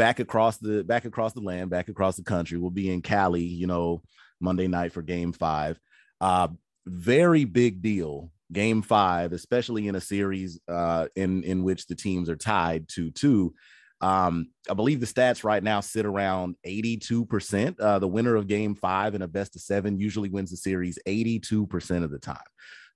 back 0.00 0.18
across 0.18 0.56
the 0.56 0.82
back 0.82 1.04
across 1.04 1.34
the 1.34 1.42
land, 1.42 1.68
back 1.68 1.90
across 1.90 2.16
the 2.16 2.22
country. 2.22 2.56
We'll 2.56 2.70
be 2.70 2.90
in 2.90 3.02
Cali, 3.02 3.42
you 3.42 3.66
know, 3.66 4.00
Monday 4.40 4.66
night 4.66 4.94
for 4.94 5.02
game 5.02 5.30
five. 5.30 5.78
Uh, 6.22 6.48
very 6.86 7.44
big 7.44 7.82
deal, 7.82 8.30
game 8.50 8.80
five, 8.80 9.34
especially 9.34 9.88
in 9.88 9.96
a 9.96 10.00
series 10.00 10.58
uh, 10.68 11.08
in 11.16 11.44
in 11.44 11.64
which 11.64 11.86
the 11.86 11.94
teams 11.94 12.30
are 12.30 12.36
tied 12.36 12.88
to 12.88 13.10
two. 13.10 13.52
Um, 14.00 14.48
I 14.70 14.72
believe 14.72 15.00
the 15.00 15.06
stats 15.06 15.44
right 15.44 15.62
now 15.62 15.80
sit 15.80 16.06
around 16.06 16.56
82%. 16.66 17.78
Uh, 17.78 17.98
the 17.98 18.08
winner 18.08 18.34
of 18.34 18.46
game 18.46 18.74
five 18.74 19.14
in 19.14 19.20
a 19.20 19.28
best 19.28 19.54
of 19.54 19.60
seven 19.60 20.00
usually 20.00 20.30
wins 20.30 20.50
the 20.50 20.56
series 20.56 20.98
82% 21.06 22.02
of 22.02 22.10
the 22.10 22.18
time. 22.18 22.38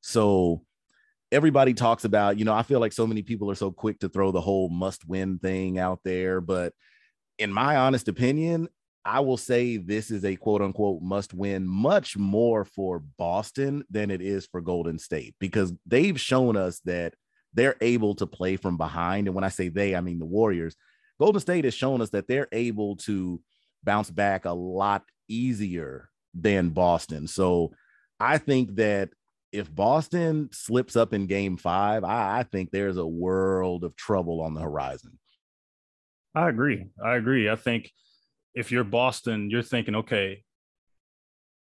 So 0.01 0.63
everybody 1.31 1.75
talks 1.75 2.07
about, 2.07 2.39
you 2.39 2.47
know, 2.47 2.55
I 2.55 2.63
feel 2.63 2.81
like 2.81 2.95
so 2.95 3.07
many 3.07 3.21
people 3.21 3.51
are 3.51 3.55
so 3.55 3.71
quick 3.71 3.99
to 3.99 4.09
throw 4.09 4.33
the 4.33 4.41
whole 4.41 4.71
must 4.71 5.07
win 5.07 5.39
thing 5.39 5.79
out 5.79 6.01
there. 6.05 6.41
But 6.41 6.73
in 7.39 7.53
my 7.53 7.77
honest 7.77 8.09
opinion, 8.09 8.69
I 9.05 9.21
will 9.21 9.37
say 9.37 9.77
this 9.77 10.11
is 10.11 10.25
a 10.25 10.37
quote 10.37 10.63
unquote 10.63 11.03
must 11.03 11.35
win 11.35 11.67
much 11.67 12.17
more 12.17 12.65
for 12.65 13.01
Boston 13.19 13.85
than 13.91 14.11
it 14.11 14.23
is 14.23 14.47
for 14.47 14.61
Golden 14.61 14.99
State 14.99 15.35
because 15.39 15.73
they've 15.87 16.19
shown 16.19 16.57
us 16.57 16.81
that 16.87 17.15
they're 17.53 17.77
able 17.81 18.15
to 18.17 18.27
play 18.27 18.57
from 18.57 18.77
behind. 18.77 19.27
And 19.27 19.35
when 19.35 19.45
I 19.45 19.49
say 19.49 19.69
they, 19.69 19.95
I 19.95 20.01
mean 20.01 20.19
the 20.19 20.25
Warriors 20.25 20.75
Golden 21.19 21.41
State 21.41 21.65
has 21.65 21.75
shown 21.75 22.01
us 22.01 22.11
that 22.11 22.27
they're 22.27 22.49
able 22.53 22.97
to 22.97 23.41
bounce 23.83 24.11
back 24.11 24.45
a 24.45 24.53
lot 24.53 25.05
easier 25.29 26.11
than 26.35 26.71
Boston. 26.71 27.29
So 27.29 27.73
I 28.19 28.39
think 28.39 28.77
that 28.77 29.11
if 29.53 29.73
Boston 29.73 30.49
slips 30.53 30.97
up 30.97 31.13
in 31.13 31.27
game 31.27 31.57
five, 31.57 32.03
I, 32.03 32.41
I, 32.41 32.43
think 32.43 32.71
there's 32.71 32.97
a 32.97 33.07
world 33.07 33.85
of 33.85 33.95
trouble 33.95 34.41
on 34.41 34.55
the 34.55 34.61
horizon. 34.61 35.19
I 36.35 36.49
agree. 36.49 36.87
I 37.03 37.17
agree. 37.17 37.49
I 37.49 37.57
think 37.57 37.91
if 38.55 38.71
you're 38.73 38.85
Boston, 38.85 39.51
you're 39.51 39.63
thinking, 39.63 39.95
okay, 39.97 40.43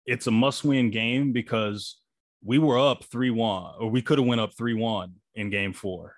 it's 0.05 0.27
a 0.27 0.31
must 0.31 0.63
win 0.63 0.89
game 0.89 1.31
because 1.31 1.99
we 2.43 2.57
were 2.57 2.79
up 2.79 3.03
3 3.05 3.29
1, 3.29 3.73
or 3.79 3.89
we 3.89 4.01
could 4.01 4.17
have 4.17 4.27
went 4.27 4.41
up 4.41 4.53
3 4.57 4.73
1 4.73 5.13
in 5.35 5.49
game 5.49 5.73
four 5.73 6.13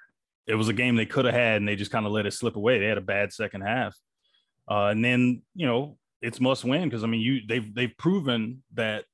it 0.47 0.55
was 0.55 0.69
a 0.69 0.73
game 0.73 0.95
they 0.95 1.05
could 1.05 1.25
have 1.25 1.33
had 1.33 1.57
and 1.57 1.67
they 1.67 1.75
just 1.75 1.91
kind 1.91 2.05
of 2.05 2.11
let 2.11 2.25
it 2.25 2.33
slip 2.33 2.55
away. 2.55 2.79
They 2.79 2.85
had 2.85 2.97
a 2.97 3.01
bad 3.01 3.33
second 3.33 3.61
half. 3.61 3.95
Uh, 4.69 4.87
and 4.87 5.03
then, 5.03 5.41
you 5.55 5.65
know, 5.65 5.97
it's 6.21 6.39
must 6.39 6.63
win 6.63 6.83
because 6.83 7.03
I 7.03 7.07
mean, 7.07 7.21
you 7.21 7.41
they've 7.47 7.73
they've 7.73 7.95
proven 7.97 8.63
that, 8.73 9.05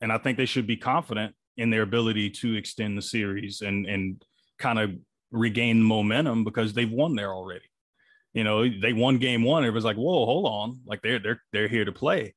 and 0.00 0.12
I 0.12 0.18
think 0.18 0.36
they 0.36 0.46
should 0.46 0.66
be 0.66 0.76
confident 0.76 1.34
in 1.56 1.70
their 1.70 1.82
ability 1.82 2.30
to 2.30 2.54
extend 2.54 2.96
the 2.96 3.02
series 3.02 3.62
and 3.62 3.86
and 3.86 4.22
kind 4.58 4.78
of 4.78 4.92
regain 5.30 5.82
momentum 5.82 6.44
because 6.44 6.72
they've 6.74 6.90
won 6.90 7.14
there 7.14 7.32
already. 7.32 7.64
You 8.38 8.44
know, 8.44 8.68
they 8.68 8.92
won 8.92 9.18
game 9.18 9.42
one. 9.42 9.64
It 9.64 9.70
was 9.70 9.84
like, 9.84 9.96
whoa, 9.96 10.24
hold 10.24 10.46
on, 10.46 10.78
like 10.86 11.02
they're 11.02 11.18
they're 11.18 11.42
they're 11.52 11.66
here 11.66 11.84
to 11.84 11.90
play, 11.90 12.36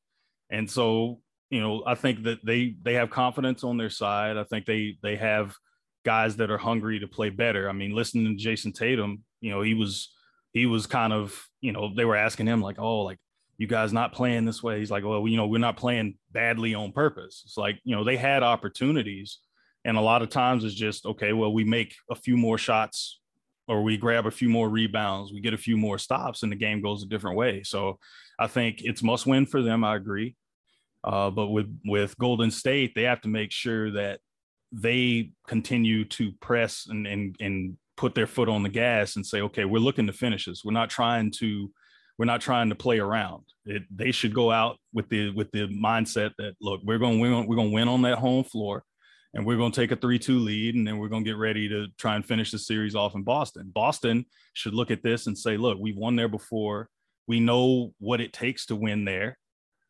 and 0.49 0.67
so 0.67 1.21
you 1.51 1.61
know, 1.61 1.83
I 1.85 1.93
think 1.93 2.23
that 2.23 2.43
they 2.43 2.75
they 2.81 2.95
have 2.95 3.11
confidence 3.11 3.63
on 3.63 3.77
their 3.77 3.91
side. 3.91 4.35
I 4.35 4.43
think 4.45 4.65
they 4.65 4.97
they 5.03 5.15
have 5.17 5.55
guys 6.03 6.37
that 6.37 6.49
are 6.49 6.57
hungry 6.57 6.97
to 7.01 7.07
play 7.07 7.29
better. 7.29 7.69
I 7.69 7.73
mean, 7.73 7.93
listening 7.93 8.35
to 8.35 8.43
Jayson 8.43 8.73
Tatum, 8.73 9.23
you 9.41 9.51
know, 9.51 9.61
he 9.61 9.75
was 9.75 10.11
he 10.53 10.65
was 10.65 10.87
kind 10.87 11.13
of, 11.13 11.39
you 11.61 11.71
know, 11.71 11.93
they 11.95 12.05
were 12.05 12.15
asking 12.15 12.47
him 12.47 12.63
like, 12.63 12.79
"Oh, 12.79 13.01
like 13.01 13.19
you 13.59 13.67
guys 13.67 13.93
not 13.93 14.11
playing 14.11 14.45
this 14.45 14.63
way." 14.63 14.79
He's 14.79 14.89
like, 14.89 15.03
"Well, 15.03 15.27
you 15.27 15.37
know, 15.37 15.45
we're 15.45 15.59
not 15.59 15.77
playing 15.77 16.17
badly 16.31 16.73
on 16.73 16.93
purpose." 16.93 17.43
It's 17.45 17.57
like, 17.57 17.79
you 17.83 17.95
know, 17.95 18.03
they 18.03 18.17
had 18.17 18.41
opportunities 18.41 19.37
and 19.85 19.97
a 19.97 20.01
lot 20.01 20.23
of 20.23 20.29
times 20.29 20.63
it's 20.63 20.75
just, 20.75 21.05
okay, 21.05 21.33
well, 21.33 21.53
we 21.53 21.63
make 21.63 21.95
a 22.09 22.15
few 22.15 22.37
more 22.37 22.57
shots 22.57 23.19
or 23.71 23.81
we 23.81 23.97
grab 23.97 24.25
a 24.25 24.31
few 24.31 24.49
more 24.49 24.69
rebounds, 24.69 25.31
we 25.31 25.39
get 25.39 25.53
a 25.53 25.57
few 25.67 25.77
more 25.77 25.97
stops 25.97 26.43
and 26.43 26.51
the 26.51 26.55
game 26.55 26.81
goes 26.81 27.03
a 27.03 27.07
different 27.07 27.37
way. 27.37 27.63
So, 27.63 27.97
I 28.39 28.47
think 28.47 28.81
it's 28.81 29.03
must 29.03 29.27
win 29.27 29.45
for 29.45 29.61
them, 29.61 29.83
I 29.83 29.95
agree. 29.95 30.35
Uh, 31.03 31.29
but 31.29 31.47
with 31.49 31.69
with 31.85 32.17
Golden 32.17 32.51
State, 32.51 32.93
they 32.95 33.03
have 33.03 33.21
to 33.21 33.27
make 33.27 33.51
sure 33.51 33.91
that 33.91 34.19
they 34.71 35.31
continue 35.47 36.05
to 36.05 36.31
press 36.41 36.87
and, 36.89 37.05
and 37.05 37.35
and 37.39 37.77
put 37.97 38.15
their 38.15 38.27
foot 38.27 38.49
on 38.49 38.63
the 38.63 38.69
gas 38.69 39.15
and 39.15 39.25
say, 39.25 39.41
okay, 39.41 39.65
we're 39.65 39.79
looking 39.79 40.07
to 40.07 40.13
finishes. 40.13 40.63
We're 40.65 40.71
not 40.71 40.89
trying 40.89 41.31
to 41.39 41.71
we're 42.17 42.25
not 42.25 42.41
trying 42.41 42.69
to 42.69 42.75
play 42.75 42.99
around. 42.99 43.43
It, 43.65 43.83
they 43.95 44.11
should 44.11 44.33
go 44.33 44.51
out 44.51 44.77
with 44.93 45.09
the 45.09 45.31
with 45.31 45.51
the 45.51 45.67
mindset 45.67 46.31
that 46.37 46.53
look, 46.61 46.81
we're 46.83 46.99
going 46.99 47.19
going 47.19 47.47
we're 47.47 47.55
going 47.55 47.69
to 47.69 47.75
win 47.75 47.87
on 47.87 48.01
that 48.03 48.17
home 48.17 48.43
floor, 48.43 48.83
and 49.33 49.45
we're 49.45 49.57
going 49.57 49.71
to 49.71 49.79
take 49.79 49.91
a 49.91 49.95
three 49.95 50.19
two 50.19 50.39
lead, 50.39 50.75
and 50.75 50.85
then 50.85 50.97
we're 50.97 51.07
going 51.07 51.23
to 51.23 51.29
get 51.29 51.37
ready 51.37 51.69
to 51.69 51.87
try 51.97 52.15
and 52.15 52.25
finish 52.25 52.51
the 52.51 52.59
series 52.59 52.95
off 52.95 53.15
in 53.15 53.23
Boston. 53.23 53.71
Boston 53.73 54.25
should 54.53 54.73
look 54.73 54.91
at 54.91 55.03
this 55.03 55.27
and 55.27 55.37
say, 55.37 55.57
look, 55.57 55.77
we've 55.79 55.97
won 55.97 56.15
there 56.15 56.27
before. 56.27 56.89
We 57.27 57.39
know 57.39 57.93
what 57.99 58.19
it 58.19 58.33
takes 58.33 58.65
to 58.67 58.75
win 58.75 59.05
there. 59.05 59.37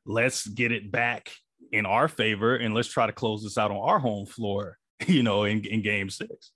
Let's 0.05 0.47
get 0.47 0.71
it 0.71 0.91
back 0.91 1.31
in 1.71 1.85
our 1.85 2.07
favor 2.07 2.55
and 2.55 2.73
let's 2.73 2.89
try 2.89 3.07
to 3.07 3.13
close 3.13 3.43
this 3.43 3.57
out 3.57 3.71
on 3.71 3.77
our 3.77 3.99
home 3.99 4.25
floor, 4.25 4.77
you 5.07 5.23
know, 5.23 5.43
in, 5.43 5.65
in 5.65 5.81
game 5.81 6.09
six. 6.09 6.51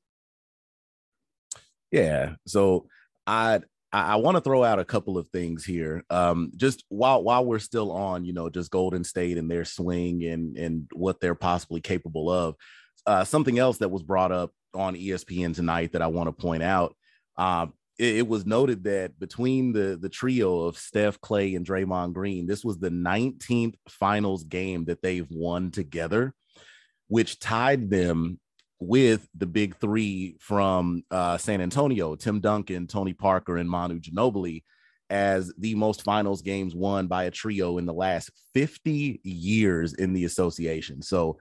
Yeah. 1.91 2.35
So 2.45 2.87
I 3.25 3.61
I, 3.95 4.13
I 4.13 4.15
want 4.17 4.35
to 4.35 4.41
throw 4.41 4.61
out 4.61 4.79
a 4.79 4.85
couple 4.85 5.17
of 5.17 5.29
things 5.29 5.63
here. 5.63 6.03
Um, 6.09 6.51
just 6.57 6.83
while 6.89 7.23
while 7.23 7.45
we're 7.45 7.59
still 7.59 7.91
on, 7.91 8.25
you 8.25 8.33
know, 8.33 8.49
just 8.49 8.69
Golden 8.69 9.05
State 9.05 9.37
and 9.37 9.49
their 9.49 9.63
swing 9.63 10.25
and 10.25 10.57
and 10.57 10.89
what 10.93 11.21
they're 11.21 11.35
possibly 11.35 11.79
capable 11.79 12.29
of. 12.29 12.55
Uh, 13.05 13.23
something 13.23 13.57
else 13.57 13.77
that 13.77 13.89
was 13.89 14.03
brought 14.03 14.31
up 14.31 14.51
on 14.73 14.95
ESPN 14.95 15.55
tonight 15.55 15.93
that 15.93 16.01
I 16.01 16.07
want 16.07 16.27
to 16.27 16.31
point 16.33 16.63
out. 16.63 16.95
Uh, 17.37 17.67
it, 17.97 18.17
it, 18.17 18.27
was 18.27 18.45
noted 18.45 18.83
that 18.85 19.17
between 19.19 19.71
the 19.71 19.97
the 20.01 20.09
trio 20.09 20.61
of 20.61 20.77
Steph, 20.77 21.21
Klay, 21.21 21.55
and 21.55 21.65
Draymond 21.65 22.13
Green, 22.13 22.47
this 22.47 22.65
was 22.65 22.79
the 22.79 22.89
19th 22.89 23.75
finals 23.87 24.43
game 24.43 24.85
that 24.85 25.01
they've 25.01 25.29
won 25.29 25.71
together, 25.71 26.33
which 27.07 27.39
tied 27.39 27.89
them 27.89 28.39
with 28.87 29.27
the 29.35 29.45
big 29.45 29.75
three 29.77 30.37
from 30.39 31.03
uh, 31.11 31.37
San 31.37 31.61
Antonio, 31.61 32.15
Tim 32.15 32.39
Duncan, 32.39 32.87
Tony 32.87 33.13
Parker, 33.13 33.57
and 33.57 33.69
Manu 33.69 33.99
Ginobili, 33.99 34.63
as 35.09 35.53
the 35.57 35.75
most 35.75 36.03
finals 36.03 36.41
games 36.41 36.75
won 36.75 37.07
by 37.07 37.25
a 37.25 37.31
trio 37.31 37.77
in 37.77 37.85
the 37.85 37.93
last 37.93 38.31
50 38.53 39.21
years 39.23 39.93
in 39.93 40.13
the 40.13 40.25
association. 40.25 41.01
So, 41.01 41.37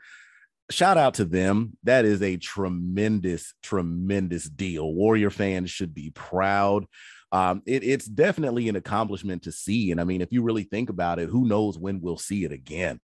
shout 0.70 0.96
out 0.96 1.14
to 1.14 1.24
them. 1.24 1.76
That 1.84 2.04
is 2.04 2.22
a 2.22 2.36
tremendous, 2.36 3.54
tremendous 3.62 4.44
deal. 4.44 4.92
Warrior 4.92 5.30
fans 5.30 5.70
should 5.70 5.94
be 5.94 6.10
proud. 6.10 6.86
Um, 7.32 7.62
it, 7.66 7.82
it's 7.82 8.06
definitely 8.06 8.68
an 8.68 8.76
accomplishment 8.76 9.42
to 9.42 9.52
see. 9.52 9.90
And 9.90 10.00
I 10.00 10.04
mean, 10.04 10.20
if 10.20 10.32
you 10.32 10.42
really 10.42 10.62
think 10.62 10.88
about 10.88 11.18
it, 11.18 11.28
who 11.28 11.46
knows 11.46 11.78
when 11.78 12.00
we'll 12.00 12.16
see 12.16 12.44
it 12.44 12.52
again? 12.52 13.00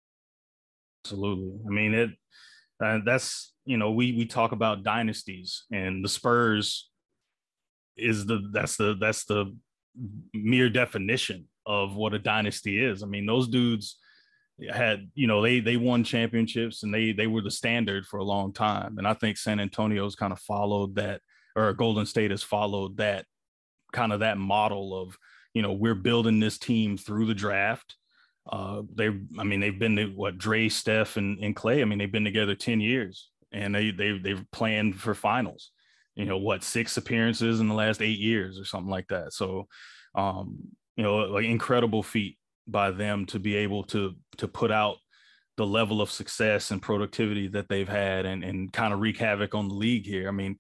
Absolutely. 1.06 1.60
I 1.66 1.70
mean, 1.70 1.94
it, 1.94 2.10
uh, 2.84 3.00
that's 3.06 3.54
you 3.66 3.78
know 3.78 3.92
we 3.92 4.14
we 4.14 4.26
talk 4.26 4.52
about 4.52 4.84
dynasties 4.84 5.66
and 5.72 6.04
the 6.04 6.10
Spurs 6.10 6.90
is 7.98 8.26
the 8.26 8.50
that's 8.54 8.78
the 8.78 8.96
that's 9.00 9.26
the 9.26 9.56
mere 10.34 10.70
definition 10.70 11.48
of 11.66 11.96
what 11.96 12.14
a 12.14 12.20
dynasty 12.20 12.84
is. 12.84 13.04
I 13.04 13.06
mean, 13.06 13.26
those 13.26 13.48
dudes 13.48 13.98
had 14.72 15.10
you 15.14 15.28
know 15.28 15.42
they 15.42 15.60
they 15.60 15.78
won 15.78 16.04
championships 16.04 16.84
and 16.84 16.94
they 16.94 17.12
they 17.12 17.28
were 17.28 17.42
the 17.42 17.52
standard 17.52 18.06
for 18.06 18.18
a 18.18 18.24
long 18.24 18.54
time, 18.54 18.98
and 18.98 19.08
I 19.08 19.14
think 19.14 19.38
San 19.38 19.60
Antonio's 19.60 20.16
kind 20.16 20.32
of 20.32 20.40
followed 20.40 20.96
that, 20.96 21.22
or 21.56 21.74
Golden 21.74 22.06
State 22.06 22.32
has 22.32 22.44
followed 22.44 22.98
that 22.98 23.26
kind 23.94 24.14
of 24.14 24.22
that 24.22 24.38
model 24.38 25.00
of 25.00 25.18
you 25.54 25.62
know 25.62 25.74
we're 25.74 25.96
building 25.96 26.40
this 26.40 26.58
team 26.58 26.98
through 26.98 27.26
the 27.26 27.36
draft 27.36 27.97
uh, 28.50 28.82
they, 28.94 29.08
I 29.38 29.44
mean, 29.44 29.60
they've 29.60 29.78
been 29.78 29.96
to 29.98 30.06
what 30.08 30.38
Dre, 30.38 30.70
Steph, 30.70 31.18
and, 31.18 31.40
and 31.40 31.56
Klay. 31.56 31.82
I 31.82 31.86
mean, 31.86 32.00
they've 32.00 32.12
been 32.12 32.24
together 32.24 32.56
ten 32.56 32.80
years, 32.80 33.30
and 33.52 33.74
they 33.74 33.92
they 33.92 34.18
they've 34.18 34.44
planned 34.52 35.00
for 35.00 35.14
finals. 35.14 35.72
You 36.16 36.26
know 36.26 36.38
what, 36.38 36.64
six 36.64 36.98
appearances 36.98 37.60
in 37.60 37.68
the 37.68 37.76
last 37.76 38.02
eight 38.02 38.20
years 38.20 38.60
or 38.60 38.66
something 38.66 38.90
like 38.90 39.08
that. 39.10 39.34
So, 39.34 39.68
um, 40.16 40.58
you 40.96 41.04
know, 41.04 41.18
like 41.18 41.46
incredible 41.46 42.04
feat 42.04 42.38
by 42.68 42.92
them 42.92 43.26
to 43.28 43.40
be 43.40 43.56
able 43.56 43.84
to 43.86 44.16
to 44.38 44.48
put 44.48 44.72
out 44.72 44.98
the 45.58 45.66
level 45.66 46.02
of 46.02 46.12
success 46.12 46.72
and 46.72 46.82
productivity 46.82 47.48
that 47.48 47.68
they've 47.68 47.90
had 47.90 48.26
and 48.26 48.44
and 48.44 48.72
kind 48.72 48.94
of 48.94 49.00
wreak 49.00 49.18
havoc 49.18 49.56
on 49.56 49.68
the 49.68 49.76
league 49.76 50.06
here. 50.06 50.28
I 50.28 50.32
mean, 50.32 50.58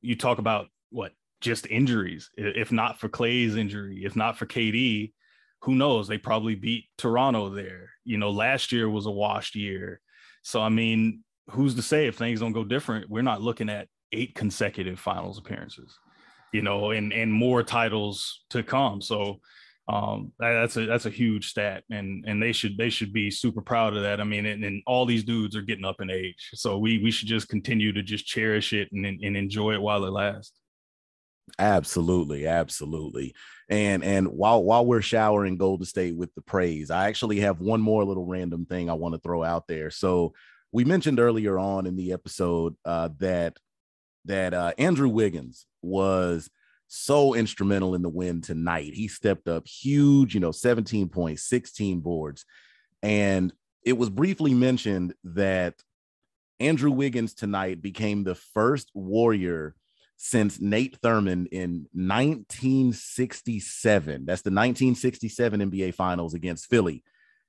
you 0.00 0.16
talk 0.16 0.38
about 0.38 0.66
what 0.90 1.12
just 1.40 1.66
injuries. 1.66 2.30
If 2.36 2.72
not 2.72 2.98
for 2.98 3.08
Klay's 3.08 3.56
injury, 3.56 4.04
if 4.04 4.16
not 4.16 4.36
for 4.36 4.46
KD, 4.46 5.12
who 5.62 5.74
knows? 5.74 6.08
They 6.08 6.18
probably 6.18 6.54
beat 6.54 6.84
Toronto 6.96 7.50
there. 7.50 7.90
You 8.04 8.18
know, 8.18 8.30
last 8.30 8.72
year 8.72 8.88
was 8.88 9.06
a 9.06 9.10
washed 9.10 9.54
year. 9.54 10.00
So, 10.42 10.62
I 10.62 10.68
mean, 10.68 11.24
who's 11.50 11.74
to 11.74 11.82
say 11.82 12.06
if 12.06 12.16
things 12.16 12.40
don't 12.40 12.52
go 12.52 12.64
different? 12.64 13.10
We're 13.10 13.22
not 13.22 13.42
looking 13.42 13.68
at 13.68 13.88
eight 14.12 14.34
consecutive 14.34 14.98
finals 14.98 15.38
appearances, 15.38 15.98
you 16.52 16.62
know, 16.62 16.92
and, 16.92 17.12
and 17.12 17.32
more 17.32 17.62
titles 17.62 18.44
to 18.50 18.62
come. 18.62 19.02
So, 19.02 19.40
um, 19.88 20.32
that's 20.38 20.76
a 20.76 20.84
that's 20.84 21.06
a 21.06 21.10
huge 21.10 21.48
stat, 21.48 21.82
and 21.90 22.22
and 22.26 22.42
they 22.42 22.52
should 22.52 22.76
they 22.76 22.90
should 22.90 23.10
be 23.10 23.30
super 23.30 23.62
proud 23.62 23.96
of 23.96 24.02
that. 24.02 24.20
I 24.20 24.24
mean, 24.24 24.44
and, 24.44 24.62
and 24.62 24.82
all 24.86 25.06
these 25.06 25.24
dudes 25.24 25.56
are 25.56 25.62
getting 25.62 25.86
up 25.86 26.02
in 26.02 26.10
age, 26.10 26.50
so 26.52 26.76
we 26.76 26.98
we 26.98 27.10
should 27.10 27.26
just 27.28 27.48
continue 27.48 27.92
to 27.94 28.02
just 28.02 28.26
cherish 28.26 28.74
it 28.74 28.90
and 28.92 29.06
and 29.06 29.34
enjoy 29.34 29.72
it 29.72 29.80
while 29.80 30.04
it 30.04 30.10
lasts. 30.10 30.57
Absolutely, 31.58 32.46
absolutely. 32.46 33.34
And 33.68 34.02
and 34.02 34.28
while 34.28 34.62
while 34.62 34.84
we're 34.86 35.02
showering 35.02 35.56
Golden 35.56 35.86
State 35.86 36.16
with 36.16 36.34
the 36.34 36.40
praise, 36.42 36.90
I 36.90 37.08
actually 37.08 37.40
have 37.40 37.60
one 37.60 37.80
more 37.80 38.04
little 38.04 38.26
random 38.26 38.64
thing 38.66 38.88
I 38.88 38.94
want 38.94 39.14
to 39.14 39.20
throw 39.20 39.42
out 39.42 39.66
there. 39.66 39.90
So 39.90 40.32
we 40.72 40.84
mentioned 40.84 41.20
earlier 41.20 41.58
on 41.58 41.86
in 41.86 41.96
the 41.96 42.12
episode 42.12 42.76
uh, 42.84 43.10
that 43.18 43.56
that 44.24 44.54
uh, 44.54 44.72
Andrew 44.78 45.08
Wiggins 45.08 45.66
was 45.82 46.50
so 46.88 47.34
instrumental 47.34 47.94
in 47.94 48.02
the 48.02 48.08
win 48.08 48.40
tonight. 48.40 48.94
He 48.94 49.08
stepped 49.08 49.48
up 49.48 49.66
huge, 49.68 50.34
you 50.34 50.40
know, 50.40 50.52
17 50.52 51.08
points, 51.08 51.42
16 51.44 52.00
boards. 52.00 52.44
And 53.02 53.52
it 53.84 53.96
was 53.96 54.10
briefly 54.10 54.54
mentioned 54.54 55.14
that 55.24 55.74
Andrew 56.60 56.90
Wiggins 56.90 57.34
tonight 57.34 57.80
became 57.82 58.24
the 58.24 58.34
first 58.34 58.90
Warrior 58.94 59.74
since 60.18 60.60
Nate 60.60 61.00
Thurmond 61.00 61.46
in 61.52 61.86
1967. 61.92 64.26
That's 64.26 64.42
the 64.42 64.50
1967 64.50 65.60
NBA 65.60 65.94
Finals 65.94 66.34
against 66.34 66.68
Philly. 66.68 67.04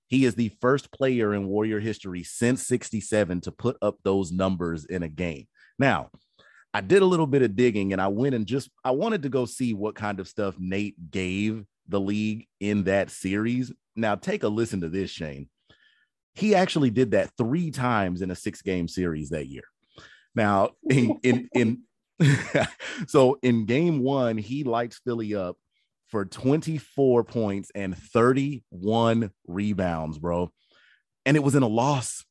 He 0.07 0.23
is 0.23 0.35
the 0.35 0.51
first 0.61 0.91
player 0.91 1.33
in 1.33 1.47
Warrior 1.47 1.79
history 1.79 2.23
since 2.23 2.65
67 2.67 3.41
to 3.41 3.51
put 3.51 3.75
up 3.81 3.97
those 4.03 4.31
numbers 4.31 4.85
in 4.85 5.03
a 5.03 5.09
game. 5.09 5.47
Now, 5.77 6.09
I 6.73 6.81
did 6.81 7.01
a 7.01 7.05
little 7.05 7.27
bit 7.27 7.41
of 7.41 7.55
digging 7.55 7.91
and 7.91 8.01
I 8.01 8.07
went 8.07 8.35
and 8.35 8.45
just 8.45 8.69
I 8.83 8.91
wanted 8.91 9.23
to 9.23 9.29
go 9.29 9.45
see 9.45 9.73
what 9.73 9.95
kind 9.95 10.19
of 10.19 10.27
stuff 10.27 10.55
Nate 10.59 11.11
gave 11.11 11.65
the 11.87 11.99
league 11.99 12.47
in 12.59 12.83
that 12.83 13.09
series. 13.09 13.73
Now, 13.95 14.13
take 14.13 14.43
a 14.43 14.47
listen 14.47 14.81
to 14.81 14.89
this, 14.89 15.09
Shane. 15.09 15.49
He 16.35 16.53
actually 16.53 16.91
did 16.91 17.11
that 17.11 17.31
three 17.35 17.71
times 17.71 18.21
in 18.21 18.29
a 18.29 18.35
six 18.35 18.61
game 18.61 18.87
series 18.87 19.29
that 19.29 19.47
year. 19.47 19.63
Now, 20.35 20.69
in, 20.87 21.17
in, 21.23 21.49
in 21.53 21.81
so 23.07 23.37
in 23.41 23.65
game 23.65 23.99
one, 23.99 24.37
he 24.37 24.63
lights 24.63 24.99
Philly 25.03 25.35
up 25.35 25.57
for 26.07 26.25
24 26.25 27.23
points 27.23 27.71
and 27.75 27.97
31 27.97 29.31
rebounds, 29.47 30.17
bro. 30.17 30.51
And 31.25 31.37
it 31.37 31.43
was 31.43 31.55
in 31.55 31.63
a 31.63 31.67
loss. 31.67 32.25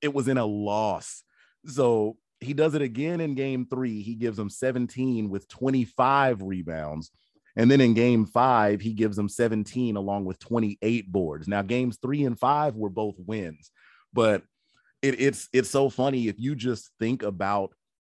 It 0.00 0.14
was 0.14 0.28
in 0.28 0.38
a 0.38 0.46
loss. 0.46 1.22
So 1.66 2.16
he 2.40 2.54
does 2.54 2.74
it 2.74 2.82
again 2.82 3.20
in 3.20 3.34
game 3.34 3.66
three. 3.66 4.02
He 4.02 4.14
gives 4.14 4.36
them 4.36 4.50
17 4.50 5.30
with 5.30 5.48
25 5.48 6.42
rebounds. 6.42 7.10
And 7.56 7.70
then 7.70 7.80
in 7.80 7.94
game 7.94 8.24
five, 8.24 8.80
he 8.80 8.94
gives 8.94 9.16
them 9.16 9.28
17 9.28 9.96
along 9.96 10.24
with 10.24 10.38
28 10.38 11.12
boards. 11.12 11.46
Now, 11.46 11.62
games 11.62 11.98
three 12.00 12.24
and 12.24 12.38
five 12.38 12.76
were 12.76 12.88
both 12.88 13.16
wins, 13.18 13.70
but 14.12 14.42
it, 15.02 15.20
it's 15.20 15.48
it's 15.52 15.68
so 15.68 15.90
funny 15.90 16.28
if 16.28 16.38
you 16.38 16.54
just 16.54 16.90
think 16.98 17.22
about 17.22 17.74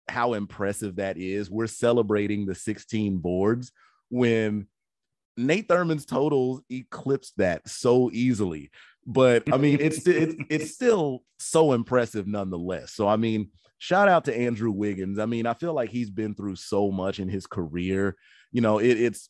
how 0.10 0.34
impressive 0.34 0.98
that 0.98 1.18
is. 1.18 1.50
We're 1.50 1.68
celebrating 1.68 2.46
the 2.46 2.56
16 2.56 3.18
boards 3.18 3.72
when 4.10 4.68
Nate 5.38 5.68
Thurmond's 5.68 6.06
totals 6.06 6.62
eclipsed 6.70 7.34
that 7.38 7.68
so 7.68 8.10
easily. 8.12 8.72
But 9.06 9.52
I 9.54 9.58
mean, 9.58 9.78
it's 9.80 10.06
it's 10.06 10.36
it's 10.50 10.74
still 10.74 11.24
so 11.40 11.72
impressive 11.72 12.28
nonetheless. 12.28 12.94
So 12.94 13.08
I 13.08 13.16
mean, 13.16 13.52
shout 13.78 14.10
out 14.10 14.26
to 14.26 14.38
Andrew 14.38 14.72
Wiggins. 14.72 15.18
I 15.18 15.26
mean, 15.26 15.46
I 15.46 15.54
feel 15.54 15.74
like 15.74 15.90
he's 15.90 16.10
been 16.10 16.36
through 16.36 16.58
so 16.58 16.92
much 16.92 17.20
in 17.20 17.30
his 17.30 17.48
career. 17.48 18.18
You 18.52 18.62
know, 18.62 18.80
it, 18.80 19.00
it's 19.00 19.30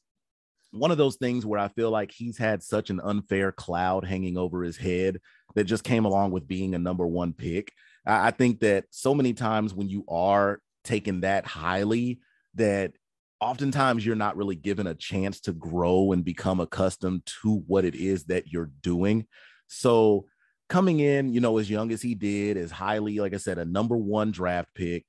one 0.72 0.92
of 0.92 0.98
those 0.98 1.18
things 1.18 1.46
where 1.46 1.60
I 1.60 1.68
feel 1.68 1.92
like 1.92 2.12
he's 2.12 2.38
had 2.38 2.64
such 2.64 2.90
an 2.90 3.00
unfair 3.04 3.52
cloud 3.52 4.06
hanging 4.06 4.38
over 4.38 4.64
his 4.64 4.78
head 4.78 5.20
that 5.56 5.66
just 5.66 5.84
came 5.84 6.06
along 6.06 6.32
with 6.32 6.48
being 6.48 6.74
a 6.74 6.80
number 6.80 7.06
one 7.06 7.34
pick. 7.34 7.72
I, 8.06 8.28
I 8.28 8.32
think 8.32 8.62
that 8.62 8.86
so 8.90 9.14
many 9.14 9.34
times 9.34 9.76
when 9.76 9.90
you 9.90 10.06
are 10.08 10.60
taken 10.88 11.22
that 11.22 11.46
highly 11.46 12.20
that 12.56 12.94
oftentimes 13.40 14.06
you're 14.06 14.16
not 14.16 14.38
really 14.38 14.56
given 14.56 14.88
a 14.88 14.96
chance 14.96 15.40
to 15.42 15.54
grow 15.54 16.12
and 16.12 16.26
become 16.26 16.60
accustomed 16.60 17.24
to 17.44 17.64
what 17.68 17.86
it 17.86 17.94
is 17.94 18.26
that 18.26 18.48
you're 18.48 18.72
doing. 18.82 19.28
So 19.68 20.26
coming 20.70 21.00
in, 21.00 21.34
you 21.34 21.40
know, 21.40 21.58
as 21.58 21.70
young 21.70 21.92
as 21.92 22.02
he 22.02 22.16
did, 22.16 22.58
as 22.58 22.72
highly, 22.72 23.20
like 23.20 23.34
I 23.34 23.38
said, 23.38 23.58
a 23.60 23.66
number 23.66 23.96
one 23.96 24.32
draft 24.32 24.70
pick. 24.74 25.06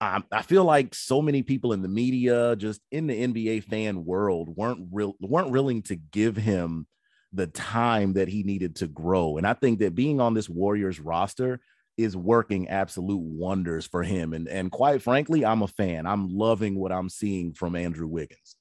I, 0.00 0.22
I 0.30 0.42
feel 0.42 0.64
like 0.64 0.94
so 0.94 1.20
many 1.20 1.42
people 1.42 1.72
in 1.72 1.82
the 1.82 1.88
media, 1.88 2.56
just 2.56 2.80
in 2.90 3.06
the 3.06 3.26
NBA 3.26 3.64
fan 3.64 4.04
world, 4.04 4.56
weren't 4.56 4.88
real 4.92 5.14
weren't 5.20 5.50
willing 5.50 5.82
to 5.82 5.96
give 5.96 6.36
him 6.36 6.86
the 7.32 7.48
time 7.48 8.14
that 8.14 8.28
he 8.28 8.42
needed 8.44 8.76
to 8.76 8.86
grow. 8.86 9.36
And 9.36 9.46
I 9.46 9.54
think 9.54 9.80
that 9.80 9.94
being 9.94 10.20
on 10.20 10.34
this 10.34 10.48
Warriors 10.48 11.00
roster 11.00 11.60
is 11.98 12.16
working 12.16 12.68
absolute 12.68 13.20
wonders 13.20 13.86
for 13.86 14.02
him. 14.02 14.32
And 14.32 14.48
and 14.48 14.70
quite 14.70 15.02
frankly, 15.02 15.44
I'm 15.44 15.62
a 15.62 15.68
fan. 15.68 16.06
I'm 16.06 16.28
loving 16.28 16.78
what 16.78 16.92
I'm 16.92 17.08
seeing 17.08 17.52
from 17.52 17.76
Andrew 17.76 18.06
Wiggins. 18.06 18.56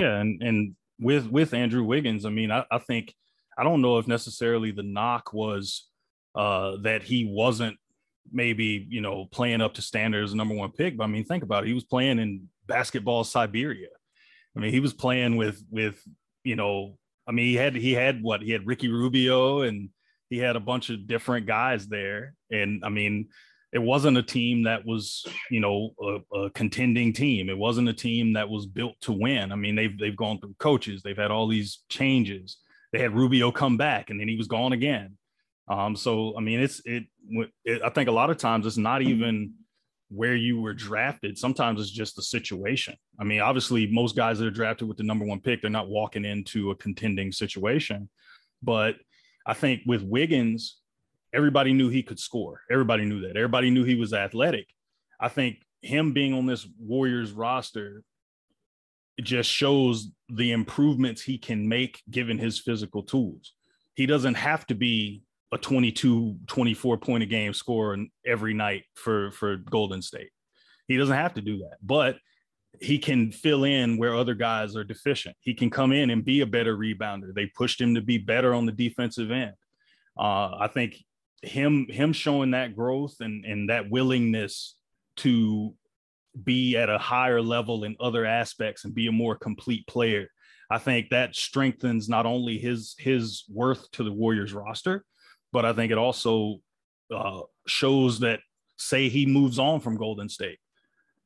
Yeah, 0.00 0.18
and 0.18 0.42
and 0.42 0.74
with 0.98 1.28
with 1.28 1.54
Andrew 1.54 1.84
Wiggins, 1.84 2.24
I 2.24 2.30
mean, 2.30 2.50
I, 2.50 2.64
I 2.70 2.78
think 2.78 3.14
I 3.56 3.62
don't 3.62 3.82
know 3.82 3.98
if 3.98 4.08
necessarily 4.08 4.72
the 4.72 4.82
knock 4.82 5.32
was 5.32 5.88
uh 6.34 6.76
that 6.82 7.02
he 7.02 7.24
wasn't 7.24 7.76
maybe 8.32 8.86
you 8.88 9.00
know 9.00 9.26
playing 9.32 9.60
up 9.60 9.74
to 9.74 9.82
standards 9.82 10.32
number 10.32 10.54
one 10.54 10.70
pick 10.70 10.96
but 10.96 11.02
i 11.02 11.06
mean 11.08 11.24
think 11.24 11.42
about 11.42 11.64
it 11.64 11.66
he 11.66 11.74
was 11.74 11.82
playing 11.82 12.20
in 12.20 12.46
basketball 12.68 13.24
siberia 13.24 13.88
I 14.56 14.60
mean, 14.60 14.72
he 14.72 14.80
was 14.80 14.92
playing 14.92 15.36
with 15.36 15.62
with 15.70 16.02
you 16.44 16.56
know, 16.56 16.98
I 17.26 17.32
mean, 17.32 17.46
he 17.46 17.54
had 17.54 17.74
he 17.74 17.92
had 17.92 18.22
what 18.22 18.42
he 18.42 18.50
had 18.50 18.66
Ricky 18.66 18.88
Rubio 18.88 19.62
and 19.62 19.90
he 20.30 20.38
had 20.38 20.56
a 20.56 20.60
bunch 20.60 20.88
of 20.90 21.06
different 21.06 21.46
guys 21.46 21.88
there, 21.88 22.34
and 22.50 22.82
I 22.84 22.88
mean, 22.88 23.28
it 23.72 23.80
wasn't 23.80 24.16
a 24.16 24.22
team 24.22 24.62
that 24.62 24.86
was 24.86 25.26
you 25.50 25.60
know 25.60 25.90
a, 26.00 26.36
a, 26.36 26.50
contending 26.50 27.12
team. 27.12 27.50
It 27.50 27.58
wasn't 27.58 27.88
a 27.88 27.92
team 27.92 28.32
that 28.34 28.48
was 28.48 28.66
built 28.66 28.94
to 29.02 29.12
win. 29.12 29.52
I 29.52 29.56
mean, 29.56 29.74
they've 29.74 29.96
they've 29.98 30.16
gone 30.16 30.40
through 30.40 30.54
coaches, 30.58 31.02
they've 31.02 31.16
had 31.16 31.30
all 31.30 31.48
these 31.48 31.80
changes. 31.88 32.58
They 32.92 33.00
had 33.00 33.14
Rubio 33.14 33.52
come 33.52 33.76
back, 33.76 34.10
and 34.10 34.18
then 34.18 34.28
he 34.28 34.36
was 34.36 34.48
gone 34.48 34.72
again. 34.72 35.16
Um, 35.68 35.94
so 35.94 36.36
I 36.36 36.40
mean, 36.40 36.60
it's 36.60 36.80
it, 36.84 37.04
it. 37.64 37.82
I 37.84 37.90
think 37.90 38.08
a 38.08 38.12
lot 38.12 38.30
of 38.30 38.38
times 38.38 38.66
it's 38.66 38.76
not 38.76 39.02
even 39.02 39.54
where 40.10 40.34
you 40.34 40.60
were 40.60 40.74
drafted. 40.74 41.38
Sometimes 41.38 41.80
it's 41.80 41.90
just 41.90 42.16
the 42.16 42.22
situation. 42.22 42.94
I 43.18 43.24
mean, 43.24 43.40
obviously, 43.40 43.86
most 43.86 44.16
guys 44.16 44.38
that 44.38 44.46
are 44.46 44.50
drafted 44.50 44.88
with 44.88 44.96
the 44.96 45.04
number 45.04 45.24
one 45.24 45.40
pick, 45.40 45.60
they're 45.62 45.70
not 45.70 45.88
walking 45.88 46.24
into 46.24 46.70
a 46.70 46.76
contending 46.76 47.30
situation. 47.30 48.08
But 48.62 48.96
I 49.46 49.54
think 49.54 49.82
with 49.86 50.02
Wiggins, 50.02 50.78
everybody 51.32 51.72
knew 51.72 51.88
he 51.88 52.02
could 52.02 52.18
score. 52.18 52.60
Everybody 52.70 53.04
knew 53.04 53.20
that. 53.22 53.36
Everybody 53.36 53.70
knew 53.70 53.84
he 53.84 53.94
was 53.94 54.12
athletic. 54.12 54.66
I 55.18 55.28
think 55.28 55.58
him 55.82 56.12
being 56.12 56.34
on 56.34 56.46
this 56.46 56.66
Warriors 56.78 57.32
roster 57.32 58.02
just 59.20 59.50
shows 59.50 60.10
the 60.28 60.52
improvements 60.52 61.22
he 61.22 61.38
can 61.38 61.68
make 61.68 62.02
given 62.10 62.38
his 62.38 62.58
physical 62.58 63.02
tools. 63.02 63.52
He 63.94 64.06
doesn't 64.06 64.34
have 64.34 64.66
to 64.68 64.74
be 64.74 65.22
a 65.52 65.58
22, 65.58 66.36
24 66.46 66.96
point 66.98 67.22
a 67.22 67.26
game 67.26 67.52
scorer 67.52 67.98
every 68.24 68.54
night 68.54 68.84
for, 68.94 69.30
for 69.32 69.56
Golden 69.56 70.00
State. 70.00 70.30
He 70.86 70.96
doesn't 70.96 71.16
have 71.16 71.34
to 71.34 71.40
do 71.40 71.58
that, 71.58 71.76
but 71.82 72.16
he 72.80 72.98
can 72.98 73.30
fill 73.30 73.64
in 73.64 73.98
where 73.98 74.16
other 74.16 74.34
guys 74.34 74.74
are 74.74 74.84
deficient. 74.84 75.36
He 75.40 75.54
can 75.54 75.68
come 75.68 75.92
in 75.92 76.10
and 76.10 76.24
be 76.24 76.40
a 76.40 76.46
better 76.46 76.76
rebounder. 76.76 77.34
They 77.34 77.46
pushed 77.46 77.80
him 77.80 77.94
to 77.94 78.00
be 78.00 78.16
better 78.16 78.54
on 78.54 78.64
the 78.64 78.72
defensive 78.72 79.30
end. 79.30 79.52
Uh, 80.18 80.56
I 80.58 80.68
think 80.72 80.96
him 81.42 81.86
him 81.88 82.12
showing 82.12 82.50
that 82.52 82.74
growth 82.74 83.16
and 83.20 83.44
and 83.44 83.70
that 83.70 83.90
willingness 83.90 84.76
to 85.16 85.74
be 86.42 86.76
at 86.76 86.88
a 86.88 86.98
higher 86.98 87.42
level 87.42 87.84
in 87.84 87.96
other 88.00 88.24
aspects 88.24 88.84
and 88.84 88.94
be 88.94 89.06
a 89.06 89.12
more 89.12 89.36
complete 89.36 89.86
player. 89.86 90.28
I 90.70 90.78
think 90.78 91.10
that 91.10 91.34
strengthens 91.34 92.08
not 92.08 92.24
only 92.26 92.58
his 92.58 92.94
his 92.98 93.44
worth 93.48 93.90
to 93.92 94.04
the 94.04 94.12
Warriors 94.12 94.54
roster, 94.54 95.04
but 95.52 95.66
I 95.66 95.74
think 95.74 95.92
it 95.92 95.98
also 95.98 96.60
uh, 97.14 97.40
shows 97.66 98.20
that 98.20 98.40
say 98.78 99.10
he 99.10 99.26
moves 99.26 99.58
on 99.58 99.80
from 99.80 99.98
Golden 99.98 100.30
State, 100.30 100.58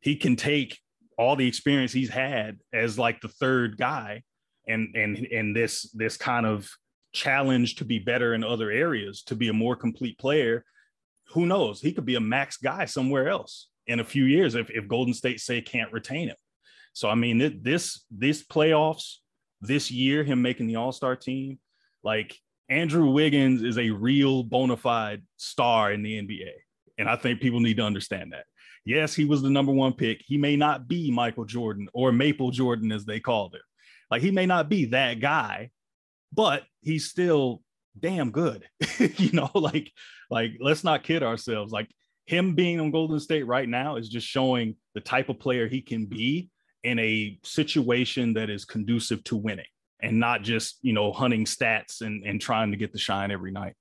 he 0.01 0.17
can 0.17 0.35
take 0.35 0.79
all 1.19 1.37
the 1.37 1.47
experience 1.47 1.93
he's 1.93 2.11
had 2.11 2.59
as 2.73 2.99
like 2.99 3.21
the 3.21 3.29
third 3.29 3.77
guy 3.77 4.23
and 4.69 4.95
and 4.95 5.19
and 5.33 5.55
this 5.55 5.91
this 5.93 6.17
kind 6.17 6.47
of 6.47 6.69
challenge 7.13 7.77
to 7.77 7.85
be 7.85 7.99
better 7.99 8.35
in 8.35 8.43
other 8.43 8.71
areas 8.71 9.23
to 9.23 9.37
be 9.37 9.49
a 9.49 9.53
more 9.53 9.77
complete 9.77 10.19
player 10.19 10.65
who 11.29 11.47
knows 11.47 11.81
he 11.81 11.93
could 11.93 12.05
be 12.05 12.17
a 12.17 12.21
max 12.21 12.57
guy 12.57 12.85
somewhere 12.85 13.29
else 13.29 13.69
in 13.87 14.01
a 14.01 14.05
few 14.05 14.25
years 14.25 14.55
if, 14.55 14.71
if 14.71 14.89
golden 14.89 15.15
state 15.15 15.41
say 15.41 15.61
can't 15.61 15.93
retain 15.93 16.29
him 16.29 16.37
so 16.93 17.09
i 17.09 17.15
mean 17.15 17.61
this 17.63 18.05
this 18.11 18.43
playoffs 18.43 19.19
this 19.61 19.91
year 19.91 20.25
him 20.25 20.43
making 20.43 20.67
the 20.67 20.77
all-star 20.77 21.15
team 21.15 21.59
like 22.03 22.37
Andrew 22.69 23.11
Wiggins 23.11 23.63
is 23.63 23.79
a 23.79 23.91
real 23.91 24.43
bona 24.43 24.77
fide 24.77 25.23
star 25.37 25.93
in 25.93 26.03
the 26.03 26.21
NBA. 26.21 26.53
And 26.99 27.09
I 27.09 27.17
think 27.17 27.41
people 27.41 27.61
need 27.61 27.77
to 27.77 27.83
understand 27.83 28.33
that. 28.33 28.47
Yes, 28.85 29.15
he 29.15 29.25
was 29.25 29.43
the 29.43 29.51
number 29.51 29.73
one 29.73 29.95
pick. 29.95 30.23
He 30.27 30.37
may 30.37 30.57
not 30.57 30.89
be 30.89 31.11
Michael 31.11 31.45
Jordan 31.45 31.89
or 31.95 32.13
Maple 32.13 32.51
Jordan, 32.51 32.93
as 32.93 33.05
they 33.05 33.21
called 33.21 33.55
him. 33.55 33.63
Like 34.11 34.23
he 34.23 34.31
may 34.31 34.47
not 34.47 34.69
be 34.69 34.87
that 34.87 35.21
guy, 35.21 35.71
but 36.33 36.65
he's 36.83 37.09
still 37.09 37.63
damn 37.99 38.31
good. 38.31 38.65
you 38.99 39.33
know, 39.33 39.51
like, 39.55 39.91
like 40.31 40.53
let's 40.61 40.85
not 40.85 41.03
kid 41.03 41.23
ourselves. 41.23 41.73
Like 41.73 41.89
him 42.27 42.55
being 42.55 42.81
on 42.81 42.91
Golden 42.91 43.21
State 43.21 43.47
right 43.47 43.69
now 43.69 43.97
is 43.97 44.09
just 44.09 44.27
showing 44.27 44.77
the 44.95 45.01
type 45.01 45.29
of 45.29 45.41
player 45.41 45.67
he 45.67 45.81
can 45.81 46.07
be 46.07 46.51
in 46.83 46.99
a 46.99 47.39
situation 47.43 48.35
that 48.35 48.51
is 48.51 48.65
conducive 48.65 49.25
to 49.25 49.37
winning 49.37 49.65
and 50.01 50.21
not 50.21 50.43
just 50.43 50.79
you 50.83 50.93
know 50.93 51.13
hunting 51.13 51.45
stats 51.45 52.03
and 52.03 52.25
and 52.25 52.41
trying 52.41 52.71
to 52.71 52.77
get 52.77 52.93
the 52.93 52.99
shine 52.99 53.31
every 53.31 53.51
night 53.51 53.75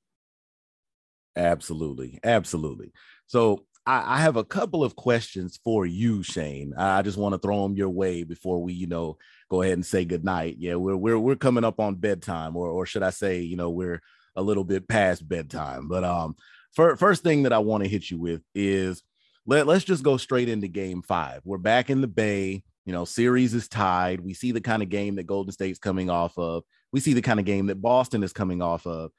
absolutely 1.36 2.20
absolutely 2.24 2.92
so 3.28 3.66
I, 3.86 4.16
I 4.16 4.18
have 4.20 4.36
a 4.36 4.44
couple 4.44 4.84
of 4.84 4.96
questions 4.96 5.60
for 5.64 5.86
you 5.86 6.24
shane 6.24 6.74
i 6.78 7.02
just 7.02 7.18
want 7.18 7.34
to 7.34 7.40
throw 7.40 7.64
them 7.64 7.76
your 7.76 7.90
way 7.90 8.24
before 8.24 8.62
we 8.62 8.74
you 8.74 8.88
know 8.88 9.18
go 9.50 9.62
ahead 9.62 9.74
and 9.74 9.86
say 9.86 10.06
good 10.06 10.24
night 10.24 10.56
yeah 10.60 10.76
we're 10.76 10.96
we're, 10.96 11.20
we're 11.20 11.36
coming 11.36 11.64
up 11.64 11.80
on 11.80 11.96
bedtime 11.96 12.56
or 12.56 12.70
or 12.70 12.86
should 12.86 13.04
i 13.04 13.10
say 13.10 13.42
you 13.42 13.56
know 13.56 13.70
we're 13.70 14.02
a 14.36 14.42
little 14.42 14.64
bit 14.64 14.88
past 14.88 15.28
bedtime 15.28 15.88
but 15.88 16.04
um 16.04 16.36
for, 16.72 16.96
first 16.98 17.24
thing 17.24 17.44
that 17.44 17.54
i 17.54 17.60
want 17.60 17.84
to 17.84 17.90
hit 17.90 18.10
you 18.10 18.18
with 18.18 18.42
is 18.56 19.04
let, 19.46 19.68
let's 19.68 19.84
just 19.84 20.04
go 20.04 20.18
straight 20.18 20.50
into 20.50 20.68
game 20.68 21.02
five 21.02 21.42
we're 21.44 21.58
back 21.58 21.90
in 21.90 22.02
the 22.02 22.08
bay 22.08 22.64
you 22.86 22.92
know, 22.92 23.06
series 23.06 23.54
is 23.54 23.68
tied. 23.68 24.20
We 24.20 24.34
see 24.34 24.52
the 24.52 24.62
kind 24.62 24.84
of 24.84 24.90
game 24.90 25.16
that 25.16 25.28
Golden 25.28 25.52
State's 25.52 25.80
coming 25.80 26.10
off 26.10 26.38
of. 26.38 26.64
We 26.92 27.00
see 27.00 27.14
the 27.14 27.22
kind 27.22 27.40
of 27.40 27.46
game 27.46 27.68
that 27.68 27.82
Boston 27.82 28.24
is 28.24 28.34
coming 28.34 28.62
off 28.62 28.86
of. 28.86 29.12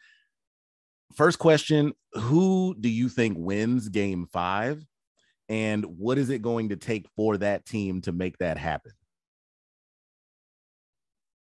First 1.14 1.38
question 1.38 1.92
Who 2.14 2.74
do 2.78 2.88
you 2.88 3.08
think 3.08 3.36
wins 3.38 3.88
game 3.88 4.26
five? 4.32 4.84
And 5.48 5.84
what 5.84 6.18
is 6.18 6.30
it 6.30 6.42
going 6.42 6.70
to 6.70 6.76
take 6.76 7.06
for 7.16 7.36
that 7.38 7.66
team 7.66 8.00
to 8.02 8.12
make 8.12 8.38
that 8.38 8.56
happen? 8.56 8.92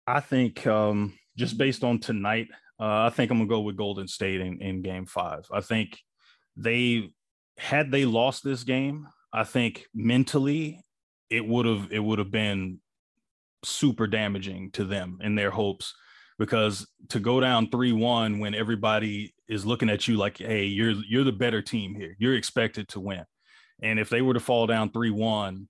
I 0.05 0.19
think 0.19 0.67
um, 0.67 1.17
just 1.37 1.57
based 1.57 1.85
on 1.85 1.99
tonight, 1.99 2.49
uh, 2.79 3.03
I 3.05 3.09
think 3.09 3.31
I'm 3.31 3.37
going 3.37 3.47
to 3.47 3.55
go 3.55 3.61
with 3.61 3.77
Golden 3.77 4.09
State 4.09 4.41
in, 4.41 4.61
in 4.61 4.81
game 4.81 5.05
five. 5.05 5.45
I 5.53 5.61
think 5.61 5.97
they, 6.57 7.11
had 7.57 7.91
they 7.91 8.03
lost 8.03 8.43
this 8.43 8.63
game, 8.63 9.07
I 9.31 9.45
think 9.45 9.85
mentally 9.95 10.81
it 11.29 11.47
would 11.47 11.65
have 11.65 11.87
it 11.91 11.99
would 11.99 12.19
have 12.19 12.29
been 12.29 12.79
super 13.63 14.05
damaging 14.05 14.69
to 14.71 14.83
them 14.83 15.19
and 15.23 15.37
their 15.37 15.49
hopes 15.49 15.95
because 16.39 16.87
to 17.09 17.19
go 17.19 17.39
down 17.39 17.67
3-1 17.67 18.39
when 18.39 18.55
everybody 18.55 19.33
is 19.47 19.65
looking 19.65 19.89
at 19.89 20.07
you 20.07 20.17
like 20.17 20.37
hey 20.37 20.65
you're 20.65 20.95
you're 21.07 21.23
the 21.23 21.31
better 21.31 21.61
team 21.61 21.95
here 21.95 22.15
you're 22.19 22.35
expected 22.35 22.87
to 22.87 22.99
win 22.99 23.23
and 23.81 23.99
if 23.99 24.09
they 24.09 24.21
were 24.21 24.33
to 24.33 24.39
fall 24.39 24.67
down 24.67 24.89
3-1 24.89 25.67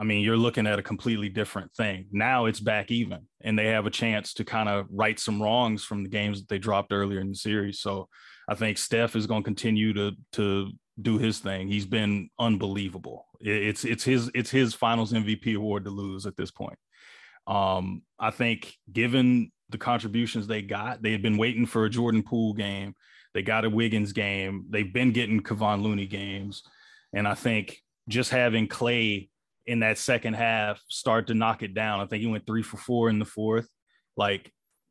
I 0.00 0.04
mean 0.04 0.22
you're 0.22 0.36
looking 0.36 0.66
at 0.66 0.78
a 0.78 0.82
completely 0.82 1.28
different 1.28 1.72
thing 1.74 2.06
now 2.12 2.46
it's 2.46 2.60
back 2.60 2.90
even 2.90 3.26
and 3.40 3.58
they 3.58 3.66
have 3.66 3.86
a 3.86 3.90
chance 3.90 4.34
to 4.34 4.44
kind 4.44 4.68
of 4.68 4.86
right 4.90 5.18
some 5.18 5.42
wrongs 5.42 5.84
from 5.84 6.02
the 6.02 6.10
games 6.10 6.40
that 6.40 6.48
they 6.48 6.58
dropped 6.58 6.92
earlier 6.92 7.20
in 7.20 7.30
the 7.30 7.36
series 7.36 7.80
so 7.80 8.08
I 8.48 8.54
think 8.54 8.78
Steph 8.78 9.14
is 9.14 9.26
going 9.26 9.42
to 9.42 9.46
continue 9.46 9.92
to 9.92 10.12
to 10.32 10.72
do 11.00 11.18
his 11.18 11.38
thing. 11.38 11.68
He's 11.68 11.86
been 11.86 12.30
unbelievable. 12.38 13.26
It's 13.40 13.84
it's 13.84 14.04
his 14.04 14.30
it's 14.34 14.50
his 14.50 14.74
Finals 14.74 15.12
MVP 15.12 15.54
award 15.54 15.84
to 15.84 15.90
lose 15.90 16.26
at 16.26 16.36
this 16.36 16.50
point. 16.50 16.78
Um, 17.46 18.02
I 18.18 18.30
think 18.30 18.74
given 18.90 19.52
the 19.70 19.78
contributions 19.78 20.46
they 20.46 20.62
got, 20.62 21.02
they 21.02 21.12
had 21.12 21.22
been 21.22 21.36
waiting 21.36 21.66
for 21.66 21.84
a 21.84 21.90
Jordan 21.90 22.22
Poole 22.22 22.54
game. 22.54 22.94
They 23.34 23.42
got 23.42 23.64
a 23.64 23.70
Wiggins 23.70 24.12
game. 24.12 24.66
They've 24.70 24.92
been 24.92 25.12
getting 25.12 25.42
Kevon 25.42 25.82
Looney 25.82 26.06
games, 26.06 26.62
and 27.12 27.28
I 27.28 27.34
think 27.34 27.78
just 28.08 28.30
having 28.30 28.68
Klay 28.68 29.28
in 29.66 29.80
that 29.80 29.98
second 29.98 30.34
half 30.34 30.80
start 30.88 31.26
to 31.26 31.34
knock 31.34 31.62
it 31.62 31.74
down. 31.74 32.00
I 32.00 32.06
think 32.06 32.22
he 32.22 32.26
went 32.26 32.46
three 32.46 32.62
for 32.62 32.78
four 32.78 33.10
in 33.10 33.18
the 33.18 33.24
fourth. 33.26 33.68
Like 34.16 34.50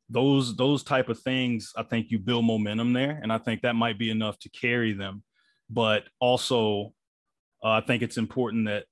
those 0.09 0.55
those 0.55 0.83
type 0.83 1.09
of 1.09 1.19
things, 1.19 1.73
I 1.75 1.83
think 1.83 2.11
you 2.11 2.19
build 2.19 2.45
momentum 2.45 2.93
there, 2.93 3.19
and 3.21 3.33
I 3.33 3.39
think 3.39 3.61
that 3.61 3.75
might 3.75 3.97
be 3.97 4.11
enough 4.11 4.37
to 4.39 4.49
carry 4.49 4.93
them 4.93 5.23
but 5.69 6.03
also 6.19 6.93
uh, 7.63 7.69
I 7.69 7.81
think 7.81 8.03
it's 8.03 8.17
important 8.17 8.67
that 8.67 8.85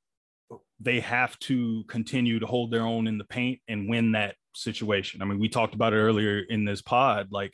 they 0.80 1.00
have 1.00 1.38
to 1.40 1.84
continue 1.86 2.40
to 2.40 2.46
hold 2.46 2.72
their 2.72 2.82
own 2.82 3.08
in 3.08 3.18
the 3.18 3.24
paint 3.24 3.60
and 3.68 3.90
win 3.90 4.14
that 4.14 4.36
situation. 4.56 5.22
I 5.22 5.26
mean, 5.26 5.40
we 5.40 5.50
talked 5.50 5.76
about 5.76 5.94
it 5.94 5.98
earlier 5.98 6.40
in 6.40 6.66
this 6.66 6.82
pod. 6.82 7.28
Like 7.32 7.54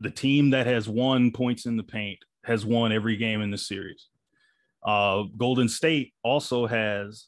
the 0.00 0.10
team 0.10 0.50
that 0.50 0.66
has 0.66 0.88
won 0.88 1.30
points 1.30 1.66
in 1.66 1.76
the 1.76 1.82
paint 1.82 2.18
has 2.44 2.66
won 2.66 2.92
every 2.92 3.16
game 3.16 3.40
in 3.40 3.50
the 3.50 3.58
series. 3.58 4.08
Uh, 4.84 5.24
Golden 5.36 5.68
State 5.68 6.12
also 6.24 6.66
has, 6.66 7.26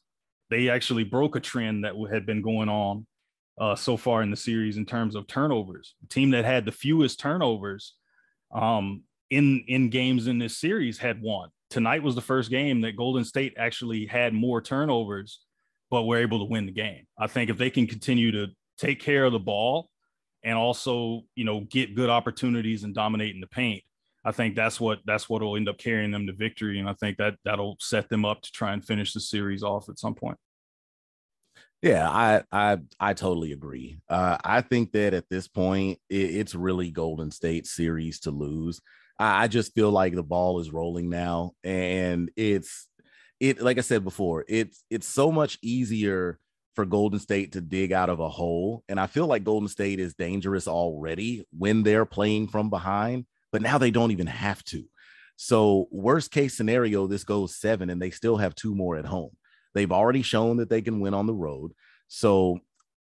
they 0.51 0.69
actually 0.69 1.05
broke 1.05 1.37
a 1.37 1.41
trend 1.41 1.85
that 1.85 1.95
had 2.11 2.27
been 2.27 2.43
going 2.43 2.69
on 2.69 3.07
uh, 3.61 3.77
so 3.77 3.97
far 3.97 4.23
in 4.23 4.31
the 4.31 4.37
series 4.37 4.77
in 4.77 4.87
terms 4.87 5.15
of 5.15 5.27
turnovers. 5.27 5.95
The 6.03 6.09
team 6.09 6.31
that 6.31 6.45
had 6.45 6.65
the 6.65 6.73
fewest 6.73 7.21
turnovers 7.21 7.95
um, 8.53 9.03
in 9.31 9.65
in 9.69 9.91
games 9.91 10.27
in 10.27 10.39
this 10.39 10.59
series 10.59 10.99
had 10.99 11.21
won. 11.21 11.51
Tonight 11.71 12.03
was 12.03 12.15
the 12.15 12.21
first 12.21 12.51
game 12.51 12.81
that 12.83 12.97
Golden 12.97 13.25
State 13.25 13.55
actually 13.57 14.07
had 14.07 14.33
more 14.33 14.61
turnovers, 14.61 15.41
but 15.95 16.07
were 16.07 16.19
able 16.19 16.41
to 16.41 16.45
win 16.45 16.67
the 16.67 16.73
game. 16.73 17.07
I 17.17 17.29
think 17.29 17.51
if 17.51 17.57
they 17.57 17.71
can 17.71 17.87
continue 17.87 18.33
to 18.33 18.49
take 18.79 18.99
care 18.99 19.25
of 19.25 19.33
the 19.33 19.39
ball 19.39 19.89
and 20.43 20.59
also, 20.59 21.23
you 21.37 21.45
know, 21.45 21.61
get 21.61 21.95
good 21.95 22.11
opportunities 22.11 22.83
and 22.83 22.93
dominate 22.93 23.33
in 23.33 23.41
the 23.41 23.47
paint, 23.47 23.85
I 24.25 24.33
think 24.33 24.57
that's 24.57 24.81
what 24.81 24.99
that's 25.05 25.29
what 25.29 25.41
will 25.41 25.57
end 25.57 25.69
up 25.69 25.79
carrying 25.79 26.11
them 26.11 26.27
to 26.27 26.33
victory. 26.33 26.81
And 26.81 26.89
I 26.89 26.95
think 26.95 27.19
that 27.19 27.37
that'll 27.45 27.77
set 27.79 28.09
them 28.09 28.25
up 28.25 28.43
to 28.43 28.51
try 28.51 28.73
and 28.73 28.85
finish 28.85 29.13
the 29.13 29.21
series 29.21 29.63
off 29.63 29.89
at 29.89 30.01
some 30.01 30.17
point. 30.17 30.37
Yeah, 31.81 32.11
I 32.11 32.43
I 32.51 32.79
I 32.99 33.15
totally 33.15 33.53
agree. 33.53 34.01
Uh, 34.09 34.37
I 34.43 34.63
think 34.63 34.91
that 34.93 35.15
at 35.15 35.29
this 35.29 35.47
point, 35.47 36.01
it, 36.11 36.17
it's 36.17 36.57
really 36.57 36.91
Golden 36.91 37.31
State 37.31 37.69
series 37.69 38.19
to 38.21 38.33
lose. 38.33 38.81
I, 39.17 39.45
I 39.45 39.47
just 39.47 39.75
feel 39.75 39.93
like 39.93 40.17
the 40.17 40.25
ball 40.25 40.59
is 40.59 40.73
rolling 40.73 41.09
now, 41.09 41.53
and 41.63 42.33
it's 42.35 42.89
it. 43.49 43.63
Like 43.63 43.79
I 43.79 43.83
said 43.83 44.05
before, 44.05 44.45
it's 44.49 44.85
it's 44.91 45.07
so 45.07 45.31
much 45.33 45.59
easier 45.63 46.39
for 46.75 46.85
Golden 46.85 47.21
State 47.21 47.53
to 47.53 47.61
dig 47.61 47.93
out 47.93 48.11
of 48.11 48.21
a 48.21 48.29
hole, 48.29 48.83
and 48.89 48.99
I 48.99 49.07
feel 49.07 49.27
like 49.27 49.45
Golden 49.45 49.69
State 49.69 50.01
is 50.01 50.15
dangerous 50.15 50.67
already 50.67 51.47
when 51.57 51.83
they're 51.83 52.05
playing 52.05 52.49
from 52.49 52.69
behind, 52.71 53.27
but 53.53 53.63
now 53.63 53.79
they 53.79 53.91
don't 53.91 54.11
even 54.11 54.27
have 54.27 54.65
to. 54.65 54.85
So 55.37 55.89
worst 55.91 56.31
case 56.31 56.57
scenario, 56.57 57.07
this 57.07 57.25
goes 57.25 57.57
seven, 57.57 57.91
and 57.91 58.01
they 58.01 58.11
still 58.11 58.37
have 58.37 58.55
two 58.55 58.75
more 58.75 58.97
at 58.97 59.05
home 59.05 59.31
They've 59.75 59.93
already 59.93 60.23
shown 60.23 60.59
that 60.59 60.71
they 60.71 60.81
can 60.81 61.01
win 61.01 61.15
on 61.15 61.27
the 61.27 61.35
road. 61.35 61.73
So 62.09 62.61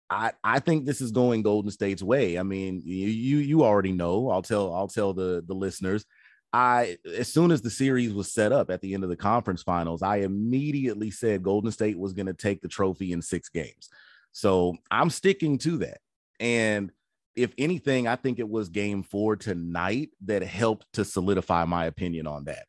I, 0.09 0.33
I 0.43 0.61
think 0.61 0.87
this 0.87 1.01
is 1.01 1.11
going 1.11 1.43
Golden 1.43 1.71
State's 1.71 2.03
way. 2.03 2.39
I 2.39 2.43
mean, 2.43 2.81
you 2.85 3.09
you 3.09 3.39
you 3.39 3.65
already 3.65 3.93
know. 3.93 4.31
I'll 4.31 4.43
tell 4.43 4.73
I'll 4.75 4.89
tell 4.89 5.13
the 5.13 5.43
the 5.47 5.55
listeners. 5.55 6.05
I 6.53 6.99
as 7.17 7.33
soon 7.33 7.53
as 7.53 7.63
the 7.63 7.71
series 7.71 8.13
was 8.13 8.33
set 8.33 8.53
up 8.53 8.71
at 8.71 8.81
the 8.81 8.95
end 8.95 9.05
of 9.05 9.11
the 9.11 9.17
conference 9.17 9.63
finals, 9.63 10.03
I 10.03 10.19
immediately 10.19 11.11
said 11.11 11.43
Golden 11.43 11.71
State 11.71 11.99
was 11.99 12.13
going 12.13 12.27
to 12.27 12.35
take 12.35 12.61
the 12.61 12.69
trophy 12.69 13.13
in 13.13 13.23
6 13.23 13.49
games. 13.51 13.89
So, 14.33 14.77
I'm 14.91 15.11
sticking 15.11 15.59
to 15.59 15.79
that. 15.79 15.99
And 16.39 16.91
if 17.37 17.53
anything, 17.59 18.09
I 18.09 18.17
think 18.17 18.39
it 18.39 18.49
was 18.49 18.69
game 18.69 19.03
4 19.03 19.37
tonight 19.37 20.11
that 20.25 20.43
helped 20.43 20.87
to 20.95 21.05
solidify 21.05 21.65
my 21.65 21.87
opinion 21.87 22.27
on 22.27 22.45
that. 22.45 22.67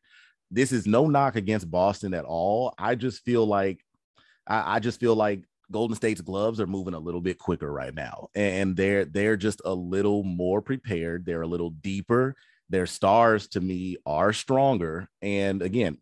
This 0.50 0.70
is 0.70 0.86
no 0.86 1.06
knock 1.06 1.36
against 1.36 1.70
Boston 1.70 2.14
at 2.14 2.24
all. 2.24 2.74
I 2.78 2.94
just 2.94 3.24
feel 3.24 3.46
like 3.46 3.84
I, 4.46 4.76
I 4.76 4.78
just 4.80 5.00
feel 5.00 5.14
like 5.14 5.44
Golden 5.70 5.96
State's 5.96 6.20
gloves 6.20 6.60
are 6.60 6.66
moving 6.66 6.94
a 6.94 6.98
little 6.98 7.20
bit 7.20 7.38
quicker 7.38 7.72
right 7.72 7.94
now, 7.94 8.28
and 8.34 8.76
they're 8.76 9.06
they're 9.06 9.38
just 9.38 9.62
a 9.64 9.74
little 9.74 10.22
more 10.22 10.60
prepared. 10.60 11.24
They're 11.24 11.42
a 11.42 11.46
little 11.46 11.70
deeper. 11.70 12.36
Their 12.72 12.86
stars, 12.86 13.46
to 13.48 13.60
me, 13.60 13.98
are 14.04 14.32
stronger. 14.32 15.08
And 15.22 15.62
again, 15.62 15.98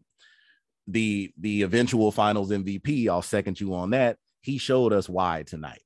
the 0.86 1.32
the 1.38 1.62
eventual 1.62 2.10
Finals 2.10 2.50
MVP, 2.50 3.08
I'll 3.08 3.22
second 3.22 3.60
you 3.60 3.74
on 3.74 3.90
that. 3.90 4.16
He 4.40 4.56
showed 4.56 4.94
us 4.94 5.08
why 5.08 5.42
tonight. 5.42 5.82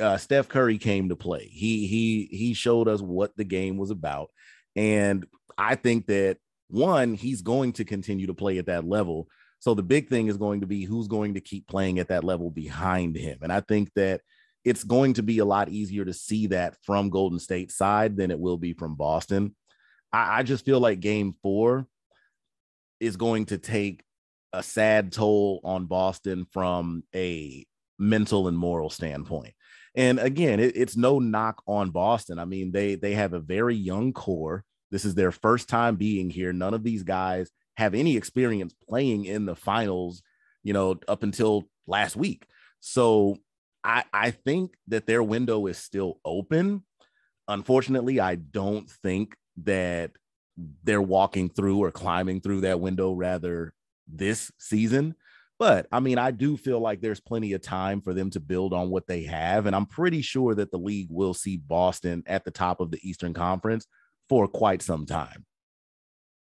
Uh, 0.00 0.18
Steph 0.18 0.48
Curry 0.48 0.76
came 0.76 1.08
to 1.08 1.16
play. 1.16 1.46
He 1.46 1.86
he 1.86 2.28
he 2.30 2.52
showed 2.54 2.88
us 2.88 3.00
what 3.00 3.34
the 3.36 3.44
game 3.44 3.78
was 3.78 3.90
about, 3.90 4.30
and 4.76 5.26
I 5.56 5.76
think 5.76 6.06
that 6.06 6.36
one, 6.68 7.14
he's 7.14 7.40
going 7.40 7.72
to 7.74 7.84
continue 7.84 8.26
to 8.26 8.34
play 8.34 8.58
at 8.58 8.66
that 8.66 8.84
level 8.84 9.28
so 9.64 9.72
the 9.72 9.82
big 9.82 10.10
thing 10.10 10.26
is 10.26 10.36
going 10.36 10.60
to 10.60 10.66
be 10.66 10.84
who's 10.84 11.08
going 11.08 11.32
to 11.32 11.40
keep 11.40 11.66
playing 11.66 11.98
at 11.98 12.08
that 12.08 12.22
level 12.22 12.50
behind 12.50 13.16
him. 13.16 13.38
And 13.40 13.50
I 13.50 13.60
think 13.60 13.90
that 13.94 14.20
it's 14.62 14.84
going 14.84 15.14
to 15.14 15.22
be 15.22 15.38
a 15.38 15.44
lot 15.46 15.70
easier 15.70 16.04
to 16.04 16.12
see 16.12 16.48
that 16.48 16.76
from 16.82 17.08
Golden 17.08 17.38
State 17.38 17.72
side 17.72 18.14
than 18.14 18.30
it 18.30 18.38
will 18.38 18.58
be 18.58 18.74
from 18.74 18.94
Boston. 18.94 19.56
I, 20.14 20.38
I 20.38 20.42
just 20.44 20.64
feel 20.64 20.78
like 20.78 21.00
game 21.00 21.34
four 21.42 21.86
is 23.00 23.16
going 23.16 23.46
to 23.46 23.58
take 23.58 24.04
a 24.52 24.62
sad 24.62 25.12
toll 25.12 25.60
on 25.64 25.86
Boston 25.86 26.46
from 26.52 27.02
a 27.14 27.66
mental 27.98 28.46
and 28.46 28.56
moral 28.56 28.90
standpoint. 28.90 29.54
And 29.96 30.20
again, 30.20 30.60
it, 30.60 30.76
it's 30.76 30.96
no 30.96 31.18
knock 31.18 31.62
on 31.66 31.90
Boston. 31.90 32.38
I 32.38 32.44
mean, 32.44 32.70
they 32.70 32.94
they 32.94 33.14
have 33.14 33.32
a 33.32 33.40
very 33.40 33.74
young 33.74 34.12
core. 34.12 34.64
This 34.90 35.04
is 35.04 35.16
their 35.16 35.32
first 35.32 35.68
time 35.68 35.96
being 35.96 36.30
here. 36.30 36.52
None 36.52 36.74
of 36.74 36.84
these 36.84 37.02
guys 37.02 37.50
have 37.76 37.94
any 37.94 38.16
experience 38.16 38.72
playing 38.88 39.24
in 39.24 39.46
the 39.46 39.56
finals, 39.56 40.22
you 40.62 40.72
know, 40.72 41.00
up 41.08 41.24
until 41.24 41.64
last 41.88 42.14
week. 42.14 42.46
So 42.78 43.38
I, 43.82 44.04
I 44.12 44.30
think 44.30 44.74
that 44.88 45.06
their 45.06 45.22
window 45.22 45.66
is 45.66 45.78
still 45.78 46.20
open. 46.24 46.84
Unfortunately, 47.48 48.20
I 48.20 48.36
don't 48.36 48.88
think 48.88 49.36
that 49.58 50.12
they're 50.84 51.02
walking 51.02 51.48
through 51.48 51.78
or 51.78 51.90
climbing 51.90 52.40
through 52.40 52.62
that 52.62 52.80
window 52.80 53.12
rather 53.12 53.74
this 54.06 54.50
season. 54.58 55.14
But 55.58 55.86
I 55.92 56.00
mean, 56.00 56.18
I 56.18 56.30
do 56.30 56.56
feel 56.56 56.80
like 56.80 57.00
there's 57.00 57.20
plenty 57.20 57.52
of 57.52 57.62
time 57.62 58.00
for 58.00 58.12
them 58.12 58.30
to 58.30 58.40
build 58.40 58.72
on 58.72 58.90
what 58.90 59.06
they 59.06 59.22
have. 59.24 59.66
And 59.66 59.74
I'm 59.74 59.86
pretty 59.86 60.20
sure 60.20 60.54
that 60.54 60.70
the 60.70 60.78
league 60.78 61.08
will 61.10 61.34
see 61.34 61.56
Boston 61.56 62.22
at 62.26 62.44
the 62.44 62.50
top 62.50 62.80
of 62.80 62.90
the 62.90 62.98
Eastern 63.08 63.32
Conference 63.32 63.86
for 64.28 64.48
quite 64.48 64.82
some 64.82 65.06
time. 65.06 65.44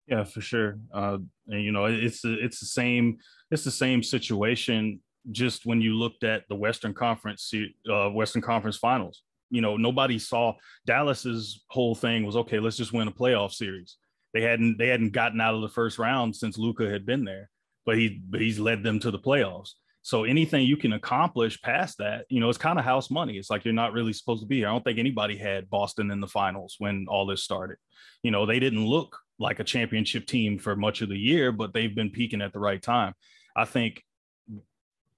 Yeah, 0.07 0.23
for 0.23 0.41
sure. 0.41 0.79
Uh, 0.93 1.19
and 1.47 1.63
you 1.63 1.71
know, 1.71 1.85
it's 1.85 2.21
it's 2.23 2.59
the 2.59 2.65
same 2.65 3.17
it's 3.49 3.63
the 3.63 3.71
same 3.71 4.01
situation. 4.01 5.01
Just 5.31 5.65
when 5.65 5.81
you 5.81 5.93
looked 5.93 6.23
at 6.23 6.43
the 6.49 6.55
Western 6.55 6.93
Conference 6.93 7.53
uh, 7.91 8.09
Western 8.09 8.41
Conference 8.41 8.77
Finals, 8.77 9.21
you 9.51 9.61
know, 9.61 9.77
nobody 9.77 10.17
saw 10.17 10.53
Dallas's 10.87 11.63
whole 11.67 11.93
thing 11.93 12.25
was 12.25 12.35
okay. 12.37 12.59
Let's 12.59 12.77
just 12.77 12.93
win 12.93 13.07
a 13.07 13.11
playoff 13.11 13.51
series. 13.51 13.97
They 14.33 14.41
hadn't 14.41 14.77
they 14.77 14.87
hadn't 14.87 15.11
gotten 15.11 15.41
out 15.41 15.55
of 15.55 15.61
the 15.61 15.69
first 15.69 15.99
round 15.99 16.35
since 16.35 16.57
Luka 16.57 16.89
had 16.89 17.05
been 17.05 17.25
there, 17.25 17.49
but 17.85 17.97
he 17.97 18.21
but 18.27 18.41
he's 18.41 18.59
led 18.59 18.81
them 18.81 18.99
to 19.01 19.11
the 19.11 19.19
playoffs. 19.19 19.71
So 20.03 20.23
anything 20.23 20.65
you 20.65 20.77
can 20.77 20.93
accomplish 20.93 21.61
past 21.61 21.99
that, 21.99 22.25
you 22.29 22.39
know, 22.39 22.49
it's 22.49 22.57
kind 22.57 22.79
of 22.79 22.85
house 22.85 23.11
money. 23.11 23.37
It's 23.37 23.51
like 23.51 23.65
you're 23.65 23.73
not 23.73 23.93
really 23.93 24.13
supposed 24.13 24.41
to 24.41 24.47
be 24.47 24.57
here. 24.57 24.67
I 24.67 24.71
don't 24.71 24.83
think 24.83 24.97
anybody 24.97 25.37
had 25.37 25.69
Boston 25.69 26.09
in 26.09 26.21
the 26.21 26.27
finals 26.27 26.75
when 26.79 27.05
all 27.07 27.27
this 27.27 27.43
started. 27.43 27.77
You 28.23 28.31
know, 28.31 28.47
they 28.47 28.59
didn't 28.59 28.85
look 28.87 29.19
like 29.37 29.59
a 29.59 29.63
championship 29.63 30.25
team 30.25 30.57
for 30.57 30.75
much 30.75 31.01
of 31.01 31.09
the 31.09 31.17
year, 31.17 31.51
but 31.51 31.73
they've 31.73 31.93
been 31.93 32.09
peaking 32.09 32.41
at 32.41 32.51
the 32.51 32.59
right 32.59 32.81
time. 32.81 33.13
I 33.55 33.65
think 33.65 34.01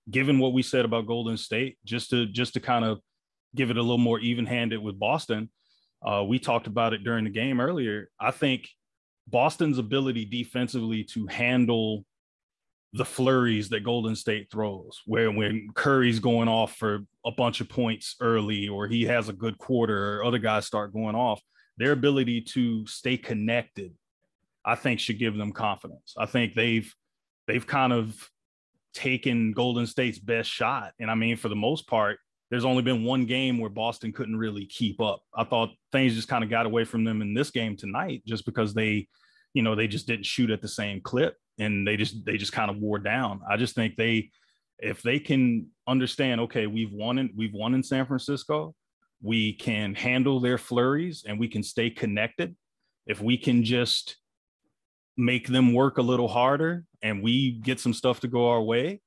given 0.09 0.39
what 0.39 0.53
we 0.53 0.63
said 0.63 0.85
about 0.85 1.07
Golden 1.07 1.37
State, 1.37 1.77
just 1.85 2.09
to 2.09 2.25
just 2.25 2.53
to 2.53 2.59
kind 2.59 2.83
of 2.83 2.99
give 3.55 3.69
it 3.69 3.77
a 3.77 3.81
little 3.81 3.97
more 3.97 4.19
even-handed 4.19 4.81
with 4.81 4.99
Boston, 4.99 5.49
uh, 6.05 6.23
we 6.27 6.39
talked 6.39 6.67
about 6.67 6.93
it 6.93 7.03
during 7.03 7.23
the 7.23 7.29
game 7.29 7.59
earlier. 7.59 8.09
I 8.19 8.31
think 8.31 8.67
Boston's 9.27 9.77
ability 9.77 10.25
defensively 10.25 11.03
to 11.05 11.27
handle 11.27 12.05
the 12.93 13.05
flurries 13.05 13.69
that 13.69 13.83
Golden 13.83 14.15
State 14.15 14.49
throws, 14.51 15.01
where 15.05 15.31
when 15.31 15.69
Curry's 15.73 16.19
going 16.19 16.47
off 16.47 16.75
for 16.75 16.99
a 17.25 17.31
bunch 17.31 17.61
of 17.61 17.69
points 17.69 18.15
early, 18.19 18.67
or 18.67 18.87
he 18.87 19.03
has 19.05 19.29
a 19.29 19.33
good 19.33 19.57
quarter, 19.57 20.17
or 20.17 20.25
other 20.25 20.37
guys 20.37 20.67
start 20.67 20.93
going 20.93 21.15
off, 21.15 21.41
their 21.77 21.91
ability 21.91 22.41
to 22.41 22.85
stay 22.85 23.17
connected 23.17 23.93
I 24.65 24.75
think 24.75 24.99
should 24.99 25.19
give 25.19 25.35
them 25.35 25.51
confidence. 25.51 26.15
I 26.17 26.25
think 26.25 26.53
they've 26.53 26.93
they've 27.47 27.65
kind 27.65 27.91
of 27.91 28.29
taken 28.93 29.51
Golden 29.51 29.87
State's 29.87 30.19
best 30.19 30.49
shot. 30.49 30.93
And 30.99 31.11
I 31.11 31.15
mean, 31.15 31.35
for 31.35 31.49
the 31.49 31.55
most 31.55 31.87
part, 31.87 32.19
there's 32.53 32.65
only 32.65 32.83
been 32.83 33.03
one 33.03 33.25
game 33.25 33.57
where 33.57 33.71
Boston 33.71 34.13
couldn't 34.13 34.35
really 34.35 34.67
keep 34.67 35.01
up. 35.01 35.23
I 35.35 35.43
thought 35.43 35.71
things 35.91 36.13
just 36.13 36.27
kind 36.27 36.43
of 36.43 36.51
got 36.51 36.67
away 36.67 36.83
from 36.83 37.03
them 37.03 37.23
in 37.23 37.33
this 37.33 37.49
game 37.49 37.75
tonight 37.75 38.21
just 38.27 38.45
because 38.45 38.75
they, 38.75 39.07
you 39.55 39.63
know, 39.63 39.73
they 39.73 39.87
just 39.87 40.05
didn't 40.05 40.27
shoot 40.27 40.51
at 40.51 40.61
the 40.61 40.67
same 40.67 41.01
clip 41.01 41.35
and 41.57 41.87
they 41.87 41.97
just 41.97 42.23
they 42.25 42.37
just 42.37 42.51
kind 42.51 42.69
of 42.69 42.77
wore 42.77 42.99
down. 42.99 43.41
I 43.49 43.57
just 43.57 43.73
think 43.73 43.95
they 43.95 44.29
if 44.77 45.01
they 45.01 45.17
can 45.17 45.65
understand, 45.87 46.41
okay, 46.41 46.67
we've 46.67 46.91
won 46.91 47.17
in 47.17 47.31
we've 47.35 47.55
won 47.55 47.73
in 47.73 47.81
San 47.81 48.05
Francisco, 48.05 48.75
we 49.19 49.53
can 49.53 49.95
handle 49.95 50.39
their 50.39 50.59
flurries 50.59 51.25
and 51.27 51.39
we 51.39 51.47
can 51.47 51.63
stay 51.63 51.89
connected. 51.89 52.55
If 53.07 53.19
we 53.19 53.35
can 53.35 53.63
just 53.63 54.17
make 55.17 55.47
them 55.47 55.73
work 55.73 55.97
a 55.97 56.03
little 56.03 56.27
harder 56.27 56.85
and 57.01 57.23
we 57.23 57.53
get 57.53 57.79
some 57.79 57.95
stuff 57.95 58.19
to 58.19 58.27
go 58.27 58.51
our 58.51 58.61
way, 58.61 59.01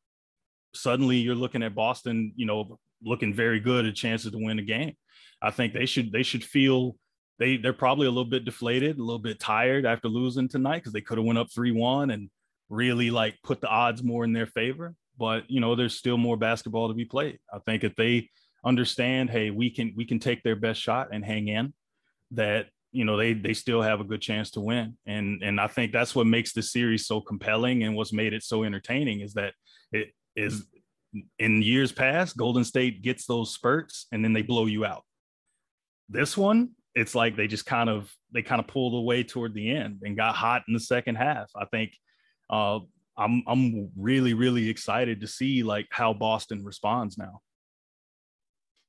suddenly 0.75 1.19
you're 1.19 1.37
looking 1.37 1.63
at 1.63 1.77
Boston, 1.77 2.33
you 2.35 2.45
know, 2.45 2.81
looking 3.03 3.35
very 3.35 3.61
good 3.61 3.87
at 3.87 3.95
chances 3.95 4.33
to 4.33 4.39
win 4.39 4.57
the 4.57 4.63
game. 4.63 4.95
I 5.43 5.51
think 5.51 5.73
they 5.73 5.87
should 5.87 6.13
they 6.13 6.23
should 6.23 6.45
feel 6.45 6.97
they 7.39 7.57
they're 7.57 7.73
probably 7.73 8.07
a 8.07 8.11
little 8.11 8.25
bit 8.31 8.45
deflated, 8.45 8.99
a 8.99 9.03
little 9.03 9.19
bit 9.19 9.39
tired 9.39 9.85
after 9.85 10.09
losing 10.09 10.49
tonight 10.49 10.79
because 10.79 10.93
they 10.93 11.01
could 11.01 11.19
have 11.19 11.27
went 11.27 11.39
up 11.39 11.49
three 11.55 11.73
one 11.73 12.11
and 12.11 12.31
really 12.69 13.11
like 13.11 13.37
put 13.45 13.61
the 13.61 13.69
odds 13.69 14.03
more 14.03 14.25
in 14.25 14.33
their 14.33 14.47
favor. 14.47 14.95
But 15.19 15.51
you 15.51 15.61
know, 15.61 15.75
there's 15.75 15.97
still 15.97 16.19
more 16.19 16.37
basketball 16.37 16.89
to 16.89 16.95
be 16.95 17.05
played. 17.05 17.39
I 17.53 17.59
think 17.61 17.85
if 17.85 17.95
they 17.97 18.31
understand, 18.65 19.31
hey, 19.31 19.51
we 19.51 19.71
can 19.71 19.93
we 19.97 20.05
can 20.05 20.19
take 20.19 20.43
their 20.43 20.57
best 20.57 20.81
shot 20.81 21.09
and 21.13 21.25
hang 21.25 21.49
in, 21.49 21.75
that 22.33 22.67
you 22.93 23.05
know 23.05 23.17
they 23.17 23.35
they 23.35 23.53
still 23.53 23.83
have 23.83 24.01
a 24.01 24.05
good 24.05 24.23
chance 24.23 24.51
to 24.51 24.61
win 24.61 24.97
and 25.07 25.43
and 25.43 25.61
i 25.61 25.67
think 25.67 25.93
that's 25.93 26.15
what 26.15 26.27
makes 26.27 26.53
the 26.53 26.63
series 26.63 27.07
so 27.07 27.21
compelling 27.21 27.83
and 27.83 27.95
what's 27.95 28.13
made 28.13 28.33
it 28.33 28.43
so 28.43 28.65
entertaining 28.65 29.21
is 29.21 29.35
that 29.35 29.53
it 29.93 30.13
is 30.35 30.65
in 31.39 31.63
years 31.63 31.93
past 31.93 32.37
golden 32.37 32.65
state 32.65 33.03
gets 33.03 33.27
those 33.27 33.53
spurts 33.53 34.07
and 34.13 34.25
then 34.25 34.33
they 34.33 34.43
blow 34.43 34.67
you 34.67 34.85
out 34.85 35.05
this 36.09 36.37
one 36.37 36.71
it's 36.95 37.15
like 37.15 37.37
they 37.37 37.47
just 37.47 37.67
kind 37.67 37.91
of 37.91 38.13
they 38.33 38.43
kind 38.43 38.61
of 38.61 38.67
pulled 38.67 38.95
away 38.95 39.23
toward 39.23 39.55
the 39.55 39.71
end 39.71 40.01
and 40.03 40.17
got 40.17 40.35
hot 40.35 40.63
in 40.69 40.75
the 40.75 40.81
second 40.81 41.15
half 41.17 41.51
i 41.57 41.65
think 41.67 41.93
uh 42.51 42.79
i'm 43.17 43.43
i'm 43.47 43.91
really 43.97 44.35
really 44.35 44.69
excited 44.69 45.21
to 45.21 45.27
see 45.27 45.63
like 45.63 45.87
how 45.91 46.13
boston 46.13 46.65
responds 46.65 47.19
now 47.19 47.41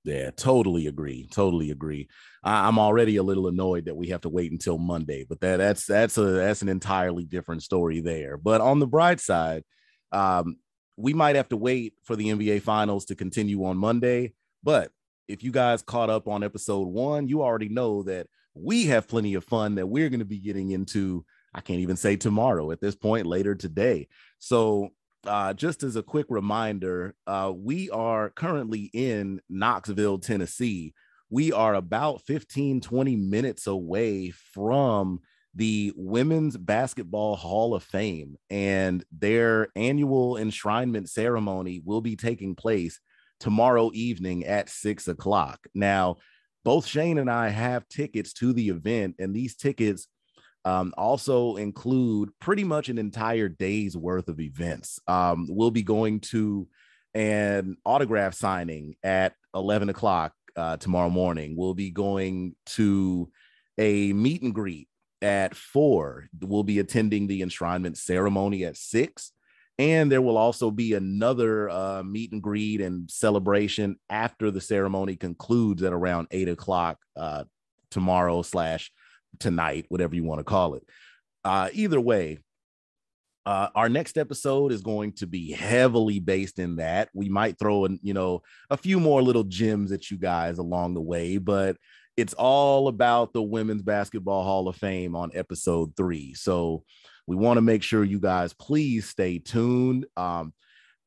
yeah, 0.08 0.32
totally 0.32 0.88
agree. 0.88 1.28
Totally 1.30 1.70
agree. 1.70 2.08
I, 2.42 2.70
am 2.70 2.80
already 2.80 3.18
a 3.18 3.24
little 3.24 3.48
annoyed 3.48 3.86
that 3.86 3.98
we 3.98 4.08
have 4.08 4.22
to 4.22 4.30
wait 4.30 4.54
until 4.54 4.78
Monday, 4.78 5.26
but 5.28 5.42
that 5.42 5.58
that's 5.58 5.86
that's 5.86 6.18
a 6.18 6.22
that's 6.22 6.62
an 6.62 6.70
entirely 6.70 7.26
different 7.26 7.62
story 7.62 8.00
there. 8.00 8.38
But 8.38 8.62
on 8.62 8.80
the 8.80 8.88
bright 8.88 9.20
side, 9.20 9.64
um, 10.14 10.60
we 10.98 11.14
might 11.14 11.36
have 11.36 11.50
to 11.50 11.58
wait 11.58 11.94
for 12.04 12.16
the 12.16 12.28
NBA 12.28 12.64
finals 12.64 13.06
to 13.06 13.16
continue 13.16 13.64
on 13.64 13.78
Monday. 13.78 14.34
But 14.64 14.92
if 15.28 15.44
you 15.44 15.52
guys 15.52 15.82
caught 15.84 16.10
up 16.10 16.28
on 16.28 16.44
episode 16.44 16.88
one, 16.88 17.28
you 17.28 17.44
already 17.44 17.70
know 17.70 18.04
that 18.04 18.28
we 18.56 18.88
have 18.88 19.08
plenty 19.08 19.36
of 19.36 19.44
fun 19.44 19.76
that 19.76 19.88
we're 19.88 20.10
going 20.10 20.20
to 20.20 20.26
be 20.26 20.40
getting 20.40 20.72
into. 20.72 21.24
I 21.54 21.62
can't 21.62 21.80
even 21.80 21.98
say 21.98 22.16
tomorrow 22.16 22.72
at 22.72 22.82
this 22.82 22.96
point, 22.96 23.28
later 23.28 23.56
today. 23.56 24.08
So, 24.40 24.90
uh, 25.26 25.54
just 25.54 25.84
as 25.84 25.96
a 25.96 26.04
quick 26.04 26.28
reminder, 26.30 27.16
uh, 27.26 27.52
we 27.56 27.90
are 27.90 28.30
currently 28.30 28.90
in 28.94 29.42
Knoxville, 29.50 30.20
Tennessee. 30.20 30.94
We 31.30 31.52
are 31.52 31.76
about 31.76 32.22
15, 32.22 32.82
20 32.82 33.16
minutes 33.18 33.68
away 33.68 34.32
from 34.32 35.20
the 35.56 35.94
Women's 35.96 36.56
Basketball 36.58 37.36
Hall 37.36 37.74
of 37.74 37.84
Fame, 37.84 38.38
and 38.50 39.04
their 39.12 39.70
annual 39.76 40.36
enshrinement 40.36 41.10
ceremony 41.10 41.82
will 41.84 42.02
be 42.02 42.16
taking 42.16 42.56
place 42.56 43.00
tomorrow 43.40 43.92
evening 43.94 44.46
at 44.46 44.70
six 44.70 45.08
o'clock. 45.08 45.60
Now, 45.74 46.18
both 46.64 46.86
Shane 46.86 47.18
and 47.18 47.30
I 47.30 47.50
have 47.50 47.88
tickets 47.88 48.34
to 48.34 48.54
the 48.54 48.70
event, 48.70 49.16
and 49.20 49.36
these 49.36 49.56
tickets 49.56 50.08
um, 50.66 50.94
also 50.98 51.56
include 51.56 52.30
pretty 52.42 52.66
much 52.66 52.90
an 52.90 52.98
entire 52.98 53.48
day's 53.48 53.96
worth 53.96 54.28
of 54.28 54.40
events. 54.40 55.00
Um, 55.08 55.48
we'll 55.50 55.72
be 55.72 55.84
going 55.84 56.20
to 56.22 56.68
an 57.14 57.78
autograph 57.86 58.34
signing 58.34 58.96
at 59.02 59.34
11 59.56 59.90
o'clock 59.90 60.34
uh, 60.58 60.78
tomorrow 60.78 61.10
morning. 61.10 61.56
We'll 61.56 61.74
be 61.74 61.90
going 61.90 62.56
to 62.68 63.32
a 63.78 64.12
meet 64.12 64.42
and 64.42 64.54
greet 64.54 64.90
at 65.22 65.56
four. 65.56 66.28
We'll 66.42 66.64
be 66.64 66.80
attending 66.80 67.28
the 67.28 67.42
enshrinement 67.42 67.98
ceremony 67.98 68.66
at 68.66 68.78
six. 68.78 69.32
And 69.80 70.12
there 70.12 70.22
will 70.22 70.38
also 70.38 70.72
be 70.72 70.94
another 70.94 71.70
uh, 71.70 72.02
meet 72.04 72.32
and 72.32 72.42
greet 72.42 72.82
and 72.82 73.10
celebration 73.12 74.00
after 74.10 74.50
the 74.50 74.62
ceremony 74.62 75.16
concludes 75.16 75.84
at 75.84 75.94
around 75.94 76.28
eight 76.32 76.50
o'clock 76.50 76.98
uh, 77.16 77.44
tomorrow 77.92 78.42
slash 78.42 78.92
tonight, 79.40 79.86
whatever 79.90 80.16
you 80.16 80.24
want 80.24 80.40
to 80.40 80.44
call 80.44 80.74
it. 80.74 80.84
Uh, 81.46 81.70
either 81.74 82.02
way, 82.02 82.40
uh, 83.46 83.70
our 83.76 83.88
next 83.88 84.18
episode 84.18 84.72
is 84.72 84.82
going 84.82 85.14
to 85.14 85.28
be 85.28 85.52
heavily 85.52 86.20
based 86.20 86.60
in 86.60 86.78
that. 86.78 87.10
We 87.14 87.30
might 87.30 87.58
throw 87.58 87.86
in, 87.86 88.00
you 88.02 88.14
know, 88.14 88.42
a 88.70 88.76
few 88.76 89.00
more 89.00 89.22
little 89.22 89.46
gems 89.46 89.92
at 89.92 90.12
you 90.12 90.18
guys 90.18 90.58
along 90.58 90.96
the 90.96 91.02
way, 91.02 91.38
but 91.38 91.78
it's 92.18 92.34
all 92.34 92.88
about 92.88 93.32
the 93.32 93.44
Women's 93.44 93.84
Basketball 93.84 94.44
Hall 94.44 94.68
of 94.68 94.76
Fame 94.76 95.16
on 95.16 95.32
episode 95.36 95.96
three. 95.96 96.34
So 96.34 96.84
we 97.28 97.36
want 97.36 97.58
to 97.58 97.62
make 97.62 97.84
sure 97.84 98.04
you 98.04 98.20
guys 98.20 98.54
please 98.54 99.08
stay 99.08 99.38
tuned. 99.38 100.08
Um, 100.18 100.54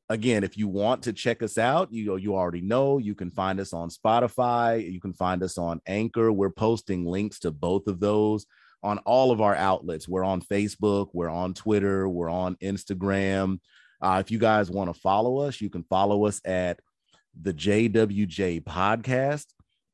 again, 0.09 0.45
if 0.45 0.57
you 0.57 0.69
want 0.69 1.03
to 1.03 1.13
check 1.13 1.43
us 1.43 1.57
out, 1.57 1.91
you 1.91 2.15
you 2.15 2.35
already 2.35 2.61
know 2.61 2.97
you 2.97 3.13
can 3.13 3.29
find 3.29 3.59
us 3.59 3.73
on 3.73 3.89
Spotify, 3.89 4.89
you 4.89 5.01
can 5.01 5.13
find 5.13 5.43
us 5.43 5.57
on 5.57 5.81
Anchor. 5.85 6.31
We're 6.31 6.49
posting 6.49 7.05
links 7.05 7.39
to 7.39 7.51
both 7.51 7.87
of 7.87 7.99
those 7.99 8.45
on 8.81 8.97
all 8.99 9.31
of 9.31 9.41
our 9.41 9.55
outlets. 9.55 10.07
We're 10.07 10.23
on 10.23 10.41
Facebook, 10.41 11.09
we're 11.13 11.29
on 11.29 11.53
Twitter, 11.53 12.07
we're 12.07 12.29
on 12.29 12.55
Instagram. 12.63 13.59
Uh, 14.01 14.21
if 14.25 14.31
you 14.31 14.39
guys 14.39 14.71
want 14.71 14.93
to 14.93 14.99
follow 14.99 15.39
us, 15.39 15.59
you 15.59 15.69
can 15.69 15.83
follow 15.83 16.25
us 16.25 16.41
at 16.45 16.79
the 17.39 17.53
JWJ 17.53 18.63
podcast. 18.63 19.45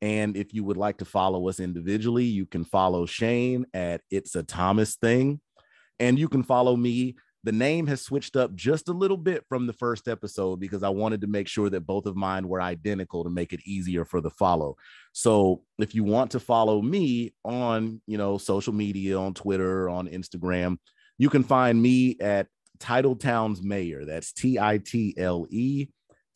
And 0.01 0.37
if 0.37 0.53
you 0.53 0.63
would 0.63 0.77
like 0.77 0.97
to 0.97 1.05
follow 1.05 1.49
us 1.49 1.59
individually, 1.59 2.25
you 2.25 2.45
can 2.45 2.63
follow 2.63 3.05
Shane 3.05 3.65
at 3.73 4.01
It's 4.11 4.35
a 4.35 4.43
Thomas 4.43 4.95
Thing. 4.95 5.41
And 5.99 6.19
you 6.19 6.29
can 6.29 6.43
follow 6.43 6.75
me. 6.75 7.15
The 7.43 7.51
name 7.51 7.87
has 7.87 8.01
switched 8.01 8.35
up 8.35 8.53
just 8.55 8.89
a 8.89 8.93
little 8.93 9.17
bit 9.17 9.45
from 9.47 9.67
the 9.67 9.73
first 9.73 10.07
episode 10.07 10.59
because 10.59 10.83
I 10.83 10.89
wanted 10.89 11.21
to 11.21 11.27
make 11.27 11.47
sure 11.47 11.69
that 11.69 11.87
both 11.87 12.05
of 12.05 12.15
mine 12.15 12.47
were 12.47 12.61
identical 12.61 13.23
to 13.23 13.29
make 13.29 13.53
it 13.53 13.61
easier 13.65 14.05
for 14.05 14.21
the 14.21 14.29
follow. 14.29 14.75
So 15.13 15.63
if 15.79 15.95
you 15.95 16.03
want 16.03 16.31
to 16.31 16.39
follow 16.39 16.81
me 16.81 17.33
on, 17.45 18.01
you 18.05 18.17
know, 18.17 18.37
social 18.37 18.73
media, 18.73 19.17
on 19.17 19.33
Twitter, 19.33 19.89
on 19.89 20.07
Instagram, 20.07 20.77
you 21.17 21.29
can 21.29 21.43
find 21.43 21.81
me 21.81 22.17
at 22.19 22.47
Title 22.79 23.15
Towns 23.15 23.61
Mayor. 23.63 24.05
That's 24.05 24.33
T 24.33 24.59
I 24.59 24.77
T 24.77 25.15
L 25.17 25.47
E 25.49 25.87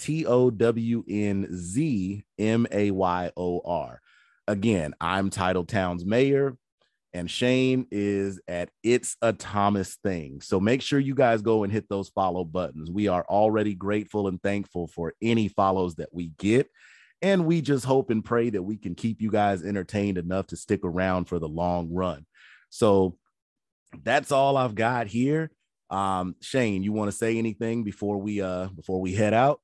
T 0.01 0.25
O 0.25 0.49
W 0.49 1.03
N 1.07 1.47
Z 1.53 2.23
M 2.39 2.65
A 2.71 2.89
Y 2.89 3.31
O 3.37 3.61
R. 3.63 4.01
Again, 4.47 4.95
I'm 4.99 5.29
Title 5.29 5.63
Towns 5.63 6.03
Mayor, 6.03 6.57
and 7.13 7.29
Shane 7.29 7.85
is 7.91 8.41
at 8.47 8.71
It's 8.81 9.15
a 9.21 9.31
Thomas 9.31 9.97
Thing. 10.03 10.41
So 10.41 10.59
make 10.59 10.81
sure 10.81 10.99
you 10.99 11.13
guys 11.13 11.43
go 11.43 11.63
and 11.63 11.71
hit 11.71 11.87
those 11.87 12.09
follow 12.09 12.43
buttons. 12.43 12.89
We 12.89 13.09
are 13.09 13.23
already 13.29 13.75
grateful 13.75 14.27
and 14.27 14.41
thankful 14.41 14.87
for 14.87 15.13
any 15.21 15.49
follows 15.49 15.95
that 15.95 16.09
we 16.11 16.31
get. 16.39 16.67
And 17.21 17.45
we 17.45 17.61
just 17.61 17.85
hope 17.85 18.09
and 18.09 18.25
pray 18.25 18.49
that 18.49 18.63
we 18.63 18.77
can 18.77 18.95
keep 18.95 19.21
you 19.21 19.29
guys 19.29 19.63
entertained 19.63 20.17
enough 20.17 20.47
to 20.47 20.55
stick 20.55 20.79
around 20.83 21.25
for 21.25 21.37
the 21.37 21.47
long 21.47 21.93
run. 21.93 22.25
So 22.71 23.17
that's 24.03 24.31
all 24.31 24.57
I've 24.57 24.73
got 24.73 25.05
here. 25.05 25.51
Um, 25.91 26.35
Shane, 26.41 26.81
you 26.81 26.91
want 26.91 27.11
to 27.11 27.15
say 27.15 27.37
anything 27.37 27.83
before 27.83 28.17
we 28.17 28.41
uh 28.41 28.69
before 28.69 28.99
we 28.99 29.13
head 29.13 29.35
out? 29.35 29.61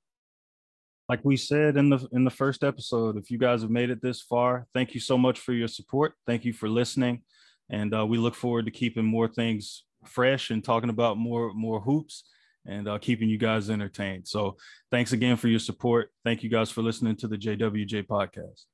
Like 1.10 1.24
we 1.24 1.38
said 1.38 1.78
in 1.78 1.90
the 1.90 2.08
in 2.12 2.24
the 2.24 2.30
first 2.30 2.64
episode 2.64 3.18
if 3.18 3.32
you 3.32 3.38
guys 3.38 3.62
have 3.62 3.72
made 3.72 3.90
it 3.90 4.02
this 4.02 4.22
far 4.22 4.68
thank 4.74 4.94
you 4.94 5.00
so 5.00 5.18
much 5.18 5.40
for 5.40 5.54
your 5.54 5.68
support. 5.68 6.14
Thank 6.26 6.46
you 6.46 6.54
for 6.54 6.70
listening. 6.70 7.22
And 7.70 7.94
uh, 7.94 8.06
we 8.06 8.18
look 8.18 8.36
forward 8.36 8.66
to 8.66 8.72
keeping 8.72 9.06
more 9.06 9.28
things 9.28 9.84
fresh 10.06 10.52
and 10.52 10.64
talking 10.64 10.90
about 10.90 11.18
more 11.18 11.54
more 11.54 11.82
hoops 11.82 12.24
and 12.66 12.88
uh, 12.88 12.98
keeping 13.00 13.30
you 13.30 13.38
guys 13.38 13.70
entertained. 13.70 14.28
So 14.28 14.58
thanks 14.92 15.14
again 15.14 15.38
for 15.38 15.48
your 15.48 15.60
support. 15.60 16.12
Thank 16.24 16.44
you 16.44 16.50
guys 16.50 16.70
for 16.70 16.82
listening 16.82 17.16
to 17.18 17.28
the 17.28 17.38
jwj 17.38 18.06
podcast. 18.08 18.66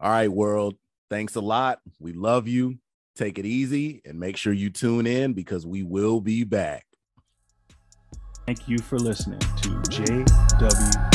All 0.00 0.10
right 0.10 0.28
world. 0.28 0.76
Thanks 1.10 1.36
a 1.36 1.40
lot. 1.40 1.80
We 2.00 2.12
love 2.12 2.48
you. 2.48 2.78
Take 3.14 3.38
it 3.38 3.44
easy 3.44 4.00
and 4.04 4.18
make 4.18 4.36
sure 4.36 4.52
you 4.52 4.70
tune 4.70 5.06
in 5.06 5.34
because 5.34 5.66
we 5.66 5.82
will 5.82 6.20
be 6.20 6.44
back. 6.44 6.86
Thank 8.46 8.66
you 8.68 8.78
for 8.78 8.98
listening 8.98 9.38
to 9.38 10.41
JW 10.62 11.11